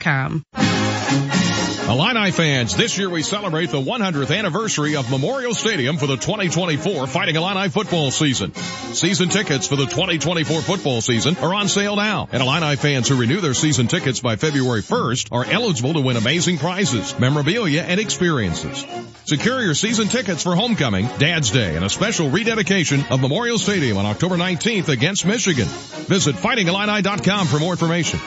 Illini 1.89 2.33
fans, 2.33 2.77
this 2.77 2.99
year 2.99 3.09
we 3.09 3.23
celebrate 3.23 3.71
the 3.71 3.81
100th 3.81 4.37
anniversary 4.37 4.97
of 4.97 5.09
Memorial 5.09 5.55
Stadium 5.55 5.99
for 5.99 6.09
the 6.09 6.17
2024 6.17 7.07
Fighting 7.07 7.37
Illini 7.37 7.69
football 7.69 8.11
season. 8.11 8.53
Season 8.55 9.29
tickets 9.29 9.69
for 9.69 9.77
the 9.77 9.87
2024 9.87 10.63
football 10.63 11.01
season 11.01 11.37
are 11.37 11.55
on 11.55 11.69
sale 11.69 11.95
now, 11.95 12.29
and 12.33 12.43
Illini 12.43 12.75
fans 12.75 13.09
who 13.09 13.17
renew 13.17 13.41
their 13.41 13.55
season 13.55 13.87
tickets 13.87 14.19
by 14.19 14.35
February 14.35 14.83
1st 14.83 15.29
are 15.31 15.45
eligible 15.45 15.93
to 15.93 16.01
win 16.01 16.17
amazing 16.17 16.59
prizes, 16.59 17.17
memorabilia, 17.21 17.83
and 17.83 18.01
experiences. 18.01 18.85
Secure 19.25 19.63
your 19.63 19.75
season 19.75 20.09
tickets 20.09 20.43
for 20.43 20.57
homecoming, 20.57 21.07
Dad's 21.19 21.53
Day, 21.53 21.77
and 21.77 21.85
a 21.85 21.89
special 21.89 22.31
rededication 22.31 23.05
of 23.11 23.21
Memorial 23.21 23.59
Stadium 23.59 23.97
on 23.97 24.07
October 24.07 24.37
19th 24.37 24.89
against 24.89 25.25
Michigan. 25.25 25.67
Visit 25.67 26.35
fightingillini.com 26.35 27.47
for 27.47 27.61
more 27.61 27.73
information. 27.75 28.19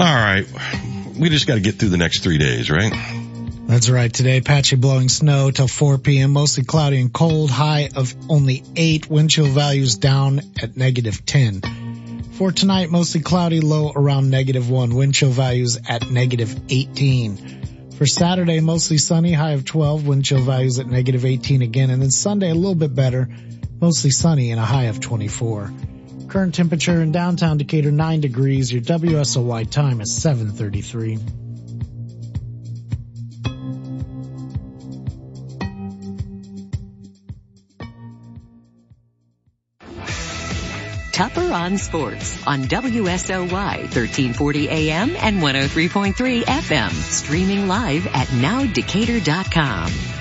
All 0.00 0.06
right. 0.06 0.46
We 1.18 1.28
just 1.28 1.46
got 1.46 1.56
to 1.56 1.60
get 1.60 1.74
through 1.74 1.90
the 1.90 1.98
next 1.98 2.20
three 2.20 2.38
days, 2.38 2.70
right? 2.70 2.90
That's 3.66 3.90
right. 3.90 4.10
Today, 4.10 4.40
patchy 4.40 4.76
blowing 4.76 5.10
snow 5.10 5.50
till 5.50 5.68
4 5.68 5.98
p.m. 5.98 6.30
Mostly 6.30 6.64
cloudy 6.64 6.98
and 7.02 7.12
cold. 7.12 7.50
High 7.50 7.90
of 7.94 8.14
only 8.30 8.62
8. 8.76 9.10
Wind 9.10 9.28
chill 9.28 9.44
values 9.44 9.96
down 9.96 10.40
at 10.62 10.74
negative 10.74 11.26
10. 11.26 12.30
For 12.32 12.50
tonight, 12.50 12.88
mostly 12.88 13.20
cloudy, 13.20 13.60
low 13.60 13.92
around 13.94 14.30
negative 14.30 14.70
1. 14.70 14.94
Wind 14.94 15.12
chill 15.12 15.28
values 15.28 15.78
at 15.86 16.10
negative 16.10 16.58
18. 16.70 17.90
For 17.98 18.06
Saturday, 18.06 18.60
mostly 18.60 18.96
sunny, 18.96 19.34
high 19.34 19.52
of 19.52 19.66
12. 19.66 20.06
Wind 20.06 20.24
chill 20.24 20.40
values 20.40 20.78
at 20.78 20.86
negative 20.86 21.26
18 21.26 21.60
again. 21.60 21.90
And 21.90 22.00
then 22.00 22.10
Sunday, 22.10 22.48
a 22.48 22.54
little 22.54 22.74
bit 22.74 22.94
better. 22.94 23.28
Mostly 23.78 24.12
sunny 24.12 24.50
and 24.50 24.58
a 24.58 24.64
high 24.64 24.84
of 24.84 24.98
24. 24.98 25.70
Current 26.30 26.54
temperature 26.54 27.02
in 27.02 27.10
downtown 27.10 27.58
Decatur 27.58 27.90
9 27.90 28.20
degrees. 28.20 28.72
Your 28.72 28.82
WSOY 28.82 29.68
time 29.68 30.00
is 30.00 30.14
733. 30.14 31.18
Tupper 41.10 41.52
on 41.52 41.78
Sports 41.78 42.46
on 42.46 42.62
WSOY 42.62 43.50
1340 43.50 44.68
AM 44.68 45.16
and 45.16 45.42
103.3 45.42 46.44
FM. 46.44 46.90
Streaming 46.92 47.66
live 47.66 48.06
at 48.06 48.28
nowdecatur.com. 48.28 50.19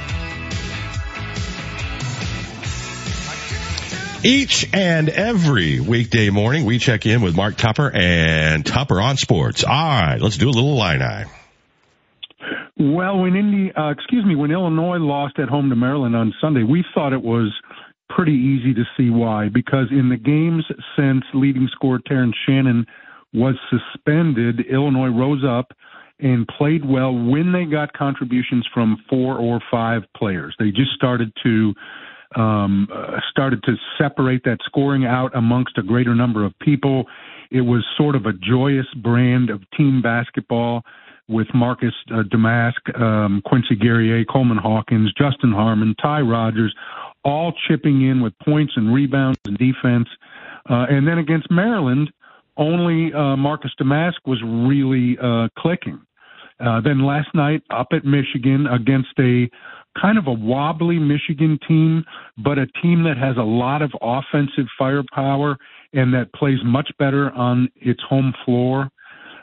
Each 4.24 4.67
and 4.74 5.07
every 5.07 5.80
weekday 5.80 6.30
morning, 6.30 6.65
we 6.65 6.78
check 6.78 7.05
in 7.05 7.22
with 7.22 7.38
Mark 7.38 7.55
Tupper 7.55 7.89
and 7.89 8.65
Tupper 8.65 8.99
on 8.99 9.15
Sports. 9.15 9.63
All 9.63 9.72
right, 9.72 10.20
let's 10.20 10.36
do 10.36 10.49
a 10.49 10.51
little 10.51 10.72
Illini. 10.72 11.24
Well, 12.78 13.20
when 13.20 13.38
Indy, 13.38 13.72
uh, 13.74 13.91
excuse 13.91 14.26
me, 14.26 14.36
when 14.36 14.51
Illinois 14.51 14.97
lost 14.97 15.39
at 15.39 15.47
home 15.47 15.70
to 15.70 15.76
Maryland 15.78 16.17
on 16.17 16.34
Sunday, 16.41 16.63
we 16.63 16.84
thought 16.93 17.13
it 17.13 17.22
was 17.22 17.53
pretty 18.09 18.34
easy 18.34 18.74
to 18.74 18.84
see 18.97 19.09
why. 19.09 19.47
Because 19.47 19.88
in 19.89 20.09
the 20.09 20.17
games 20.17 20.65
since 20.97 21.24
leading 21.34 21.70
scorer 21.72 21.99
Terrence 22.05 22.36
Shannon 22.45 22.86
was 23.34 23.55
suspended, 23.70 24.59
Illinois 24.70 25.07
rose 25.07 25.45
up 25.47 25.72
and 26.20 26.45
played 26.57 26.84
well 26.84 27.13
when 27.13 27.53
they 27.53 27.63
got 27.63 27.93
contributions 27.93 28.67
from 28.74 28.97
four 29.09 29.38
or 29.38 29.61
five 29.72 30.01
players. 30.17 30.53
They 30.59 30.72
just 30.72 30.91
started 30.93 31.32
to 31.43 31.74
um, 32.36 32.88
uh, 32.93 33.19
started 33.30 33.63
to 33.63 33.75
separate 33.97 34.43
that 34.43 34.59
scoring 34.63 35.05
out 35.05 35.36
amongst 35.36 35.77
a 35.77 35.84
greater 35.84 36.15
number 36.15 36.45
of 36.45 36.57
people. 36.59 37.05
It 37.51 37.61
was 37.61 37.86
sort 37.97 38.15
of 38.15 38.25
a 38.25 38.34
joyous 38.34 38.86
brand 38.95 39.49
of 39.49 39.61
team 39.75 40.01
basketball 40.01 40.84
with 41.27 41.47
Marcus 41.53 41.93
uh, 42.11 42.23
Domask, 42.23 42.99
um, 42.99 43.41
Quincy 43.45 43.75
Guerrier, 43.75 44.25
Coleman 44.25 44.57
Hawkins, 44.57 45.13
Justin 45.13 45.51
Harmon, 45.51 45.95
Ty 46.01 46.21
Rodgers, 46.21 46.75
all 47.23 47.53
chipping 47.67 48.07
in 48.07 48.21
with 48.21 48.34
points 48.39 48.73
and 48.75 48.93
rebounds 48.93 49.39
and 49.45 49.57
defense. 49.57 50.07
Uh, 50.69 50.86
and 50.89 51.07
then 51.07 51.17
against 51.17 51.49
Maryland, 51.51 52.11
only 52.57 53.13
uh, 53.13 53.36
Marcus 53.36 53.71
Domask 53.80 54.15
was 54.25 54.41
really 54.43 55.17
uh, 55.21 55.47
clicking. 55.57 55.99
Uh, 56.59 56.82
then 56.82 57.05
last 57.05 57.30
night 57.34 57.63
up 57.69 57.88
at 57.93 58.03
Michigan 58.03 58.67
against 58.67 59.17
a 59.17 59.49
kind 60.00 60.18
of 60.18 60.28
a 60.28 60.34
wobbly 60.34 61.00
Michigan 61.00 61.60
team, 61.68 62.04
but 62.38 62.58
a 62.58 62.68
team 62.82 63.04
that 63.04 63.18
has 63.18 63.38
a 63.38 63.44
lot 63.44 63.82
of 63.82 63.92
offensive 64.02 64.66
firepower 64.78 65.58
and 65.94 66.14
that 66.14 66.32
plays 66.34 66.60
much 66.64 66.90
better 67.00 67.32
on 67.32 67.70
its 67.76 68.02
home 68.08 68.34
floor. 68.46 68.90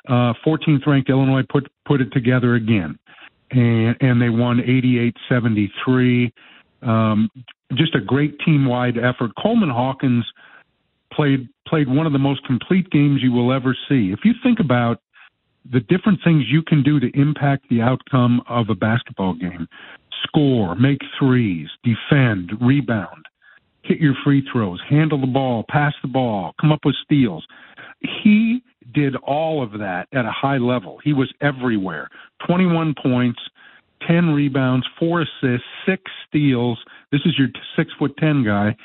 Uh, 0.09 0.33
14th 0.47 0.87
ranked 0.87 1.11
Illinois 1.11 1.43
put 1.49 1.69
put 1.85 2.01
it 2.01 2.13
together 2.13 2.55
again, 2.55 2.97
and 3.51 3.97
and 4.01 4.23
they 4.23 4.29
won 4.29 4.59
88-73. 4.59 6.31
Um, 6.83 7.29
just 7.75 7.95
a 7.97 8.01
great 8.01 8.39
team 8.41 8.67
wide 8.67 8.99
effort. 8.99 9.33
Coleman 9.43 9.71
Hawkins 9.71 10.25
played 11.13 11.49
played 11.67 11.89
one 11.89 12.07
of 12.07 12.13
the 12.13 12.21
most 12.21 12.45
complete 12.47 12.89
games 12.91 13.21
you 13.21 13.33
will 13.33 13.53
ever 13.53 13.77
see. 13.89 14.13
If 14.13 14.21
you 14.25 14.33
think 14.45 14.61
about 14.61 15.01
the 15.73 15.81
different 15.81 16.21
things 16.23 16.45
you 16.49 16.63
can 16.63 16.83
do 16.83 17.01
to 17.01 17.11
impact 17.19 17.69
the 17.69 17.81
outcome 17.81 18.41
of 18.49 18.71
a 18.71 18.75
basketball 18.75 19.35
game 19.35 19.67
score, 20.23 20.75
make 20.75 21.01
threes, 21.19 21.69
defend, 21.83 22.53
rebound, 22.61 23.25
hit 23.83 23.99
your 23.99 24.15
free 24.25 24.47
throws, 24.53 24.81
handle 24.89 25.21
the 25.21 25.27
ball, 25.27 25.65
pass 25.69 25.95
the 26.03 26.09
ball, 26.09 26.55
come 26.61 26.73
up 26.73 26.81
with 26.85 26.97
steals. 27.05 27.47
He 28.23 28.63
did 28.95 29.17
all 29.17 29.63
of 29.63 29.73
that 29.73 30.07
at 30.13 30.25
a 30.25 30.31
high 30.31 30.59
level. 30.59 30.99
He 31.03 31.13
was 31.13 31.33
everywhere. 31.41 32.09
21 32.47 32.95
points, 33.03 33.41
10 34.07 34.31
rebounds, 34.31 34.87
four 34.99 35.23
assists, 35.23 35.67
six 35.87 36.03
steals. 36.29 36.79
This 37.11 37.23
is 37.25 37.39
your 37.39 37.49
six 37.77 37.91
foot 37.99 38.17
10 38.19 38.45
guy 38.45 38.77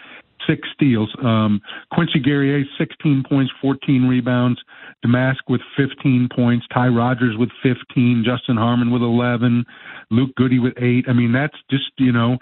six 0.48 0.68
steals. 0.74 1.14
Um, 1.24 1.62
Quincy 1.92 2.20
Guerrier, 2.20 2.64
16 2.78 3.24
points, 3.28 3.52
14 3.62 4.08
rebounds. 4.08 4.60
Domask 5.06 5.38
with 5.48 5.62
15 5.78 6.30
points. 6.36 6.66
Ty 6.74 6.88
Rodgers 6.88 7.36
with 7.38 7.50
15. 7.64 8.24
Justin 8.26 8.58
Harmon 8.58 8.92
with 8.92 9.02
11. 9.02 9.66
Luke 10.10 10.36
Goode 10.36 10.62
with 10.62 10.74
eight. 10.78 11.06
I 11.08 11.14
mean, 11.14 11.32
that's 11.32 11.58
just, 11.70 11.92
you 11.98 12.12
know, 12.12 12.38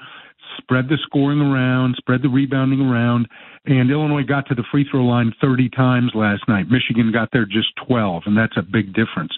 spread 0.57 0.87
the 0.87 0.97
scoring 1.03 1.41
around, 1.41 1.95
spread 1.97 2.21
the 2.21 2.29
rebounding 2.29 2.81
around. 2.81 3.27
And 3.65 3.91
Illinois 3.91 4.23
got 4.23 4.47
to 4.47 4.55
the 4.55 4.63
free 4.71 4.85
throw 4.89 5.03
line 5.03 5.33
30 5.41 5.69
times 5.69 6.11
last 6.15 6.43
night. 6.47 6.69
Michigan 6.69 7.11
got 7.11 7.29
there 7.31 7.45
just 7.45 7.75
12, 7.87 8.23
and 8.25 8.37
that's 8.37 8.57
a 8.57 8.61
big 8.61 8.93
difference. 8.93 9.31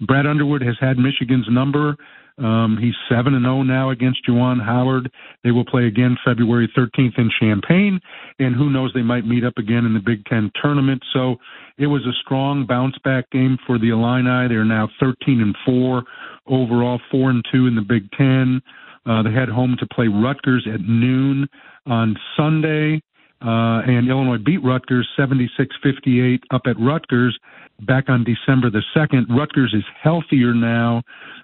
Brad 0.00 0.26
Underwood 0.26 0.62
has 0.62 0.76
had 0.80 0.98
Michigan's 0.98 1.46
number 1.48 1.96
um, 2.40 2.78
he's 2.80 2.94
seven 3.08 3.34
and 3.34 3.44
zero 3.44 3.58
oh 3.58 3.62
now 3.62 3.90
against 3.90 4.26
Juwan 4.26 4.64
Howard. 4.64 5.10
They 5.44 5.50
will 5.50 5.64
play 5.64 5.86
again 5.86 6.16
February 6.24 6.70
13th 6.76 7.18
in 7.18 7.30
Champaign, 7.38 8.00
and 8.38 8.54
who 8.54 8.70
knows 8.70 8.92
they 8.94 9.02
might 9.02 9.26
meet 9.26 9.44
up 9.44 9.58
again 9.58 9.84
in 9.84 9.92
the 9.92 10.00
Big 10.00 10.24
Ten 10.24 10.50
tournament. 10.60 11.02
So 11.12 11.36
it 11.78 11.86
was 11.86 12.02
a 12.06 12.16
strong 12.24 12.66
bounce 12.66 12.96
back 13.04 13.30
game 13.30 13.58
for 13.66 13.78
the 13.78 13.90
Illini. 13.90 14.48
They're 14.48 14.64
now 14.64 14.88
13 14.98 15.40
and 15.40 15.56
four 15.66 16.04
overall, 16.46 17.00
four 17.10 17.30
and 17.30 17.44
two 17.52 17.66
in 17.66 17.74
the 17.74 17.82
Big 17.82 18.10
Ten. 18.12 18.62
Uh, 19.06 19.22
they 19.22 19.32
head 19.32 19.48
home 19.48 19.76
to 19.78 19.86
play 19.86 20.08
Rutgers 20.08 20.66
at 20.72 20.80
noon 20.80 21.48
on 21.86 22.16
Sunday. 22.36 23.00
Uh, 23.42 23.80
and 23.86 24.08
Illinois 24.08 24.36
beat 24.36 24.62
Rutgers 24.62 25.08
76-58 25.18 26.40
up 26.50 26.62
at 26.66 26.78
Rutgers 26.78 27.38
back 27.86 28.10
on 28.10 28.22
December 28.22 28.68
the 28.70 28.82
2nd. 28.94 29.24
Rutgers 29.30 29.72
is 29.74 29.84
healthier 30.02 30.52
now. 30.52 31.02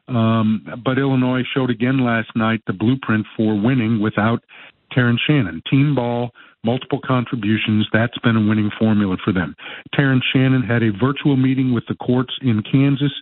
Um, 0.08 0.66
but 0.84 0.98
Illinois 0.98 1.42
showed 1.54 1.70
again 1.70 2.04
last 2.04 2.28
night 2.36 2.60
the 2.66 2.74
blueprint 2.74 3.26
for 3.36 3.58
winning 3.58 4.00
without 4.00 4.44
Terrence 4.92 5.20
Shannon. 5.26 5.62
Team 5.70 5.94
ball, 5.94 6.30
multiple 6.64 7.00
contributions. 7.04 7.86
That's 7.92 8.18
been 8.18 8.36
a 8.36 8.46
winning 8.46 8.70
formula 8.78 9.16
for 9.24 9.32
them. 9.32 9.54
Terrence 9.94 10.24
Shannon 10.32 10.62
had 10.62 10.82
a 10.82 10.92
virtual 10.92 11.36
meeting 11.36 11.72
with 11.72 11.84
the 11.88 11.94
courts 11.96 12.34
in 12.42 12.62
Kansas 12.62 13.12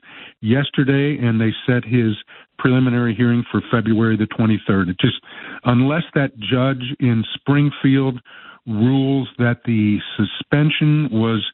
yesterday, 0.40 1.16
and 1.18 1.40
they 1.40 1.52
set 1.66 1.84
his 1.84 2.16
preliminary 2.58 3.14
hearing 3.14 3.44
for 3.50 3.60
February 3.70 4.16
the 4.16 4.26
23rd. 4.26 4.90
It 4.90 4.96
just, 5.00 5.16
unless 5.64 6.04
that 6.14 6.36
judge 6.38 6.96
in 7.00 7.24
Springfield 7.34 8.20
rules 8.66 9.28
that 9.38 9.60
the 9.64 9.98
suspension 10.16 11.08
was 11.12 11.44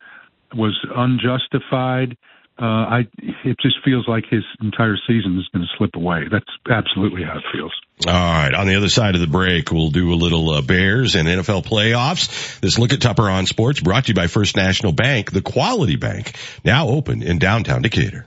was 0.52 0.76
unjustified, 0.96 2.16
uh, 2.60 2.64
I 2.64 2.98
it 3.44 3.56
just 3.60 3.76
feels 3.84 4.06
like 4.06 4.24
his 4.30 4.42
entire 4.60 4.96
season 5.06 5.38
is 5.38 5.48
going 5.48 5.62
to 5.62 5.78
slip 5.78 5.94
away. 5.94 6.24
That's 6.30 6.44
absolutely 6.68 7.22
how 7.22 7.38
it 7.38 7.44
feels. 7.52 7.72
All 8.06 8.12
right. 8.12 8.54
On 8.54 8.66
the 8.66 8.76
other 8.76 8.88
side 8.88 9.14
of 9.14 9.20
the 9.20 9.26
break, 9.26 9.70
we'll 9.72 9.90
do 9.90 10.12
a 10.12 10.14
little 10.14 10.50
uh, 10.50 10.62
Bears 10.62 11.14
and 11.14 11.28
NFL 11.28 11.64
playoffs. 11.64 12.60
This 12.60 12.78
look 12.78 12.92
at 12.92 13.00
Tupper 13.00 13.28
on 13.30 13.46
Sports 13.46 13.80
brought 13.80 14.04
to 14.04 14.08
you 14.08 14.14
by 14.14 14.26
First 14.26 14.56
National 14.56 14.92
Bank, 14.92 15.30
the 15.30 15.42
quality 15.42 15.96
bank, 15.96 16.36
now 16.64 16.88
open 16.88 17.22
in 17.22 17.38
downtown 17.38 17.82
Decatur. 17.82 18.26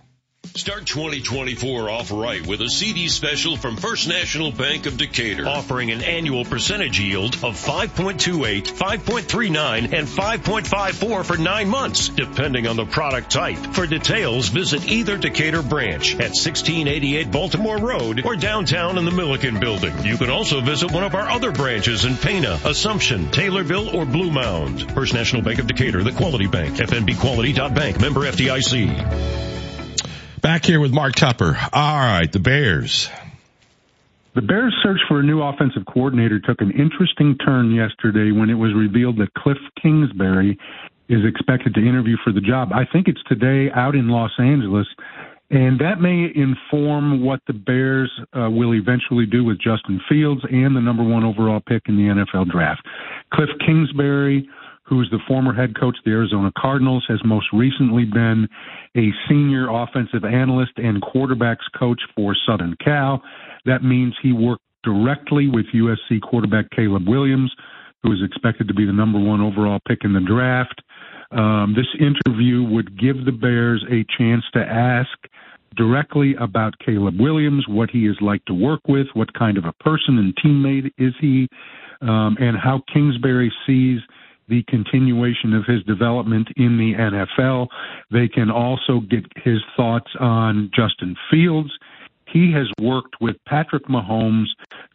Start 0.55 0.85
2024 0.85 1.89
off 1.89 2.11
right 2.11 2.45
with 2.45 2.61
a 2.61 2.69
CD 2.69 3.07
special 3.07 3.57
from 3.57 3.75
First 3.75 4.07
National 4.07 4.51
Bank 4.51 4.85
of 4.85 4.97
Decatur, 4.97 5.47
offering 5.47 5.89
an 5.89 6.03
annual 6.03 6.45
percentage 6.45 6.99
yield 6.99 7.33
of 7.37 7.55
5.28, 7.55 8.67
5.39, 8.67 9.93
and 9.93 10.07
5.54 10.07 11.25
for 11.25 11.37
nine 11.37 11.69
months, 11.69 12.09
depending 12.09 12.67
on 12.67 12.75
the 12.75 12.85
product 12.85 13.31
type. 13.31 13.57
For 13.73 13.87
details, 13.87 14.49
visit 14.49 14.87
either 14.87 15.17
Decatur 15.17 15.63
branch 15.63 16.13
at 16.13 16.35
1688 16.37 17.31
Baltimore 17.31 17.79
Road 17.79 18.23
or 18.23 18.35
downtown 18.35 18.99
in 18.99 19.05
the 19.05 19.11
Milliken 19.11 19.59
Building. 19.59 20.05
You 20.05 20.17
can 20.17 20.29
also 20.29 20.61
visit 20.61 20.91
one 20.91 21.03
of 21.03 21.15
our 21.15 21.27
other 21.31 21.51
branches 21.51 22.05
in 22.05 22.15
Pana, 22.15 22.59
Assumption, 22.63 23.31
Taylorville, 23.31 23.91
or 23.91 24.05
Blue 24.05 24.29
Mound. 24.29 24.93
First 24.93 25.15
National 25.15 25.41
Bank 25.41 25.57
of 25.57 25.65
Decatur, 25.65 26.03
the 26.03 26.11
quality 26.11 26.45
bank, 26.45 26.75
fnbquality.bank, 26.75 27.99
member 27.99 28.21
FDIC. 28.21 29.52
Back 30.43 30.65
here 30.65 30.81
with 30.81 30.91
Mark 30.91 31.15
Tupper. 31.15 31.57
All 31.71 31.99
right, 31.99 32.29
the 32.29 32.37
Bears. 32.37 33.09
The 34.35 34.41
Bears' 34.41 34.75
search 34.83 34.99
for 35.07 35.21
a 35.21 35.23
new 35.23 35.41
offensive 35.41 35.85
coordinator 35.85 36.37
took 36.37 36.59
an 36.59 36.71
interesting 36.71 37.37
turn 37.37 37.71
yesterday 37.71 38.37
when 38.37 38.49
it 38.49 38.55
was 38.55 38.73
revealed 38.75 39.19
that 39.19 39.33
Cliff 39.35 39.57
Kingsbury 39.81 40.57
is 41.07 41.21
expected 41.23 41.73
to 41.75 41.79
interview 41.79 42.17
for 42.25 42.33
the 42.33 42.41
job. 42.41 42.73
I 42.73 42.83
think 42.91 43.07
it's 43.07 43.23
today 43.23 43.71
out 43.73 43.95
in 43.95 44.09
Los 44.09 44.31
Angeles, 44.37 44.85
and 45.49 45.79
that 45.79 46.01
may 46.01 46.29
inform 46.35 47.23
what 47.23 47.39
the 47.47 47.53
Bears 47.53 48.11
uh, 48.37 48.49
will 48.49 48.73
eventually 48.73 49.25
do 49.25 49.45
with 49.45 49.59
Justin 49.61 50.01
Fields 50.09 50.41
and 50.51 50.75
the 50.75 50.81
number 50.81 51.03
one 51.03 51.23
overall 51.23 51.61
pick 51.61 51.83
in 51.87 51.95
the 51.95 52.13
NFL 52.13 52.51
draft. 52.51 52.85
Cliff 53.33 53.49
Kingsbury 53.65 54.49
who's 54.83 55.09
the 55.11 55.19
former 55.27 55.53
head 55.53 55.79
coach 55.79 55.97
of 55.97 56.03
the 56.03 56.11
Arizona 56.11 56.51
Cardinals, 56.57 57.05
has 57.07 57.19
most 57.23 57.47
recently 57.53 58.05
been 58.05 58.47
a 58.95 59.09
senior 59.29 59.69
offensive 59.69 60.25
analyst 60.25 60.73
and 60.77 61.01
quarterbacks 61.01 61.65
coach 61.77 62.01
for 62.15 62.35
Southern 62.45 62.75
Cal. 62.83 63.21
That 63.65 63.83
means 63.83 64.13
he 64.21 64.33
worked 64.33 64.63
directly 64.83 65.47
with 65.47 65.65
USC 65.73 66.21
quarterback 66.21 66.69
Caleb 66.71 67.07
Williams, 67.07 67.53
who 68.03 68.11
is 68.11 68.19
expected 68.23 68.67
to 68.67 68.73
be 68.73 68.85
the 68.85 68.91
number 68.91 69.19
one 69.19 69.39
overall 69.39 69.79
pick 69.87 69.99
in 70.03 70.13
the 70.13 70.19
draft. 70.19 70.81
Um, 71.31 71.73
this 71.75 71.87
interview 71.99 72.63
would 72.63 72.99
give 72.99 73.25
the 73.25 73.31
Bears 73.31 73.83
a 73.89 74.05
chance 74.17 74.43
to 74.53 74.59
ask 74.59 75.09
directly 75.75 76.35
about 76.39 76.77
Caleb 76.85 77.19
Williams, 77.19 77.65
what 77.67 77.89
he 77.89 78.05
is 78.05 78.17
like 78.21 78.43
to 78.45 78.53
work 78.53 78.81
with, 78.87 79.07
what 79.13 79.33
kind 79.33 79.57
of 79.57 79.65
a 79.65 79.73
person 79.73 80.19
and 80.19 80.35
teammate 80.35 80.91
is 80.97 81.13
he, 81.19 81.47
um, 82.01 82.37
and 82.39 82.57
how 82.57 82.83
Kingsbury 82.93 83.51
sees 83.65 83.99
the 84.47 84.63
continuation 84.67 85.53
of 85.53 85.65
his 85.65 85.83
development 85.83 86.47
in 86.57 86.77
the 86.77 86.93
NFL. 86.93 87.67
They 88.11 88.27
can 88.27 88.49
also 88.49 89.01
get 89.09 89.25
his 89.43 89.59
thoughts 89.75 90.11
on 90.19 90.69
Justin 90.75 91.15
Fields. 91.31 91.71
He 92.27 92.51
has 92.53 92.67
worked 92.81 93.15
with 93.21 93.35
Patrick 93.47 93.85
Mahomes, 93.85 94.47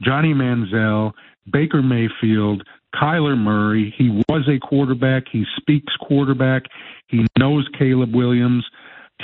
Johnny 0.03 0.35
Manziel, 0.35 1.13
Baker 1.51 1.83
Mayfield, 1.83 2.63
Kyler 2.95 3.37
Murray. 3.37 3.95
He 3.97 4.23
was 4.29 4.49
a 4.49 4.59
quarterback. 4.59 5.25
He 5.31 5.45
speaks 5.57 5.93
quarterback. 6.01 6.65
He 7.09 7.27
knows 7.39 7.69
Caleb 7.79 8.15
Williams. 8.15 8.67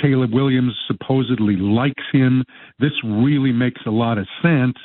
Caleb 0.01 0.33
Williams 0.33 0.73
supposedly 0.87 1.55
likes 1.55 2.03
him. 2.11 2.43
This 2.79 2.91
really 3.03 3.51
makes 3.51 3.81
a 3.85 3.91
lot 3.91 4.17
of 4.17 4.27
sense. 4.41 4.77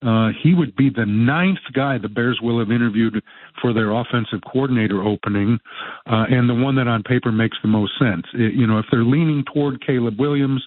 Uh, 0.00 0.28
he 0.42 0.54
would 0.54 0.76
be 0.76 0.90
the 0.90 1.06
ninth 1.06 1.58
guy 1.72 1.98
the 1.98 2.08
Bears 2.08 2.38
will 2.40 2.60
have 2.60 2.70
interviewed 2.70 3.20
for 3.60 3.72
their 3.72 3.90
offensive 3.90 4.40
coordinator 4.50 5.02
opening, 5.02 5.58
uh, 6.06 6.24
and 6.30 6.48
the 6.48 6.54
one 6.54 6.76
that 6.76 6.86
on 6.86 7.02
paper 7.02 7.32
makes 7.32 7.56
the 7.62 7.68
most 7.68 7.92
sense. 7.98 8.24
It, 8.34 8.54
you 8.54 8.66
know, 8.66 8.78
if 8.78 8.86
they're 8.90 9.04
leaning 9.04 9.44
toward 9.52 9.84
Caleb 9.84 10.18
Williams 10.18 10.64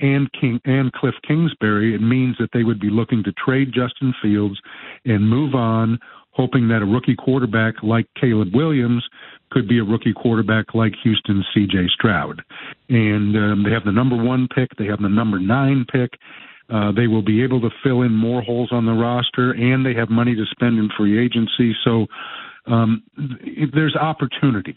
and 0.00 0.30
King 0.32 0.58
and 0.64 0.90
Cliff 0.92 1.14
Kingsbury, 1.26 1.94
it 1.94 2.00
means 2.00 2.36
that 2.38 2.48
they 2.54 2.64
would 2.64 2.80
be 2.80 2.88
looking 2.88 3.22
to 3.24 3.32
trade 3.32 3.72
Justin 3.74 4.14
Fields 4.22 4.58
and 5.04 5.28
move 5.28 5.54
on, 5.54 5.98
hoping 6.30 6.68
that 6.68 6.80
a 6.80 6.86
rookie 6.86 7.14
quarterback 7.14 7.74
like 7.82 8.06
Caleb 8.18 8.54
Williams 8.54 9.04
could 9.50 9.68
be 9.68 9.80
a 9.80 9.84
rookie 9.84 10.14
quarterback 10.14 10.74
like 10.74 10.94
Houston's 11.02 11.44
C.J. 11.54 11.88
Stroud. 11.88 12.42
And 12.88 13.36
um, 13.36 13.62
they 13.64 13.70
have 13.70 13.84
the 13.84 13.92
number 13.92 14.16
one 14.16 14.48
pick, 14.54 14.70
they 14.78 14.86
have 14.86 15.02
the 15.02 15.10
number 15.10 15.38
nine 15.38 15.84
pick. 15.92 16.18
Uh, 16.72 16.90
they 16.92 17.06
will 17.06 17.22
be 17.22 17.42
able 17.42 17.60
to 17.60 17.70
fill 17.82 18.02
in 18.02 18.12
more 18.12 18.40
holes 18.40 18.70
on 18.72 18.86
the 18.86 18.92
roster, 18.92 19.52
and 19.52 19.84
they 19.84 19.94
have 19.94 20.08
money 20.08 20.34
to 20.34 20.44
spend 20.50 20.78
in 20.78 20.88
free 20.96 21.22
agency. 21.22 21.74
So 21.84 22.06
um, 22.66 23.02
there's 23.74 23.96
opportunity. 23.96 24.76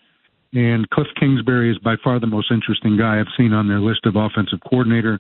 And 0.54 0.89
Cliff 0.89 1.08
Kingsbury 1.20 1.70
is 1.70 1.78
by 1.80 1.96
far 2.02 2.20
the 2.20 2.28
most 2.28 2.50
interesting 2.50 2.98
guy 2.98 3.20
I've 3.20 3.34
seen 3.36 3.52
on 3.52 3.68
their 3.68 3.82
list 3.82 4.06
of 4.06 4.16
offensive 4.16 4.60
coordinator 4.70 5.20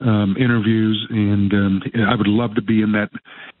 um, 0.00 0.36
interviews, 0.38 1.04
and 1.10 1.52
um, 1.52 1.82
I 2.08 2.14
would 2.14 2.28
love 2.28 2.54
to 2.54 2.62
be 2.62 2.82
in 2.82 2.92
that 2.92 3.10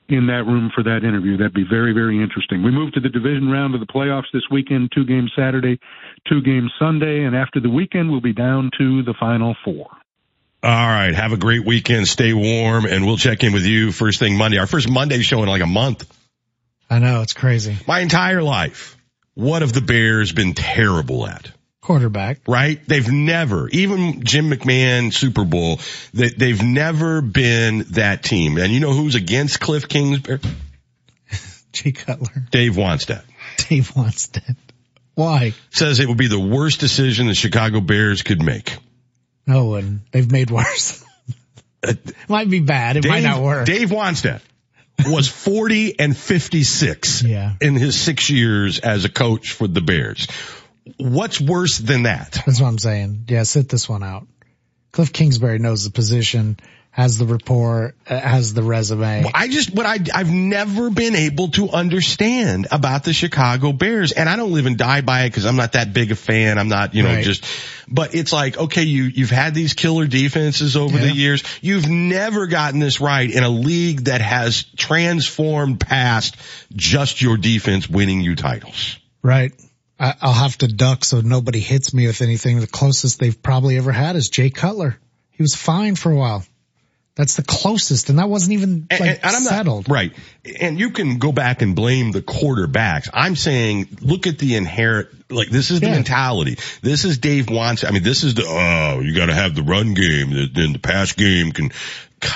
in 0.08 0.28
that 0.28 0.44
room 0.46 0.70
for 0.72 0.84
that 0.84 1.02
interview. 1.02 1.36
That'd 1.36 1.52
be 1.52 1.66
very 1.68 1.92
very 1.92 2.22
interesting. 2.22 2.62
We 2.62 2.70
move 2.70 2.92
to 2.92 3.00
the 3.00 3.08
division 3.08 3.50
round 3.50 3.74
of 3.74 3.80
the 3.80 3.86
playoffs 3.86 4.30
this 4.32 4.44
weekend: 4.52 4.92
two 4.94 5.04
games 5.04 5.32
Saturday, 5.34 5.80
two 6.28 6.42
games 6.42 6.70
Sunday, 6.78 7.24
and 7.24 7.34
after 7.34 7.58
the 7.58 7.70
weekend, 7.70 8.12
we'll 8.12 8.20
be 8.20 8.32
down 8.32 8.70
to 8.78 9.02
the 9.02 9.14
final 9.18 9.56
four. 9.64 9.88
All 10.66 10.72
right. 10.72 11.14
Have 11.14 11.32
a 11.32 11.36
great 11.36 11.64
weekend. 11.64 12.08
Stay 12.08 12.32
warm 12.32 12.86
and 12.86 13.06
we'll 13.06 13.18
check 13.18 13.44
in 13.44 13.52
with 13.52 13.64
you 13.64 13.92
first 13.92 14.18
thing 14.18 14.36
Monday. 14.36 14.58
Our 14.58 14.66
first 14.66 14.90
Monday 14.90 15.22
show 15.22 15.40
in 15.44 15.48
like 15.48 15.62
a 15.62 15.66
month. 15.66 16.12
I 16.90 16.98
know. 16.98 17.22
It's 17.22 17.34
crazy. 17.34 17.76
My 17.86 18.00
entire 18.00 18.42
life. 18.42 18.96
What 19.34 19.62
have 19.62 19.72
the 19.72 19.80
Bears 19.80 20.32
been 20.32 20.54
terrible 20.54 21.24
at? 21.24 21.52
Quarterback. 21.82 22.40
Right? 22.48 22.80
They've 22.84 23.08
never, 23.08 23.68
even 23.68 24.24
Jim 24.24 24.50
McMahon 24.50 25.14
Super 25.14 25.44
Bowl, 25.44 25.78
they, 26.12 26.30
they've 26.30 26.60
never 26.60 27.22
been 27.22 27.84
that 27.90 28.24
team. 28.24 28.58
And 28.58 28.72
you 28.72 28.80
know 28.80 28.92
who's 28.92 29.14
against 29.14 29.60
Cliff 29.60 29.86
Kingsbury? 29.86 30.40
Jay 31.72 31.92
Cutler. 31.92 32.44
Dave 32.50 32.72
Wannstedt. 32.72 33.22
Dave 33.68 33.92
Wannstedt. 33.92 34.56
Why? 35.14 35.54
Says 35.70 36.00
it 36.00 36.08
would 36.08 36.18
be 36.18 36.26
the 36.26 36.40
worst 36.40 36.80
decision 36.80 37.28
the 37.28 37.34
Chicago 37.34 37.80
Bears 37.80 38.22
could 38.22 38.42
make. 38.42 38.76
No, 39.46 39.74
and 39.74 40.00
they've 40.10 40.30
made 40.30 40.50
worse. 40.50 41.04
Uh, 41.82 41.94
might 42.28 42.50
be 42.50 42.60
bad. 42.60 42.96
It 42.96 43.02
Dave, 43.02 43.10
might 43.10 43.22
not 43.22 43.42
work. 43.42 43.66
Dave 43.66 43.90
Wannstedt 43.90 44.40
was 45.06 45.28
40 45.28 46.00
and 46.00 46.16
56 46.16 47.22
yeah. 47.22 47.52
in 47.60 47.74
his 47.74 47.98
six 47.98 48.30
years 48.30 48.78
as 48.78 49.04
a 49.04 49.08
coach 49.08 49.52
for 49.52 49.68
the 49.68 49.80
Bears. 49.80 50.26
What's 50.98 51.40
worse 51.40 51.78
than 51.78 52.04
that? 52.04 52.42
That's 52.46 52.60
what 52.60 52.68
I'm 52.68 52.78
saying. 52.78 53.24
Yeah, 53.28 53.42
sit 53.42 53.68
this 53.68 53.88
one 53.88 54.02
out. 54.02 54.26
Cliff 54.92 55.12
Kingsbury 55.12 55.58
knows 55.58 55.84
the 55.84 55.90
position 55.90 56.58
has 56.96 57.18
the 57.18 57.26
rapport, 57.26 57.92
uh, 58.08 58.18
has 58.18 58.54
the 58.54 58.62
resume. 58.62 59.24
Well, 59.24 59.32
I 59.34 59.48
just, 59.48 59.74
what 59.74 59.84
I, 59.84 59.98
I've 60.14 60.30
never 60.30 60.88
been 60.88 61.14
able 61.14 61.48
to 61.50 61.68
understand 61.68 62.68
about 62.70 63.04
the 63.04 63.12
Chicago 63.12 63.72
Bears, 63.74 64.12
and 64.12 64.30
I 64.30 64.36
don't 64.36 64.50
live 64.50 64.64
and 64.64 64.78
die 64.78 65.02
by 65.02 65.24
it 65.24 65.28
because 65.28 65.44
I'm 65.44 65.56
not 65.56 65.72
that 65.72 65.92
big 65.92 66.10
a 66.10 66.16
fan. 66.16 66.56
I'm 66.58 66.68
not, 66.68 66.94
you 66.94 67.02
know, 67.02 67.10
Right. 67.10 67.22
just, 67.22 67.44
but 67.86 68.14
it's 68.14 68.32
like, 68.32 68.56
okay, 68.56 68.84
you, 68.84 69.02
you've 69.02 69.28
had 69.28 69.54
these 69.54 69.74
killer 69.74 70.06
defenses 70.06 70.74
over 70.74 70.96
the 70.96 71.12
years. 71.12 71.44
You've 71.60 71.86
never 71.86 72.46
gotten 72.46 72.80
this 72.80 72.98
right 72.98 73.30
in 73.30 73.42
a 73.44 73.50
league 73.50 74.04
that 74.04 74.22
has 74.22 74.62
transformed 74.78 75.78
past 75.78 76.38
just 76.74 77.20
your 77.20 77.36
defense 77.36 77.90
winning 77.90 78.22
you 78.22 78.36
titles. 78.36 78.96
Right. 79.22 79.52
I, 80.00 80.14
I'll 80.22 80.32
have 80.32 80.56
to 80.58 80.66
duck 80.66 81.04
so 81.04 81.20
nobody 81.20 81.60
hits 81.60 81.92
me 81.92 82.06
with 82.06 82.22
anything. 82.22 82.60
The 82.60 82.66
closest 82.66 83.20
they've 83.20 83.42
probably 83.42 83.76
ever 83.76 83.92
had 83.92 84.16
is 84.16 84.30
Jay 84.30 84.48
Cutler. 84.48 84.98
He 85.32 85.42
was 85.42 85.54
fine 85.54 85.94
for 85.94 86.10
a 86.10 86.16
while. 86.16 86.42
That's 87.16 87.34
the 87.36 87.42
closest, 87.42 88.10
and 88.10 88.18
that 88.18 88.28
wasn't 88.28 88.52
even 88.52 88.86
like 88.90 89.00
And- 89.00 89.08
and 89.10 89.18
I'm 89.24 89.42
not- 89.44 89.52
settled. 89.52 89.88
right. 89.88 90.12
And 90.60 90.78
you 90.78 90.90
can 90.90 91.16
go 91.16 91.32
back 91.32 91.62
and 91.62 91.74
blame 91.74 92.12
the 92.12 92.20
quarterbacks. 92.20 93.08
I'm 93.12 93.34
saying, 93.36 93.88
look 94.02 94.26
at 94.26 94.38
the 94.38 94.54
inherent, 94.54 95.08
like 95.30 95.48
this 95.48 95.70
is 95.70 95.80
the 95.80 95.86
Yeah. 95.86 95.92
mentality. 95.94 96.58
This 96.82 97.06
is 97.06 97.16
Dave 97.16 97.46
Wannstedt. 97.46 97.88
I 97.88 97.92
mean, 97.92 98.02
this 98.02 98.22
is 98.22 98.34
the, 98.34 98.44
oh, 98.46 99.00
you 99.00 99.14
got 99.14 99.26
to 99.26 99.34
have 99.34 99.54
the 99.54 99.62
run 99.62 99.94
game. 99.94 100.50
Then 100.54 100.74
the 100.74 100.78
pass 100.78 101.12
game 101.12 101.52
can, 101.52 101.72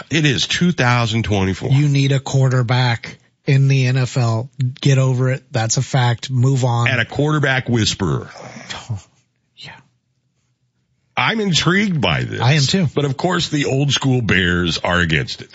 it 0.08 0.24
is 0.24 0.46
2024. 0.46 1.70
You 1.72 1.88
need 1.88 2.12
a 2.12 2.18
quarterback 2.20 3.18
in 3.46 3.68
the 3.68 3.84
NFL. 3.84 4.48
Get 4.80 4.96
over 4.96 5.30
it. 5.30 5.44
That's 5.52 5.76
a 5.76 5.82
fact. 5.82 6.30
Move 6.30 6.64
on. 6.64 6.88
and 6.88 7.00
a 7.00 7.04
quarterback 7.04 7.68
whisperer. 7.68 8.30
I'm 11.16 11.40
intrigued 11.40 12.00
by 12.00 12.22
this. 12.24 12.40
I 12.40 12.52
am 12.54 12.62
too. 12.62 12.86
But 12.94 13.04
of 13.04 13.16
course 13.16 13.48
the 13.48 13.66
old 13.66 13.90
school 13.92 14.22
Bears 14.22 14.78
are 14.78 15.00
against 15.00 15.42
it. 15.42 15.54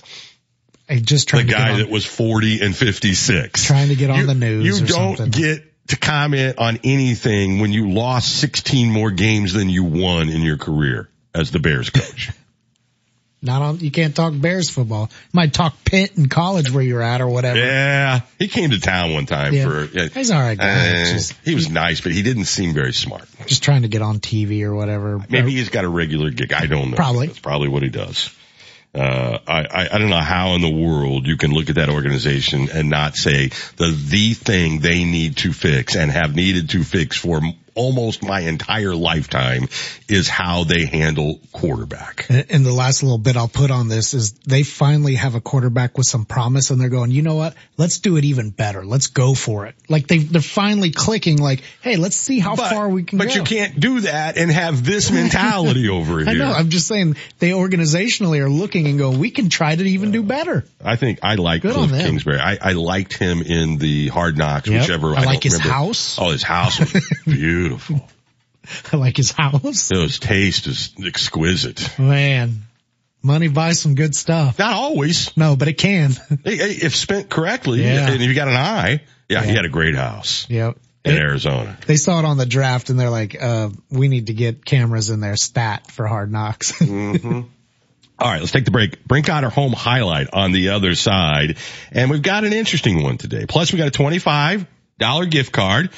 I 0.87 0.99
just 0.99 1.27
The 1.27 1.31
trying 1.31 1.47
to 1.47 1.53
get 1.53 1.57
guy 1.57 1.71
on, 1.71 1.79
that 1.79 1.89
was 1.89 2.05
40 2.05 2.61
and 2.61 2.75
56. 2.75 3.65
trying 3.65 3.87
to 3.89 3.95
get 3.95 4.09
on 4.11 4.19
you, 4.19 4.25
the 4.27 4.35
news. 4.35 4.81
You 4.81 4.87
don't 4.87 5.17
something. 5.17 5.41
get 5.41 5.87
to 5.87 5.97
comment 5.97 6.57
on 6.59 6.79
anything 6.83 7.59
when 7.59 7.71
you 7.71 7.91
lost 7.91 8.37
16 8.39 8.91
more 8.91 9.11
games 9.11 9.53
than 9.53 9.69
you 9.69 9.83
won 9.83 10.29
in 10.29 10.41
your 10.41 10.57
career 10.57 11.09
as 11.33 11.51
the 11.51 11.59
Bears 11.59 11.89
coach. 11.89 12.31
Not 13.45 13.61
on. 13.61 13.79
You 13.79 13.91
can't 13.91 14.15
talk 14.15 14.33
Bears 14.35 14.69
football. 14.69 15.09
You 15.11 15.29
might 15.33 15.53
talk 15.53 15.75
Pitt 15.85 16.17
in 16.17 16.27
college 16.29 16.71
where 16.71 16.83
you're 16.83 17.01
at 17.01 17.21
or 17.21 17.27
whatever. 17.27 17.59
yeah, 17.59 18.21
he 18.39 18.47
came 18.47 18.71
to 18.71 18.79
town 18.79 19.13
one 19.13 19.25
time 19.25 19.53
Yeah. 19.53 19.65
for. 19.65 19.85
Yeah, 19.85 20.07
He's 20.07 20.31
all 20.31 20.39
right 20.39 20.57
guy. 20.57 21.01
Uh, 21.01 21.05
just, 21.05 21.33
he 21.45 21.53
was 21.55 21.69
nice, 21.69 22.01
but 22.01 22.11
he 22.11 22.23
didn't 22.23 22.45
seem 22.45 22.73
very 22.73 22.93
smart. 22.93 23.23
just 23.45 23.63
trying 23.63 23.83
to 23.83 23.87
get 23.87 24.01
on 24.01 24.19
TV 24.19 24.63
or 24.63 24.73
whatever. 24.73 25.23
Maybe 25.29 25.51
he's 25.51 25.69
got 25.69 25.83
a 25.85 25.89
regular 25.89 26.31
gig. 26.31 26.51
I 26.53 26.65
don't 26.65 26.89
know. 26.91 26.95
Probably. 26.97 27.27
That's 27.27 27.39
probably 27.39 27.69
what 27.69 27.83
he 27.83 27.89
does. 27.89 28.29
Uh, 28.93 29.39
I, 29.45 29.59
I, 29.59 29.89
I 29.91 29.97
don't 29.97 30.09
know 30.09 30.17
how 30.21 30.55
in 30.55 30.61
the 30.61 30.69
world 30.69 31.27
you 31.27 31.35
can 31.35 31.51
look 31.51 31.69
at 31.69 31.75
that 31.75 31.89
organization 31.89 32.69
and 32.71 32.89
not 32.89 33.15
say 33.17 33.49
the, 33.75 33.91
the 33.91 34.33
thing 34.33 34.79
they 34.79 35.03
need 35.03 35.35
to 35.37 35.51
fix 35.51 35.97
and 35.97 36.09
have 36.09 36.33
needed 36.33 36.69
to 36.69 36.83
fix 36.83 37.17
for 37.17 37.41
almost 37.75 38.23
my 38.23 38.39
entire 38.41 38.95
lifetime 38.95 39.67
is 40.07 40.27
how 40.29 40.63
they 40.63 40.85
handle 40.85 41.39
quarterback. 41.51 42.25
And 42.29 42.65
the 42.65 42.71
last 42.73 43.03
little 43.03 43.17
bit 43.17 43.35
I'll 43.37 43.47
put 43.47 43.69
on 43.71 43.87
this 43.89 44.13
is 44.13 44.31
they 44.47 44.63
finally 44.63 45.15
have 45.15 45.35
a 45.35 45.41
quarterback 45.41 45.97
with 45.97 46.07
some 46.07 46.25
promise 46.25 46.69
and 46.71 46.79
they're 46.79 46.89
going, 46.89 47.11
you 47.11 47.21
know 47.21 47.35
what? 47.35 47.53
Let's 47.77 47.99
do 47.99 48.17
it 48.17 48.23
even 48.23 48.49
better. 48.49 48.85
Let's 48.85 49.07
go 49.07 49.33
for 49.33 49.65
it. 49.65 49.75
Like 49.89 50.07
they, 50.07 50.19
they're 50.19 50.41
finally 50.41 50.91
clicking 50.91 51.37
like, 51.37 51.61
hey, 51.81 51.97
let's 51.97 52.15
see 52.15 52.39
how 52.39 52.55
But- 52.55 52.71
far 52.71 52.87
we 52.89 53.03
can 53.03 53.17
But 53.17 53.25
go. 53.25 53.29
But 53.29 53.35
you 53.51 53.57
can't 53.57 53.79
do 53.79 53.99
that 54.01 54.37
and 54.37 54.49
have 54.49 54.83
this 54.85 55.11
mentality 55.11 55.89
over 55.89 56.19
here. 56.19 56.29
I 56.29 56.33
know. 56.33 56.51
I'm 56.51 56.69
just 56.69 56.87
saying 56.87 57.17
they 57.39 57.49
organizationally 57.51 58.39
are 58.39 58.49
looking 58.49 58.87
and 58.87 58.97
going, 58.97 59.19
we 59.19 59.31
can 59.31 59.49
try 59.49 59.75
to 59.75 59.83
even 59.83 60.11
do 60.11 60.23
better. 60.23 60.65
I 60.83 60.95
think 60.95 61.19
I 61.23 61.35
like 61.35 61.61
Cliff. 61.61 61.89
Kingsbury. 61.91 62.39
I, 62.39 62.57
I 62.61 62.71
liked 62.73 63.17
him 63.17 63.41
in 63.41 63.77
the 63.77 64.07
Hard 64.07 64.37
Knocks, 64.37 64.69
Yep. 64.69 64.81
whichever. 64.81 65.09
I 65.15 65.23
like 65.23 65.41
don't 65.41 65.43
his 65.43 65.53
remember. 65.53 65.73
house. 65.73 66.17
Oh, 66.19 66.29
his 66.31 66.43
house 66.43 66.79
was 66.79 66.93
beautiful. 67.25 67.64
I 68.91 68.97
like 68.97 69.17
his 69.17 69.31
house. 69.31 69.89
His 69.89 70.19
taste 70.19 70.67
is 70.67 70.93
exquisite. 71.03 71.97
Man, 71.99 72.61
money 73.21 73.47
buys 73.47 73.79
some 73.79 73.95
good 73.95 74.15
stuff. 74.15 74.57
Not 74.59 74.73
always. 74.73 75.35
No, 75.37 75.55
but 75.55 75.67
it 75.67 75.73
can. 75.77 76.11
If 76.43 76.95
spent 76.95 77.29
correctly, 77.29 77.83
Yeah. 77.83 78.07
and 78.09 78.21
if 78.21 78.27
you 78.27 78.33
got 78.33 78.47
an 78.47 78.55
eye, 78.55 79.01
yeah, 79.29 79.41
he 79.43 79.49
Yeah. 79.49 79.55
had 79.57 79.65
a 79.65 79.69
great 79.69 79.95
house 79.95 80.47
Yep. 80.49 80.77
in 81.03 81.15
Arizona. 81.15 81.77
They 81.85 81.97
saw 81.97 82.17
it 82.19 82.25
on 82.25 82.37
the 82.37 82.45
draft 82.47 82.89
and 82.89 82.99
they're 82.99 83.09
like, 83.11 83.35
uh, 83.39 83.69
we 83.91 84.07
need 84.07 84.27
to 84.27 84.33
get 84.33 84.65
cameras 84.65 85.09
in 85.11 85.19
there 85.19 85.35
stat 85.35 85.91
for 85.91 86.07
hard 86.07 86.31
knocks. 86.31 86.71
Mm-hmm. 86.81 87.41
All 88.17 88.31
right, 88.31 88.39
let's 88.39 88.53
take 88.53 88.63
the 88.63 88.71
break. 88.71 89.05
Brink 89.05 89.25
got 89.25 89.43
our 89.43 89.49
home 89.49 89.73
highlight 89.73 90.29
on 90.31 90.53
the 90.53 90.69
other 90.69 90.95
side, 90.95 91.57
and 91.91 92.09
we've 92.09 92.21
got 92.21 92.45
an 92.45 92.53
interesting 92.53 93.03
one 93.03 93.17
today. 93.17 93.45
Plus, 93.45 93.73
we 93.73 93.77
got 93.77 93.89
a 93.89 93.91
twenty-five 93.91 94.65
dollar 94.97 95.25
gift 95.25 95.51
card 95.51 95.89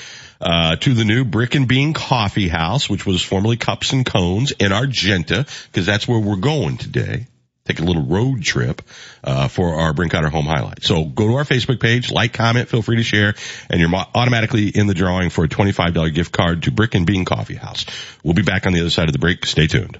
uh, 0.41 0.75
to 0.77 0.93
the 0.93 1.05
new 1.05 1.25
Brick 1.25 1.55
and 1.55 1.67
Bean 1.67 1.93
Coffee 1.93 2.47
House, 2.47 2.89
which 2.89 3.05
was 3.05 3.21
formerly 3.21 3.57
Cups 3.57 3.93
and 3.93 4.05
Cones 4.05 4.51
in 4.51 4.71
Argenta, 4.71 5.45
because 5.71 5.85
that's 5.85 6.07
where 6.07 6.19
we're 6.19 6.35
going 6.35 6.77
today. 6.77 7.27
take 7.65 7.79
a 7.79 7.83
little 7.83 8.03
road 8.03 8.43
trip 8.43 8.81
uh, 9.23 9.47
for 9.47 9.75
our 9.75 9.93
Brinkoetter 9.93 10.29
Home 10.29 10.45
Highlight. 10.45 10.83
So 10.83 11.03
go 11.03 11.27
to 11.27 11.33
our 11.35 11.43
Facebook 11.43 11.79
page, 11.79 12.11
like, 12.11 12.33
comment, 12.33 12.69
feel 12.69 12.81
free 12.81 12.97
to 12.97 13.03
share, 13.03 13.35
and 13.69 13.81
you're 13.81 13.93
automatically 13.93 14.69
in 14.69 14.87
the 14.87 14.93
drawing 14.93 15.29
for 15.29 15.43
a 15.43 15.49
$25 15.49 16.13
gift 16.13 16.31
card 16.31 16.63
to 16.63 16.71
Brick 16.71 16.95
and 16.95 17.05
Bean 17.05 17.25
Coffee 17.25 17.55
House. 17.55 17.85
We'll 18.23 18.35
be 18.35 18.43
back 18.43 18.67
on 18.67 18.73
the 18.73 18.81
other 18.81 18.89
side 18.89 19.09
of 19.09 19.13
the 19.13 19.19
break. 19.19 19.45
Stay 19.45 19.67
tuned. 19.67 19.99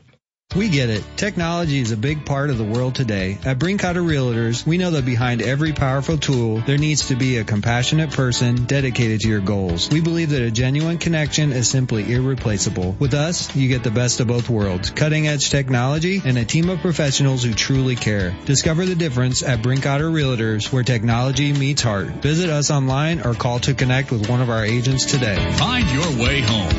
We 0.56 0.70
get 0.70 0.90
it. 0.90 1.04
Technology 1.18 1.80
is 1.80 1.92
a 1.92 1.98
big 1.98 2.26
part 2.26 2.50
of 2.50 2.58
the 2.58 2.64
world 2.64 2.96
today. 2.96 3.38
At 3.44 3.60
Brinkoetter 3.60 4.04
Realtors, 4.04 4.66
we 4.66 4.78
know 4.78 4.92
that 4.92 5.06
behind 5.06 5.42
every 5.42 5.74
powerful 5.74 6.18
tool, 6.18 6.62
there 6.62 6.78
needs 6.78 7.10
to 7.10 7.16
be 7.16 7.38
a 7.38 7.44
compassionate 7.44 8.12
person 8.12 8.64
dedicated 8.64 9.20
to 9.22 9.28
your 9.28 9.42
goals. 9.42 9.90
We 9.92 10.00
believe 10.00 10.30
that 10.30 10.42
a 10.42 10.50
genuine 10.50 11.00
connection 11.00 11.52
is 11.52 11.70
simply 11.70 12.12
irreplaceable. 12.12 12.96
With 12.98 13.14
us, 13.14 13.54
you 13.58 13.68
get 13.68 13.84
the 13.84 13.92
best 13.92 14.22
of 14.22 14.28
both 14.28 14.50
worlds. 14.50 14.90
Cutting 14.90 15.28
edge 15.28 15.50
technology 15.50 16.22
and 16.24 16.38
a 16.38 16.46
team 16.46 16.70
of 16.70 16.80
professionals 16.80 17.44
who 17.44 17.54
truly 17.54 17.98
care. 17.98 18.34
Discover 18.46 18.86
the 18.86 18.96
difference 18.96 19.44
at 19.44 19.62
Brinkoetter 19.62 20.10
Realtors, 20.12 20.72
where 20.72 20.84
technology 20.84 21.52
meets 21.52 21.82
heart. 21.82 22.08
Visit 22.08 22.50
us 22.50 22.72
online 22.72 23.22
or 23.22 23.34
call 23.34 23.60
to 23.60 23.74
connect 23.74 24.12
with 24.12 24.30
one 24.30 24.42
of 24.42 24.50
our 24.50 24.64
agents 24.64 25.06
today. 25.06 25.36
Find 25.54 25.88
your 25.90 26.26
way 26.26 26.40
home. 26.40 26.72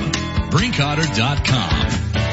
Brinkoetter.com. 0.51 2.28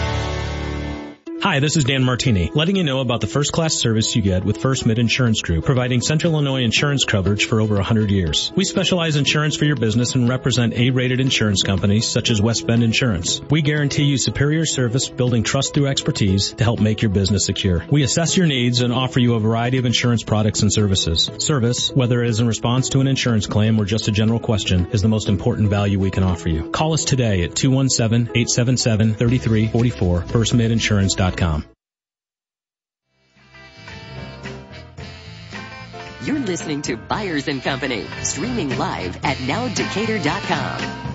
Hi, 1.45 1.59
this 1.59 1.77
is 1.77 1.83
Dan 1.83 2.03
Martini, 2.03 2.49
letting 2.55 2.75
you 2.75 2.83
know 2.83 3.01
about 3.01 3.21
the 3.21 3.27
first 3.27 3.51
class 3.51 3.75
service 3.75 4.15
you 4.15 4.23
get 4.23 4.43
with 4.43 4.57
First 4.57 4.87
Mid 4.87 4.97
Insurance 4.97 5.43
Group, 5.43 5.63
providing 5.63 6.01
Central 6.01 6.33
Illinois 6.33 6.63
insurance 6.63 7.05
coverage 7.05 7.45
for 7.45 7.61
over 7.61 7.75
100 7.75 8.09
years. 8.09 8.51
We 8.55 8.65
specialize 8.65 9.15
insurance 9.15 9.55
for 9.55 9.65
your 9.65 9.75
business 9.75 10.15
and 10.15 10.27
represent 10.27 10.73
A-rated 10.73 11.19
insurance 11.19 11.61
companies 11.61 12.07
such 12.07 12.31
as 12.31 12.41
West 12.41 12.65
Bend 12.65 12.81
Insurance. 12.81 13.41
We 13.47 13.61
guarantee 13.61 14.05
you 14.05 14.17
superior 14.17 14.65
service, 14.65 15.07
building 15.07 15.43
trust 15.43 15.75
through 15.75 15.85
expertise 15.85 16.53
to 16.53 16.63
help 16.63 16.79
make 16.79 17.03
your 17.03 17.11
business 17.11 17.45
secure. 17.45 17.85
We 17.91 18.01
assess 18.01 18.35
your 18.35 18.47
needs 18.47 18.81
and 18.81 18.91
offer 18.91 19.19
you 19.19 19.35
a 19.35 19.39
variety 19.39 19.77
of 19.77 19.85
insurance 19.85 20.23
products 20.23 20.63
and 20.63 20.73
services. 20.73 21.29
Service, 21.37 21.91
whether 21.91 22.23
it 22.23 22.29
is 22.31 22.39
in 22.39 22.47
response 22.47 22.89
to 22.89 23.01
an 23.01 23.07
insurance 23.07 23.45
claim 23.45 23.79
or 23.79 23.85
just 23.85 24.07
a 24.07 24.11
general 24.11 24.39
question, 24.39 24.87
is 24.93 25.03
the 25.03 25.09
most 25.09 25.29
important 25.29 25.69
value 25.69 25.99
we 25.99 26.09
can 26.09 26.23
offer 26.23 26.49
you. 26.49 26.71
Call 26.71 26.93
us 26.93 27.05
today 27.05 27.43
at 27.43 27.51
217-877-3344, 27.51 30.25
firstmidinsurance.com. 30.25 31.34
You're 36.23 36.39
listening 36.39 36.81
to 36.83 36.97
Byers 36.97 37.47
and 37.47 37.61
Company, 37.61 38.07
streaming 38.23 38.77
live 38.77 39.17
at 39.23 39.37
nowdecatur.com. 39.37 41.05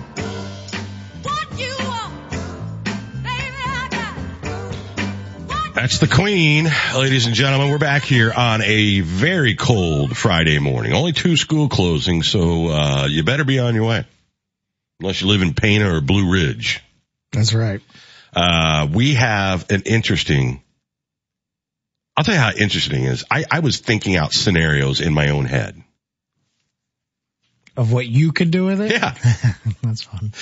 That's 5.73 5.97
the 5.97 6.07
Queen, 6.07 6.69
ladies 6.95 7.25
and 7.25 7.33
gentlemen. 7.33 7.71
We're 7.71 7.79
back 7.79 8.03
here 8.03 8.31
on 8.31 8.61
a 8.61 8.99
very 8.99 9.55
cold 9.55 10.15
Friday 10.15 10.59
morning. 10.59 10.93
Only 10.93 11.11
two 11.11 11.35
school 11.35 11.69
closings, 11.69 12.25
so 12.25 12.67
uh, 12.67 13.07
you 13.09 13.23
better 13.23 13.43
be 13.43 13.57
on 13.57 13.73
your 13.73 13.85
way, 13.85 14.05
unless 14.99 15.21
you 15.21 15.27
live 15.27 15.41
in 15.41 15.55
Pana 15.55 15.95
or 15.95 15.99
Blue 15.99 16.31
Ridge. 16.31 16.81
That's 17.31 17.53
right. 17.53 17.81
Uh, 18.33 18.87
we 18.91 19.15
have 19.15 19.69
an 19.69 19.83
interesting, 19.85 20.63
I'll 22.15 22.23
tell 22.23 22.35
you 22.35 22.39
how 22.39 22.51
interesting 22.51 23.03
is. 23.03 23.23
I, 23.29 23.45
I 23.51 23.59
was 23.59 23.79
thinking 23.79 24.15
out 24.15 24.33
scenarios 24.33 25.01
in 25.01 25.13
my 25.13 25.29
own 25.29 25.45
head. 25.45 25.81
Of 27.77 27.93
what 27.93 28.05
you 28.05 28.33
could 28.33 28.51
do 28.51 28.65
with 28.65 28.81
it? 28.81 28.91
Yeah. 28.91 29.15
That's 29.81 30.03
fun. 30.03 30.33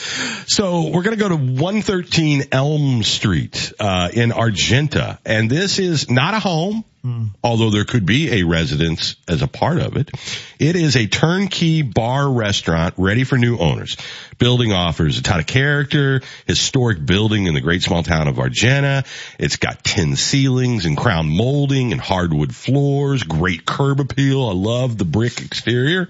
So 0.48 0.90
we're 0.90 1.04
going 1.04 1.16
to 1.16 1.24
go 1.24 1.30
to 1.30 1.36
113 1.36 2.46
Elm 2.52 3.04
Street, 3.04 3.72
uh, 3.80 4.10
in 4.12 4.32
Argenta. 4.32 5.20
And 5.26 5.50
this 5.50 5.78
is 5.78 6.10
not 6.10 6.34
a 6.34 6.40
home, 6.40 6.84
mm. 7.04 7.30
although 7.44 7.70
there 7.70 7.86
could 7.86 8.06
be 8.06 8.40
a 8.40 8.44
residence 8.44 9.16
as 9.28 9.42
a 9.42 9.48
part 9.48 9.80
of 9.80 9.98
it. 9.98 10.12
It 10.60 10.76
is 10.76 10.96
a 10.96 11.08
turnkey 11.08 11.82
bar 11.82 12.30
restaurant 12.30 12.96
ready 12.98 13.24
for 13.24 13.38
new 13.38 13.58
owners. 13.58 13.98
Building 14.38 14.72
offers 14.72 15.18
a 15.18 15.22
ton 15.22 15.40
of 15.40 15.48
character, 15.48 16.22
historic 16.46 17.06
building 17.06 17.48
in 17.48 17.54
the 17.54 17.62
great 17.62 17.84
small 17.84 18.04
town 18.04 18.28
of 18.28 18.40
Argenta. 18.40 19.04
It's 19.38 19.58
got 19.58 19.84
tin 19.84 20.16
ceilings 20.16 20.86
and 20.86 20.98
crown 20.98 21.30
molding 21.30 21.92
and 21.92 22.02
hardwood 22.02 22.56
floors, 22.56 23.24
great 23.24 23.66
curb 23.66 24.00
appeal. 24.00 24.48
I 24.48 24.54
love 24.54 24.98
the 24.98 25.06
brick 25.06 25.42
exterior. 25.42 26.10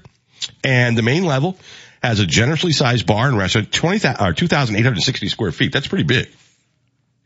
And 0.64 0.98
the 0.98 1.02
main 1.02 1.26
level 1.26 1.58
has 2.02 2.20
a 2.20 2.26
generously 2.26 2.72
sized 2.72 3.06
bar 3.06 3.28
and 3.28 3.38
restaurant, 3.38 3.72
20, 3.72 4.08
or 4.20 4.34
2,860 4.34 5.28
square 5.28 5.52
feet. 5.52 5.74
That's 5.74 5.88
pretty 5.88 6.06
big. 6.06 6.30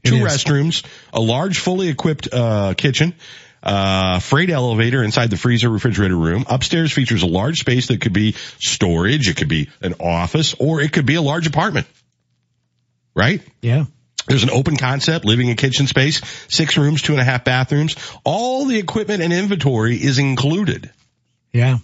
Two 0.03 0.16
restrooms, 0.16 0.86
a 1.14 1.22
large 1.22 1.59
fully 1.59 1.88
equipped, 1.88 2.28
uh, 2.34 2.74
kitchen, 2.74 3.14
uh, 3.64 4.20
freight 4.20 4.49
elevator 4.49 5.01
inside 5.01 5.30
the 5.30 5.38
freezer 5.38 5.70
refrigerator 5.70 6.16
room. 6.16 6.45
Upstairs 6.49 6.91
features 6.91 7.24
a 7.24 7.28
large 7.28 7.59
space 7.59 7.88
that 7.88 8.01
could 8.01 8.14
be 8.14 8.34
storage. 8.59 9.30
It 9.30 9.38
could 9.38 9.49
be 9.49 9.70
an 9.82 9.95
office 9.99 10.53
or 10.59 10.82
it 10.82 10.91
could 10.91 11.05
be 11.05 11.16
a 11.16 11.22
large 11.22 11.47
apartment. 11.47 11.88
Right? 13.16 13.41
Yeah. 13.61 13.86
There's 14.28 14.43
an 14.43 14.49
open 14.49 14.78
concept, 14.78 15.26
living 15.26 15.49
and 15.49 15.57
kitchen 15.57 15.88
space, 15.88 16.22
six 16.47 16.78
rooms, 16.78 17.01
two 17.01 17.14
and 17.14 17.22
a 17.22 17.26
half 17.26 17.43
bathrooms. 17.43 17.95
All 18.24 18.66
the 18.66 18.78
equipment 18.78 19.22
and 19.22 19.34
inventory 19.34 19.95
is 19.95 20.18
included. 20.18 20.89
Yeah. 21.51 21.80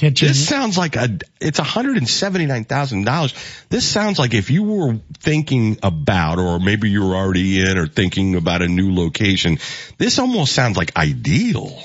Kitchen. 0.00 0.28
This 0.28 0.48
sounds 0.48 0.78
like 0.78 0.96
a, 0.96 1.18
it's 1.42 1.60
$179,000. 1.60 3.68
This 3.68 3.86
sounds 3.86 4.18
like 4.18 4.32
if 4.32 4.50
you 4.50 4.62
were 4.62 4.98
thinking 5.18 5.76
about, 5.82 6.38
or 6.38 6.58
maybe 6.58 6.88
you 6.88 7.06
were 7.06 7.14
already 7.14 7.60
in 7.60 7.76
or 7.76 7.86
thinking 7.86 8.34
about 8.34 8.62
a 8.62 8.68
new 8.68 8.94
location, 8.94 9.58
this 9.98 10.18
almost 10.18 10.54
sounds 10.54 10.78
like 10.78 10.96
ideal. 10.96 11.78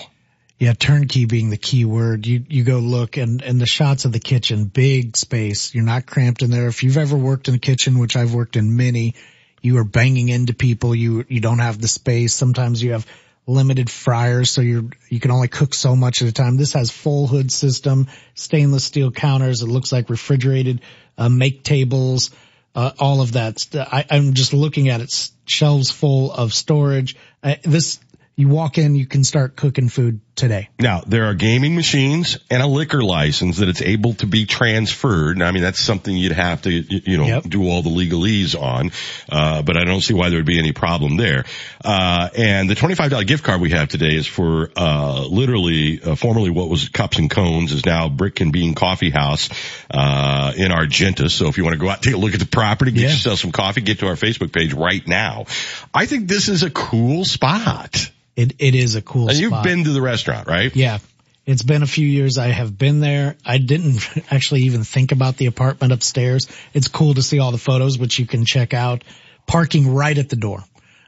Yeah, 0.58 0.72
turnkey 0.72 1.26
being 1.26 1.50
the 1.50 1.58
key 1.58 1.84
word. 1.84 2.26
You, 2.26 2.46
you 2.48 2.64
go 2.64 2.80
look 2.80 3.18
and, 3.18 3.42
and 3.42 3.60
the 3.60 3.66
shots 3.66 4.06
of 4.06 4.14
the 4.14 4.22
kitchen, 4.22 4.64
big 4.64 5.18
space. 5.18 5.76
You're 5.76 5.84
not 5.84 6.06
cramped 6.06 6.42
in 6.42 6.52
there. 6.52 6.68
If 6.68 6.84
you've 6.84 6.96
ever 6.96 7.18
worked 7.18 7.50
in 7.50 7.56
a 7.56 7.60
kitchen, 7.60 8.00
which 8.00 8.16
I've 8.16 8.34
worked 8.34 8.56
in 8.56 8.78
many, 8.78 9.16
you 9.62 9.78
are 9.80 9.84
banging 9.84 10.30
into 10.30 10.54
people. 10.54 10.96
You, 10.96 11.26
you 11.28 11.42
don't 11.42 11.60
have 11.60 11.82
the 11.82 11.90
space. 11.90 12.34
Sometimes 12.34 12.82
you 12.82 12.94
have 12.94 13.06
limited 13.48 13.90
fryers, 13.90 14.52
so 14.52 14.62
you 14.62 14.92
you 15.10 15.20
can 15.20 15.32
only 15.32 15.48
cook 15.48 15.74
so 15.74 15.96
much 15.96 16.22
at 16.22 16.28
a 16.28 16.32
time. 16.32 16.58
This 16.58 16.74
has 16.74 16.92
full 16.92 17.28
hood 17.28 17.52
system, 17.52 18.08
stainless 18.34 18.86
steel 18.86 19.12
counters. 19.12 19.62
It 19.62 19.68
looks 19.68 19.92
like 19.92 20.10
refrigerated 20.10 20.82
uh, 21.18 21.30
make 21.30 21.64
tables, 21.64 22.32
uh, 22.74 22.92
all 23.00 23.22
of 23.22 23.34
that. 23.34 23.66
I, 23.76 24.06
am 24.10 24.34
just 24.34 24.54
looking 24.54 24.90
at 24.90 25.02
it, 25.02 25.30
shelves 25.46 25.92
full 25.92 26.32
of 26.32 26.54
storage. 26.54 27.16
Uh, 27.44 27.56
this 27.64 28.00
you 28.36 28.50
walk 28.50 28.78
in, 28.78 28.96
you 28.96 29.06
can 29.06 29.24
start 29.24 29.56
cooking 29.56 29.90
food 29.90 30.20
today. 30.36 30.70
Now, 30.80 31.02
there 31.06 31.26
are 31.26 31.34
gaming 31.34 31.76
machines 31.76 32.38
and 32.50 32.62
a 32.62 32.68
liquor 32.68 33.02
license 33.02 33.58
that 33.58 33.70
it's 33.70 33.82
able 33.82 34.14
to 34.16 34.28
be 34.28 34.46
transferred. 34.46 35.42
I 35.42 35.52
mean, 35.52 35.64
that's 35.64 35.80
something 35.80 36.16
you'd 36.16 36.34
have 36.34 36.64
to, 36.64 36.72
you 36.72 37.18
know, 37.18 37.26
yep. 37.26 37.44
do 37.44 37.68
all 37.70 37.82
the 37.82 37.90
legalese 37.90 38.60
on. 38.60 38.92
Uh, 39.30 39.62
but 39.62 39.78
I 39.78 39.86
don't 39.86 40.02
see 40.02 40.14
why 40.14 40.30
there 40.30 40.40
would 40.40 40.46
be 40.46 40.60
any 40.60 40.74
problem 40.74 41.18
there. 41.18 41.46
Uh, 41.84 42.30
and 42.36 42.70
the 42.70 42.76
$25 42.76 43.26
gift 43.26 43.44
card 43.44 43.62
we 43.62 43.72
have 43.72 43.90
today 43.90 44.16
is 44.16 44.28
for, 44.28 44.72
uh, 44.76 45.26
literally, 45.26 46.02
uh, 46.02 46.16
formerly 46.16 46.50
what 46.50 46.70
was 46.70 46.90
Cups 46.90 47.18
and 47.18 47.30
Cones 47.30 47.72
is 47.72 47.86
now 47.86 48.10
Brick 48.10 48.42
and 48.42 48.52
Bean 48.52 48.76
Coffee 48.76 49.12
House, 49.12 49.50
uh, 49.92 50.54
in 50.56 50.72
Argenta. 50.72 51.30
So 51.30 51.48
if 51.48 51.58
you 51.58 51.64
want 51.64 51.76
to 51.76 51.80
go 51.80 51.90
out, 51.90 52.02
take 52.02 52.14
a 52.14 52.18
look 52.18 52.34
at 52.34 52.40
the 52.40 52.46
property, 52.46 52.92
get 52.92 53.02
yeah. 53.02 53.10
yourself 53.10 53.40
some 53.40 53.52
coffee, 53.52 53.82
get 53.82 54.00
to 54.00 54.08
our 54.08 54.16
Facebook 54.16 54.52
page 54.52 54.74
right 54.74 55.06
now. 55.08 55.46
I 55.94 56.06
think 56.06 56.28
this 56.28 56.50
is 56.50 56.64
a 56.64 56.70
cool 56.70 57.24
spot. 57.26 58.12
It 58.36 58.56
it 58.60 58.76
is 58.76 58.96
a 58.96 59.02
cool. 59.02 59.30
And 59.30 59.38
spot. 59.38 59.42
you've 59.42 59.64
been 59.64 59.84
to 59.86 59.92
the 59.92 60.02
restaurant, 60.02 60.48
right? 60.48 60.76
Yeah. 60.76 61.00
It's 61.46 61.62
been 61.62 61.84
a 61.84 61.88
few 61.88 62.08
years 62.08 62.40
I 62.40 62.48
have 62.48 62.76
been 62.76 63.02
there. 63.02 63.36
I 63.46 63.60
didn't 63.60 64.02
actually 64.32 64.64
even 64.64 64.84
think 64.84 65.12
about 65.12 65.38
the 65.38 65.46
apartment 65.46 65.94
upstairs. 65.94 66.48
It's 66.74 66.88
cool 66.88 67.14
to 67.14 67.22
see 67.22 67.40
all 67.40 67.52
the 67.52 67.60
photos, 67.60 68.00
which 68.00 68.18
you 68.18 68.26
can 68.26 68.46
check 68.46 68.74
out. 68.74 69.04
Parking 69.46 69.94
right 69.94 70.18
at 70.18 70.30
the 70.30 70.36
door. 70.36 70.64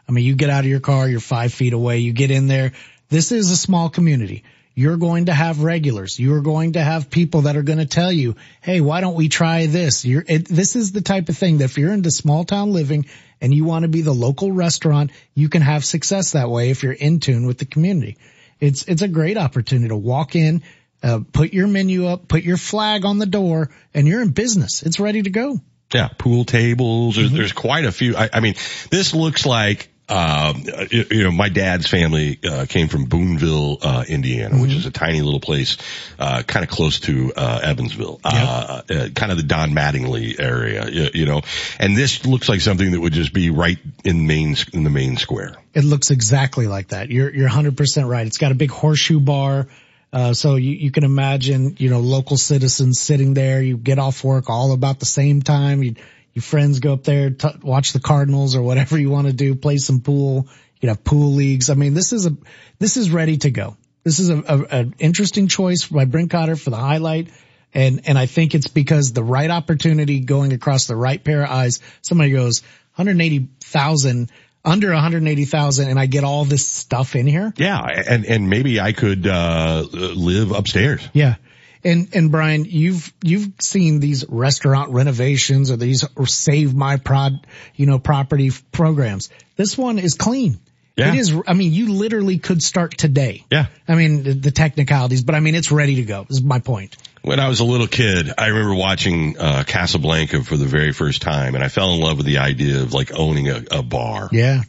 I 0.08 0.12
mean, 0.12 0.24
you 0.24 0.36
get 0.36 0.52
out 0.52 0.60
of 0.64 0.70
your 0.70 0.80
car, 0.80 1.10
you're 1.10 1.20
five 1.20 1.54
feet 1.54 1.74
away, 1.74 2.00
you 2.00 2.14
get 2.14 2.30
in 2.30 2.48
there. 2.48 2.74
This 3.10 3.32
is 3.32 3.50
a 3.52 3.58
small 3.58 3.90
community. 3.90 4.44
You're 4.76 4.98
going 4.98 5.26
to 5.26 5.34
have 5.34 5.64
regulars. 5.64 6.20
You're 6.20 6.42
going 6.42 6.74
to 6.74 6.84
have 6.84 7.10
people 7.10 7.42
that 7.42 7.58
are 7.58 7.64
going 7.64 7.80
to 7.80 7.88
tell 7.88 8.12
you, 8.12 8.36
Hey, 8.62 8.80
why 8.80 9.02
don't 9.02 9.16
we 9.16 9.28
try 9.28 9.66
this? 9.66 10.06
You're, 10.06 10.24
it, 10.28 10.48
this 10.48 10.76
is 10.76 10.92
the 10.92 11.02
type 11.02 11.30
of 11.30 11.38
thing 11.38 11.58
that 11.58 11.64
if 11.66 11.80
you're 11.80 11.92
into 11.92 12.12
small 12.12 12.46
town 12.46 12.74
living 12.74 13.08
and 13.42 13.54
you 13.54 13.66
want 13.66 13.84
to 13.84 13.90
be 13.90 14.02
the 14.02 14.14
local 14.14 14.52
restaurant, 14.52 15.12
you 15.34 15.50
can 15.50 15.62
have 15.62 15.86
success 15.86 16.32
that 16.32 16.50
way 16.50 16.70
if 16.70 16.84
you're 16.84 16.94
in 16.94 17.20
tune 17.20 17.46
with 17.46 17.58
the 17.58 17.66
community. 17.66 18.18
It's, 18.60 18.84
it's 18.84 19.02
a 19.02 19.08
great 19.08 19.38
opportunity 19.38 19.90
to 19.90 19.96
walk 19.96 20.36
in, 20.36 20.64
uh, 21.04 21.20
put 21.32 21.54
your 21.54 21.68
menu 21.68 22.08
up, 22.08 22.28
put 22.28 22.44
your 22.44 22.58
flag 22.58 23.06
on 23.06 23.20
the 23.20 23.26
door 23.26 23.70
and 23.94 24.08
you're 24.08 24.22
in 24.22 24.32
business. 24.32 24.84
It's 24.84 25.00
ready 25.00 25.22
to 25.22 25.30
go. 25.30 25.60
Yeah. 25.94 26.10
Pool 26.18 26.44
tables. 26.44 27.16
There's, 27.16 27.28
mm-hmm. 27.28 27.38
there's 27.38 27.54
quite 27.54 27.86
a 27.86 27.92
few. 27.92 28.16
I, 28.16 28.30
I 28.34 28.40
mean, 28.40 28.56
this 28.90 29.14
looks 29.14 29.46
like 29.46 29.90
um, 30.10 30.64
you, 30.90 31.24
know, 31.24 31.32
my 31.32 31.50
dad's 31.50 31.88
family 31.88 32.40
uh, 32.48 32.66
came 32.68 32.88
from 32.88 33.06
Boonville, 33.06 33.80
uh, 33.82 34.06
Indiana, 34.08 34.52
mm-hmm. 34.52 34.62
which 34.62 34.74
is 34.74 34.86
a 34.86 34.92
tiny 34.92 35.22
little 35.22 35.42
place, 35.42 35.78
uh, 36.18 36.44
kind 36.44 36.64
of 36.64 36.70
close 36.70 37.02
to 37.02 37.34
uh, 37.36 37.60
Evansville, 37.62 38.22
yep. 38.24 38.34
Uh, 38.34 38.82
uh, 38.90 39.10
kind 39.10 39.32
of 39.32 39.38
the 39.38 39.44
Don 39.44 39.72
Mattingly 39.72 40.40
area, 40.40 40.90
you, 40.90 41.10
you, 41.14 41.26
know. 41.26 41.42
And 41.78 41.98
this 41.98 42.26
looks 42.26 42.48
like 42.48 42.62
something 42.62 42.92
that 42.92 43.02
would 43.02 43.14
just 43.14 43.34
be 43.34 43.50
right 43.50 43.78
in 44.06 44.28
main 44.28 44.56
in 44.72 44.86
the 44.86 44.90
main 44.90 45.18
square. 45.18 45.56
It 45.74 45.84
looks 45.84 46.10
exactly 46.10 46.68
like 46.68 46.90
that. 46.90 47.10
You're 47.10 47.34
you're 47.34 47.48
100 47.48 47.76
percent 47.76 48.08
right. 48.08 48.26
It's 48.26 48.38
got 48.38 48.54
a 48.54 48.56
big 48.56 48.72
horseshoe 48.72 49.20
bar. 49.20 49.68
Uh, 50.14 50.34
so 50.34 50.56
you, 50.56 50.72
you 50.72 50.90
can 50.90 51.04
imagine, 51.04 51.76
you 51.80 51.90
know, 51.90 52.00
local 52.00 52.38
citizens 52.38 53.02
sitting 53.02 53.34
there. 53.34 53.62
You 53.62 53.76
get 53.76 54.00
off 54.00 54.24
work 54.24 54.50
all 54.50 54.72
about 54.72 55.00
the 55.00 55.06
same 55.06 55.42
time. 55.42 55.84
You 55.84 55.96
your 56.38 56.44
friends 56.44 56.80
go 56.80 56.94
up 56.94 57.04
there, 57.04 57.32
t- 57.32 57.48
watch 57.64 57.94
the 57.94 58.00
Cardinals 58.00 58.56
or 58.56 58.62
whatever 58.62 58.96
you 58.96 59.10
want 59.10 59.26
to 59.26 59.34
do, 59.34 59.56
play 59.56 59.78
some 59.78 60.02
pool. 60.02 60.46
You 60.76 60.80
can 60.82 60.90
have 60.90 61.04
pool 61.04 61.32
leagues. 61.32 61.72
I 61.72 61.74
mean, 61.74 61.96
this 61.96 62.14
is 62.14 62.28
a, 62.28 62.38
this 62.78 62.96
is 62.96 63.10
ready 63.10 63.38
to 63.38 63.50
go. 63.50 63.76
This 64.04 64.20
is 64.20 64.30
a, 64.30 64.38
a 64.38 64.58
an 64.66 64.94
interesting 65.00 65.48
choice 65.48 65.88
by 65.88 66.06
Brinkoetter 66.06 66.62
for 66.62 66.70
the 66.70 66.78
highlight. 66.78 67.30
And, 67.74 68.02
and 68.08 68.20
I 68.20 68.28
think 68.28 68.54
it's 68.54 68.68
because 68.68 69.14
the 69.14 69.24
right 69.24 69.50
opportunity 69.50 70.20
going 70.20 70.54
across 70.54 70.86
the 70.86 70.96
right 70.96 71.24
pair 71.24 71.42
of 71.42 71.50
eyes. 71.50 71.80
Somebody 72.04 72.30
goes 72.30 72.62
180,000 72.98 74.32
under 74.64 74.94
180,000 74.94 75.90
and 75.90 76.00
I 76.00 76.06
get 76.06 76.24
all 76.24 76.46
this 76.46 76.68
stuff 76.68 77.16
in 77.16 77.26
here. 77.26 77.52
Yeah. 77.58 77.82
And, 77.82 78.28
and 78.28 78.48
maybe 78.48 78.80
I 78.80 78.92
could, 78.92 79.26
uh, 79.26 79.88
live 79.92 80.52
upstairs. 80.52 81.02
Yeah. 81.14 81.38
And, 81.84 82.10
and 82.14 82.32
Brian, 82.32 82.66
you've, 82.66 83.14
you've 83.24 83.52
seen 83.60 84.00
these 84.00 84.26
restaurant 84.28 84.92
renovations 84.92 85.72
or 85.72 85.78
these 85.78 86.06
or 86.16 86.26
save 86.26 86.76
my 86.76 86.98
prod, 86.98 87.46
you 87.76 87.86
know, 87.86 88.00
property 88.00 88.52
programs. 88.72 89.30
This 89.56 89.78
one 89.78 90.00
is 90.00 90.16
clean. 90.16 90.60
Yeah. 90.96 91.14
It 91.14 91.20
is, 91.20 91.36
I 91.46 91.54
mean, 91.54 91.74
you 91.74 91.94
literally 91.94 92.40
could 92.40 92.64
start 92.64 92.98
today. 92.98 93.46
Yeah. 93.52 93.68
I 93.88 93.94
mean, 93.96 94.24
the, 94.24 94.34
the 94.34 94.52
technicalities, 94.52 95.24
but 95.24 95.36
I 95.36 95.40
mean, 95.40 95.54
it's 95.54 95.72
ready 95.72 95.96
to 95.96 96.04
go. 96.04 96.26
Is 96.28 96.42
my 96.42 96.60
point. 96.60 96.98
When 97.22 97.40
I 97.40 97.50
was 97.50 97.60
a 97.60 97.66
little 97.66 97.88
kid, 97.88 98.34
I 98.36 98.48
remember 98.48 98.74
watching, 98.74 99.38
uh, 99.38 99.64
Casablanca 99.68 100.44
for 100.44 100.58
the 100.58 100.66
very 100.66 100.94
first 100.94 101.22
time 101.22 101.54
and 101.54 101.64
I 101.64 101.68
fell 101.68 101.94
in 101.94 102.00
love 102.00 102.18
with 102.18 102.26
the 102.26 102.40
idea 102.40 102.82
of 102.82 102.94
like 102.94 103.12
owning 103.14 103.48
a, 103.50 103.64
a 103.70 103.84
bar. 103.84 104.30
Yeah. 104.32 104.64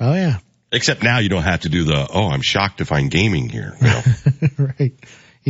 Oh 0.00 0.14
yeah. 0.14 0.38
Except 0.72 1.02
now 1.02 1.18
you 1.18 1.28
don't 1.28 1.42
have 1.42 1.60
to 1.60 1.68
do 1.68 1.84
the, 1.84 2.08
oh, 2.12 2.28
I'm 2.28 2.42
shocked 2.42 2.78
to 2.78 2.84
find 2.84 3.10
gaming 3.10 3.48
here. 3.48 3.76
You 3.80 3.86
know? 3.86 4.02
right. 4.78 4.94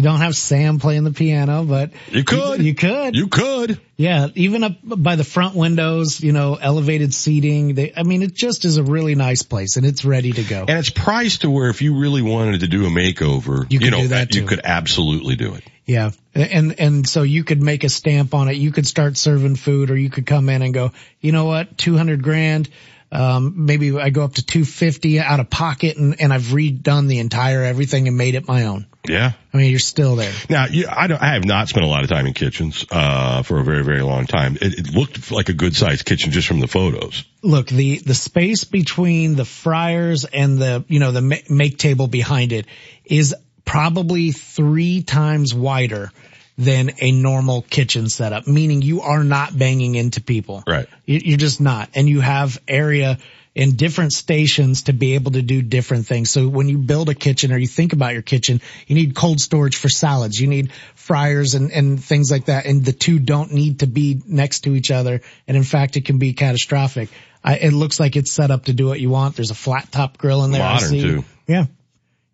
You 0.01 0.05
don't 0.05 0.20
have 0.20 0.34
Sam 0.34 0.78
playing 0.78 1.05
the 1.05 1.12
piano, 1.12 1.62
but 1.62 1.90
you 2.11 2.24
could. 2.24 2.61
You, 2.61 2.68
you, 2.68 2.74
could. 2.74 3.14
You 3.14 3.26
could. 3.26 3.78
Yeah, 3.98 4.28
even 4.34 4.64
up 4.64 4.78
by 4.82 5.16
the 5.16 5.24
front 5.24 5.55
windows, 5.55 6.22
you 6.22 6.32
know, 6.32 6.55
elevated 6.55 7.12
seating. 7.12 7.74
They, 7.74 7.92
I 7.94 8.03
mean, 8.03 8.22
it 8.22 8.32
just 8.32 8.64
is 8.64 8.78
a 8.78 8.82
really 8.82 9.14
nice 9.14 9.42
place, 9.42 9.76
and 9.76 9.84
it's 9.84 10.03
ready 10.03 10.32
to 10.32 10.42
go. 10.42 10.61
And 10.61 10.78
it's 10.78 10.88
priced 10.88 11.42
to 11.42 11.51
where 11.51 11.68
if 11.68 11.82
you 11.82 12.01
really 12.01 12.22
wanted 12.22 12.61
to 12.61 12.66
do 12.66 12.86
a 12.86 12.88
makeover, 12.88 13.70
you, 13.70 13.80
you 13.80 13.90
know, 13.90 13.98
you 13.98 14.46
could 14.46 14.62
absolutely 14.64 15.36
do 15.36 15.53
it. 15.53 15.64
Yeah, 15.84 16.12
and 16.34 16.80
and 16.80 17.07
so 17.07 17.22
you 17.22 17.44
could 17.44 17.61
make 17.61 17.84
a 17.84 17.90
stamp 17.90 18.32
on 18.32 18.48
it. 18.48 18.57
You 18.57 18.72
could 18.72 18.86
start 18.86 19.18
serving 19.18 19.57
food, 19.57 19.90
or 19.90 19.98
you 19.98 20.09
could 20.09 20.24
come 20.24 20.48
in 20.48 20.62
and 20.62 20.72
go, 20.72 20.92
you 21.20 21.32
know 21.32 21.44
what, 21.44 21.76
two 21.76 21.94
hundred 21.94 22.22
grand. 22.22 22.70
Um, 23.12 23.66
maybe 23.66 23.94
I 23.98 24.09
go 24.09 24.22
up 24.22 24.34
to 24.34 24.46
250 24.46 25.18
out 25.18 25.40
of 25.40 25.51
pocket 25.51 25.96
and, 25.96 26.20
and 26.20 26.32
I've 26.32 26.42
redone 26.42 27.09
the 27.09 27.18
entire 27.18 27.64
everything 27.64 28.07
and 28.07 28.16
made 28.16 28.36
it 28.36 28.46
my 28.46 28.66
own. 28.66 28.86
Yeah. 29.09 29.32
I 29.53 29.57
mean, 29.57 29.70
you're 29.70 29.78
still 29.78 30.16
there. 30.16 30.32
Now, 30.48 30.66
you, 30.66 30.86
I 30.88 31.07
don't, 31.07 31.20
I 31.20 31.32
have 31.34 31.44
not 31.44 31.68
spent 31.68 31.84
a 31.84 31.88
lot 31.88 32.03
of 32.03 32.11
time 32.11 32.26
in 32.26 32.34
kitchens, 32.34 32.84
uh, 32.90 33.42
for 33.42 33.59
a 33.59 33.64
very, 33.64 33.82
very 33.82 34.03
long 34.03 34.26
time. 34.26 34.57
It, 34.61 34.78
it 34.78 34.94
looked 34.94 35.30
like 35.30 35.48
a 35.48 35.55
good 35.55 35.74
sized 35.74 36.05
kitchen 36.05 36.32
just 36.32 36.46
from 36.46 36.61
the 36.61 36.68
photos. 36.68 37.24
Look, 37.42 37.68
the, 37.68 37.98
the 37.98 38.14
space 38.14 38.64
between 38.64 39.36
the 39.36 39.44
fryers 39.44 40.26
and 40.26 40.59
the, 40.59 40.84
you 40.88 41.01
know, 41.01 41.12
the 41.12 41.42
make 41.48 41.78
table 41.78 42.09
behind 42.09 42.53
it 42.53 42.66
is 43.05 43.34
probably 43.64 44.32
three 44.32 45.03
times 45.03 45.55
wider 45.55 46.12
than 46.59 46.90
a 47.01 47.11
normal 47.11 47.62
kitchen 47.62 48.09
setup, 48.11 48.46
meaning 48.46 48.82
you 48.82 49.01
are 49.01 49.24
not 49.24 49.57
banging 49.57 49.94
into 49.94 50.20
people. 50.20 50.62
Right. 50.66 50.86
You're 51.07 51.38
just 51.38 51.61
not. 51.61 51.88
And 51.94 52.07
you 52.07 52.20
have 52.20 52.61
area 52.68 53.18
in 53.61 53.76
different 53.76 54.11
stations 54.14 54.84
to 54.84 54.94
be 54.94 55.16
able 55.16 55.32
to 55.32 55.42
do 55.42 55.61
different 55.61 56.06
things. 56.06 56.30
So 56.30 56.48
when 56.48 56.70
you 56.70 56.78
build 56.78 57.11
a 57.11 57.14
kitchen 57.14 57.52
or 57.52 57.58
you 57.58 57.66
think 57.66 57.92
about 57.92 58.14
your 58.14 58.22
kitchen, 58.22 58.62
you 58.86 58.94
need 58.94 59.14
cold 59.14 59.38
storage 59.38 59.76
for 59.76 59.90
salads. 59.90 60.40
You 60.40 60.46
need 60.48 60.72
fryers 60.94 61.52
and, 61.52 61.70
and 61.70 62.02
things 62.02 62.30
like 62.30 62.46
that. 62.46 62.64
And 62.64 62.82
the 62.82 62.94
two 62.94 63.18
don't 63.18 63.52
need 63.52 63.80
to 63.80 63.86
be 63.86 64.22
next 64.26 64.61
to 64.61 64.74
each 64.74 64.90
other. 64.90 65.20
And 65.46 65.58
in 65.58 65.62
fact, 65.62 65.98
it 65.98 66.06
can 66.06 66.16
be 66.16 66.32
catastrophic. 66.32 67.11
I, 67.44 67.56
it 67.56 67.74
looks 67.74 68.00
like 68.00 68.16
it's 68.16 68.32
set 68.32 68.50
up 68.50 68.64
to 68.64 68.72
do 68.72 68.86
what 68.86 68.98
you 68.98 69.11
want. 69.11 69.36
There's 69.36 69.50
a 69.50 69.54
flat 69.54 69.92
top 69.92 70.16
grill 70.16 70.42
in 70.44 70.52
there. 70.52 70.62
Modern 70.62 70.90
too. 70.92 71.24
Yeah. 71.46 71.66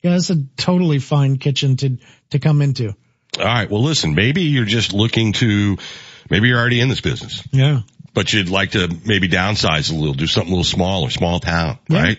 Yeah. 0.02 0.14
It's 0.14 0.30
a 0.30 0.44
totally 0.56 1.00
fine 1.00 1.38
kitchen 1.38 1.76
to, 1.78 1.98
to 2.30 2.38
come 2.38 2.62
into. 2.62 2.94
All 3.36 3.44
right. 3.44 3.68
Well, 3.68 3.82
listen, 3.82 4.14
maybe 4.14 4.42
you're 4.42 4.64
just 4.64 4.92
looking 4.92 5.32
to, 5.32 5.76
maybe 6.30 6.46
you're 6.46 6.60
already 6.60 6.78
in 6.78 6.88
this 6.88 7.00
business. 7.00 7.42
Yeah. 7.50 7.80
But 8.16 8.32
you'd 8.32 8.48
like 8.48 8.70
to 8.70 8.88
maybe 9.04 9.28
downsize 9.28 9.92
a 9.92 9.94
little, 9.94 10.14
do 10.14 10.26
something 10.26 10.50
a 10.50 10.56
little 10.56 10.64
smaller, 10.64 11.10
small 11.10 11.38
town, 11.38 11.78
yeah. 11.90 12.02
right? 12.02 12.18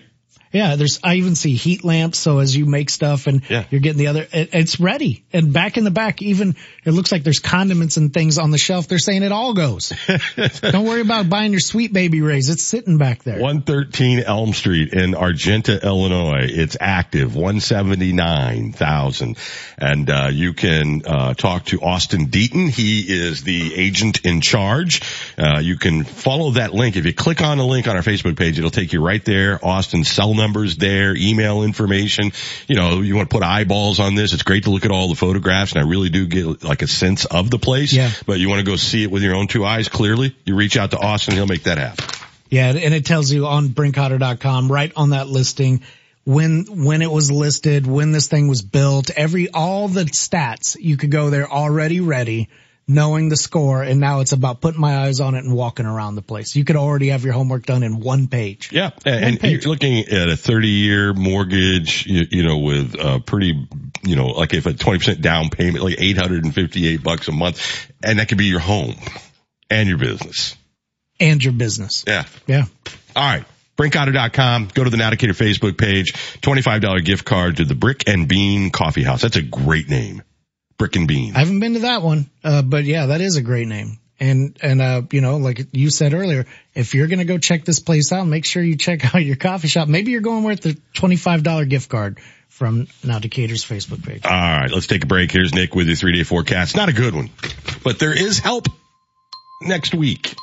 Yeah, 0.51 0.75
there's, 0.75 0.99
I 1.03 1.15
even 1.15 1.35
see 1.35 1.55
heat 1.55 1.83
lamps. 1.83 2.19
So 2.19 2.39
as 2.39 2.55
you 2.55 2.65
make 2.65 2.89
stuff 2.89 3.27
and 3.27 3.41
yeah. 3.49 3.65
you're 3.69 3.81
getting 3.81 3.97
the 3.97 4.07
other, 4.07 4.27
it, 4.31 4.49
it's 4.53 4.79
ready. 4.79 5.25
And 5.33 5.51
back 5.51 5.77
in 5.77 5.83
the 5.83 5.91
back, 5.91 6.21
even 6.21 6.55
it 6.85 6.91
looks 6.91 7.11
like 7.11 7.23
there's 7.23 7.39
condiments 7.39 7.97
and 7.97 8.13
things 8.13 8.37
on 8.37 8.51
the 8.51 8.57
shelf. 8.57 8.87
They're 8.87 8.99
saying 8.99 9.23
it 9.23 9.31
all 9.31 9.53
goes. 9.53 9.93
Don't 10.61 10.85
worry 10.85 11.01
about 11.01 11.29
buying 11.29 11.51
your 11.51 11.59
sweet 11.59 11.91
baby 11.91 12.21
rays. 12.21 12.49
It's 12.49 12.63
sitting 12.63 12.97
back 12.97 13.23
there. 13.23 13.39
113 13.39 14.19
Elm 14.19 14.53
Street 14.53 14.93
in 14.93 15.15
Argenta, 15.15 15.85
Illinois. 15.85 16.47
It's 16.49 16.77
active, 16.79 17.35
179,000. 17.35 19.37
And, 19.77 20.09
uh, 20.09 20.29
you 20.31 20.53
can, 20.53 21.01
uh, 21.05 21.33
talk 21.33 21.65
to 21.65 21.81
Austin 21.81 22.27
Deaton. 22.27 22.69
He 22.69 23.01
is 23.01 23.43
the 23.43 23.75
agent 23.75 24.25
in 24.25 24.41
charge. 24.41 25.01
Uh, 25.37 25.59
you 25.59 25.77
can 25.77 26.03
follow 26.03 26.51
that 26.51 26.73
link. 26.73 26.95
If 26.95 27.05
you 27.05 27.13
click 27.13 27.41
on 27.41 27.57
the 27.57 27.65
link 27.65 27.87
on 27.87 27.95
our 27.95 28.01
Facebook 28.01 28.37
page, 28.37 28.57
it'll 28.57 28.71
take 28.71 28.93
you 28.93 29.05
right 29.05 29.23
there. 29.25 29.63
Austin 29.63 30.03
cell 30.03 30.36
numbers 30.37 30.77
there, 30.77 31.15
email 31.15 31.63
information. 31.63 32.31
You 32.67 32.75
know, 32.75 33.01
you 33.01 33.15
want 33.15 33.29
to 33.29 33.33
put 33.35 33.43
eyeballs 33.43 33.99
on 33.99 34.15
this. 34.15 34.33
It's 34.33 34.43
great 34.43 34.63
to 34.63 34.69
look 34.69 34.85
at 34.85 34.91
all 34.91 35.09
the 35.09 35.15
photographs 35.15 35.73
and 35.73 35.81
I 35.81 35.87
really 35.87 36.09
do 36.09 36.25
get 36.25 36.63
like 36.63 36.81
a 36.81 36.87
sense 36.87 37.25
of 37.25 37.49
the 37.49 37.59
place. 37.59 37.91
Yeah. 37.91 38.11
But 38.25 38.39
you 38.39 38.47
want 38.47 38.59
to 38.59 38.65
go 38.65 38.77
see 38.77 39.03
it 39.03 39.11
with 39.11 39.23
your 39.23 39.35
own 39.35 39.47
two 39.47 39.65
eyes 39.65 39.89
clearly. 39.89 40.35
You 40.45 40.55
reach 40.55 40.77
out 40.77 40.91
to 40.91 40.97
Austin. 40.97 41.33
He'll 41.33 41.47
make 41.47 41.63
that 41.63 41.77
happen. 41.77 42.05
Yeah. 42.49 42.69
And 42.69 42.93
it 42.93 43.05
tells 43.05 43.29
you 43.29 43.47
on 43.47 43.67
brinkoetter.com 43.69 44.71
right 44.71 44.93
on 44.95 45.09
that 45.09 45.27
listing 45.27 45.81
when 46.23 46.65
when 46.85 47.01
it 47.01 47.09
was 47.09 47.31
listed, 47.31 47.87
when 47.87 48.11
this 48.11 48.27
thing 48.27 48.49
was 48.49 48.61
built, 48.61 49.09
every 49.11 49.49
all 49.49 49.87
the 49.87 50.03
stats 50.03 50.75
you 50.77 50.97
could 50.97 51.11
go 51.11 51.29
there 51.29 51.49
already 51.49 52.01
ready 52.01 52.49
knowing 52.87 53.29
the 53.29 53.35
score, 53.35 53.83
and 53.83 53.99
now 53.99 54.21
it's 54.21 54.31
about 54.31 54.61
putting 54.61 54.79
my 54.79 54.99
eyes 54.99 55.19
on 55.19 55.35
it 55.35 55.43
and 55.43 55.53
walking 55.53 55.85
around 55.85 56.15
the 56.15 56.21
place. 56.21 56.55
You 56.55 56.63
could 56.63 56.77
already 56.77 57.09
have 57.09 57.23
your 57.23 57.33
homework 57.33 57.65
done 57.65 57.83
in 57.83 57.99
one 57.99 58.27
page. 58.27 58.71
Yeah, 58.71 58.91
and, 59.05 59.25
and 59.25 59.39
page. 59.39 59.63
you're 59.65 59.71
looking 59.71 60.07
at 60.07 60.29
a 60.29 60.37
30 60.37 60.67
year 60.67 61.13
mortgage, 61.13 62.05
you, 62.05 62.25
you, 62.31 62.43
know, 62.43 62.59
with 62.59 62.95
a 62.99 63.19
pretty, 63.19 63.67
you 64.03 64.15
know, 64.15 64.27
like 64.27 64.53
if 64.53 64.65
a 64.65 64.71
20% 64.71 65.21
down 65.21 65.49
payment, 65.49 65.83
like 65.83 65.99
858 65.99 67.03
bucks 67.03 67.27
a 67.27 67.33
month, 67.33 67.91
and 68.03 68.19
that 68.19 68.29
could 68.29 68.37
be 68.37 68.45
your 68.45 68.59
home 68.59 68.95
and 69.69 69.89
your 69.89 69.97
business. 69.97 70.55
And 71.19 71.43
your 71.43 71.53
business. 71.53 72.03
Yeah. 72.07 72.25
Yeah. 72.45 72.65
All 73.15 73.23
right. 73.23 73.45
Brinkoetter.com. 73.75 74.69
Go 74.73 74.83
to 74.83 74.89
the 74.89 74.97
Now 74.97 75.11
Facebook 75.11 75.77
page. 75.77 76.13
$25 76.41 77.05
gift 77.05 77.25
card 77.25 77.57
to 77.57 77.65
the 77.65 77.75
Brick 77.75 78.07
and 78.07 78.27
Bean 78.27 78.71
Coffee 78.71 79.03
House. 79.03 79.21
That's 79.21 79.35
a 79.35 79.41
great 79.41 79.89
name. 79.89 80.23
Brick 80.77 80.95
and 80.95 81.07
Bean. 81.07 81.35
I 81.35 81.39
haven't 81.39 81.59
been 81.59 81.73
to 81.73 81.79
that 81.79 82.01
one, 82.01 82.29
uh, 82.43 82.61
but 82.61 82.85
yeah, 82.85 83.07
that 83.07 83.21
is 83.21 83.35
a 83.35 83.41
great 83.41 83.67
name. 83.67 83.99
And, 84.19 84.57
and, 84.61 84.81
uh, 84.81 85.03
you 85.11 85.21
know, 85.21 85.37
like 85.37 85.67
you 85.73 85.91
said 85.91 86.13
earlier, 86.13 86.47
if 86.73 86.95
you're 86.95 87.07
going 87.07 87.19
to 87.19 87.25
go 87.25 87.37
check 87.37 87.65
this 87.65 87.79
place 87.79 88.11
out, 88.11 88.25
make 88.25 88.45
sure 88.45 88.63
you 88.63 88.75
check 88.75 89.03
out 89.15 89.23
your 89.23 89.35
coffee 89.35 89.67
shop. 89.67 89.87
Maybe 89.87 90.11
you're 90.11 90.21
going 90.21 90.43
with 90.43 90.61
the 90.61 90.77
$25 90.95 91.69
gift 91.69 91.89
card 91.89 92.19
from 92.49 92.87
Now 93.03 93.19
Decatur's 93.19 93.63
Facebook 93.63 94.03
page. 94.03 94.25
All 94.25 94.31
right. 94.31 94.71
Let's 94.71 94.87
take 94.87 95.03
a 95.03 95.07
break. 95.07 95.31
Here's 95.31 95.53
Nick 95.53 95.75
with 95.75 95.87
your 95.87 95.95
three 95.95 96.13
day 96.13 96.23
forecast. 96.23 96.75
Not 96.75 96.89
a 96.89 96.93
good 96.93 97.13
one, 97.13 97.29
but 97.83 97.99
there 97.99 98.17
is 98.17 98.39
help 98.39 98.67
next 99.61 99.93
week. 99.93 100.35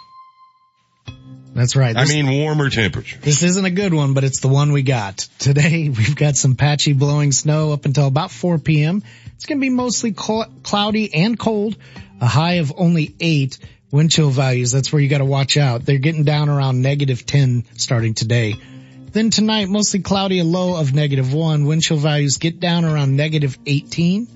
That's 1.55 1.77
right. 1.77 1.95
This, 1.95 2.11
I 2.11 2.13
mean, 2.13 2.41
warmer 2.43 2.69
temperature. 2.69 3.19
This 3.21 3.43
isn't 3.45 3.65
a 3.65 3.71
good 3.71 3.95
one, 3.95 4.13
but 4.13 4.25
it's 4.25 4.41
the 4.41 4.49
one 4.49 4.73
we 4.73 4.83
got. 4.83 5.19
Today, 5.39 5.89
we've 5.97 6.17
got 6.17 6.37
some 6.37 6.57
patchy 6.57 6.93
blowing 6.93 7.33
snow 7.33 7.73
up 7.73 7.85
until 7.85 8.07
about 8.07 8.31
4 8.31 8.59
p.m. 8.59 9.03
It's 9.35 9.47
going 9.47 9.59
to 9.59 9.61
be 9.61 9.71
mostly 9.71 10.13
cloudy 10.13 11.15
and 11.15 11.39
cold. 11.39 11.77
A 12.21 12.27
high 12.27 12.55
of 12.55 12.73
only 12.77 13.15
eight 13.21 13.59
wind 13.91 14.11
chill 14.11 14.31
values. 14.31 14.73
That's 14.73 14.93
where 14.93 15.01
you 15.01 15.09
got 15.09 15.19
to 15.19 15.25
watch 15.25 15.57
out. 15.57 15.85
They're 15.85 15.99
getting 15.99 16.25
down 16.25 16.49
around 16.49 16.83
negative 16.83 17.27
10 17.27 17.65
starting 17.77 18.15
today. 18.15 18.55
Then 19.13 19.31
tonight, 19.31 19.69
mostly 19.69 20.01
cloudy, 20.01 20.41
a 20.41 20.45
low 20.45 20.77
of 20.77 20.93
negative 20.93 21.33
one. 21.33 21.67
Wind 21.67 21.83
chill 21.83 21.97
values 21.97 22.39
get 22.39 22.59
down 22.59 22.85
around 22.85 23.17
negative 23.17 23.57
18. 23.65 24.27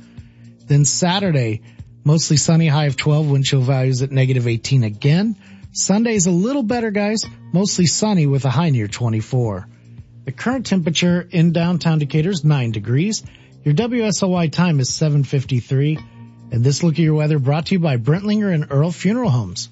Then 0.67 0.85
Saturday, 0.85 1.63
mostly 2.05 2.37
sunny, 2.37 2.69
high 2.69 2.87
of 2.87 2.97
12. 2.97 3.31
Wind 3.31 3.45
chill 3.45 3.61
values 3.61 4.03
at 4.03 4.13
negative 4.13 4.47
18 4.47 4.85
again. 4.85 5.35
Sunday's 5.73 6.27
a 6.27 6.31
little 6.31 6.63
better, 6.63 6.91
guys. 6.91 7.25
Mostly 7.53 7.87
sunny 7.87 8.27
with 8.27 8.45
a 8.45 8.51
high 8.51 8.71
near 8.71 8.87
24. 8.87 9.67
The 10.27 10.33
current 10.33 10.67
temperature 10.67 11.27
in 11.29 11.53
downtown 11.53 11.99
Decatur 11.99 12.31
is 12.31 12.45
9 12.45 12.71
degrees. 12.71 13.25
Your 13.69 13.77
WSOY 13.77 14.51
time 14.51 14.81
is 14.81 14.89
753. 14.95 15.99
And 16.53 16.65
this 16.65 16.83
look 16.83 16.95
at 16.95 17.01
your 17.01 17.17
weather 17.17 17.39
brought 17.39 17.67
to 17.67 17.75
you 17.75 17.79
by 17.79 17.99
Brentlinger 17.99 18.51
and 18.51 18.69
Earl 18.71 18.91
Funeral 18.93 19.29
Homes. 19.29 19.69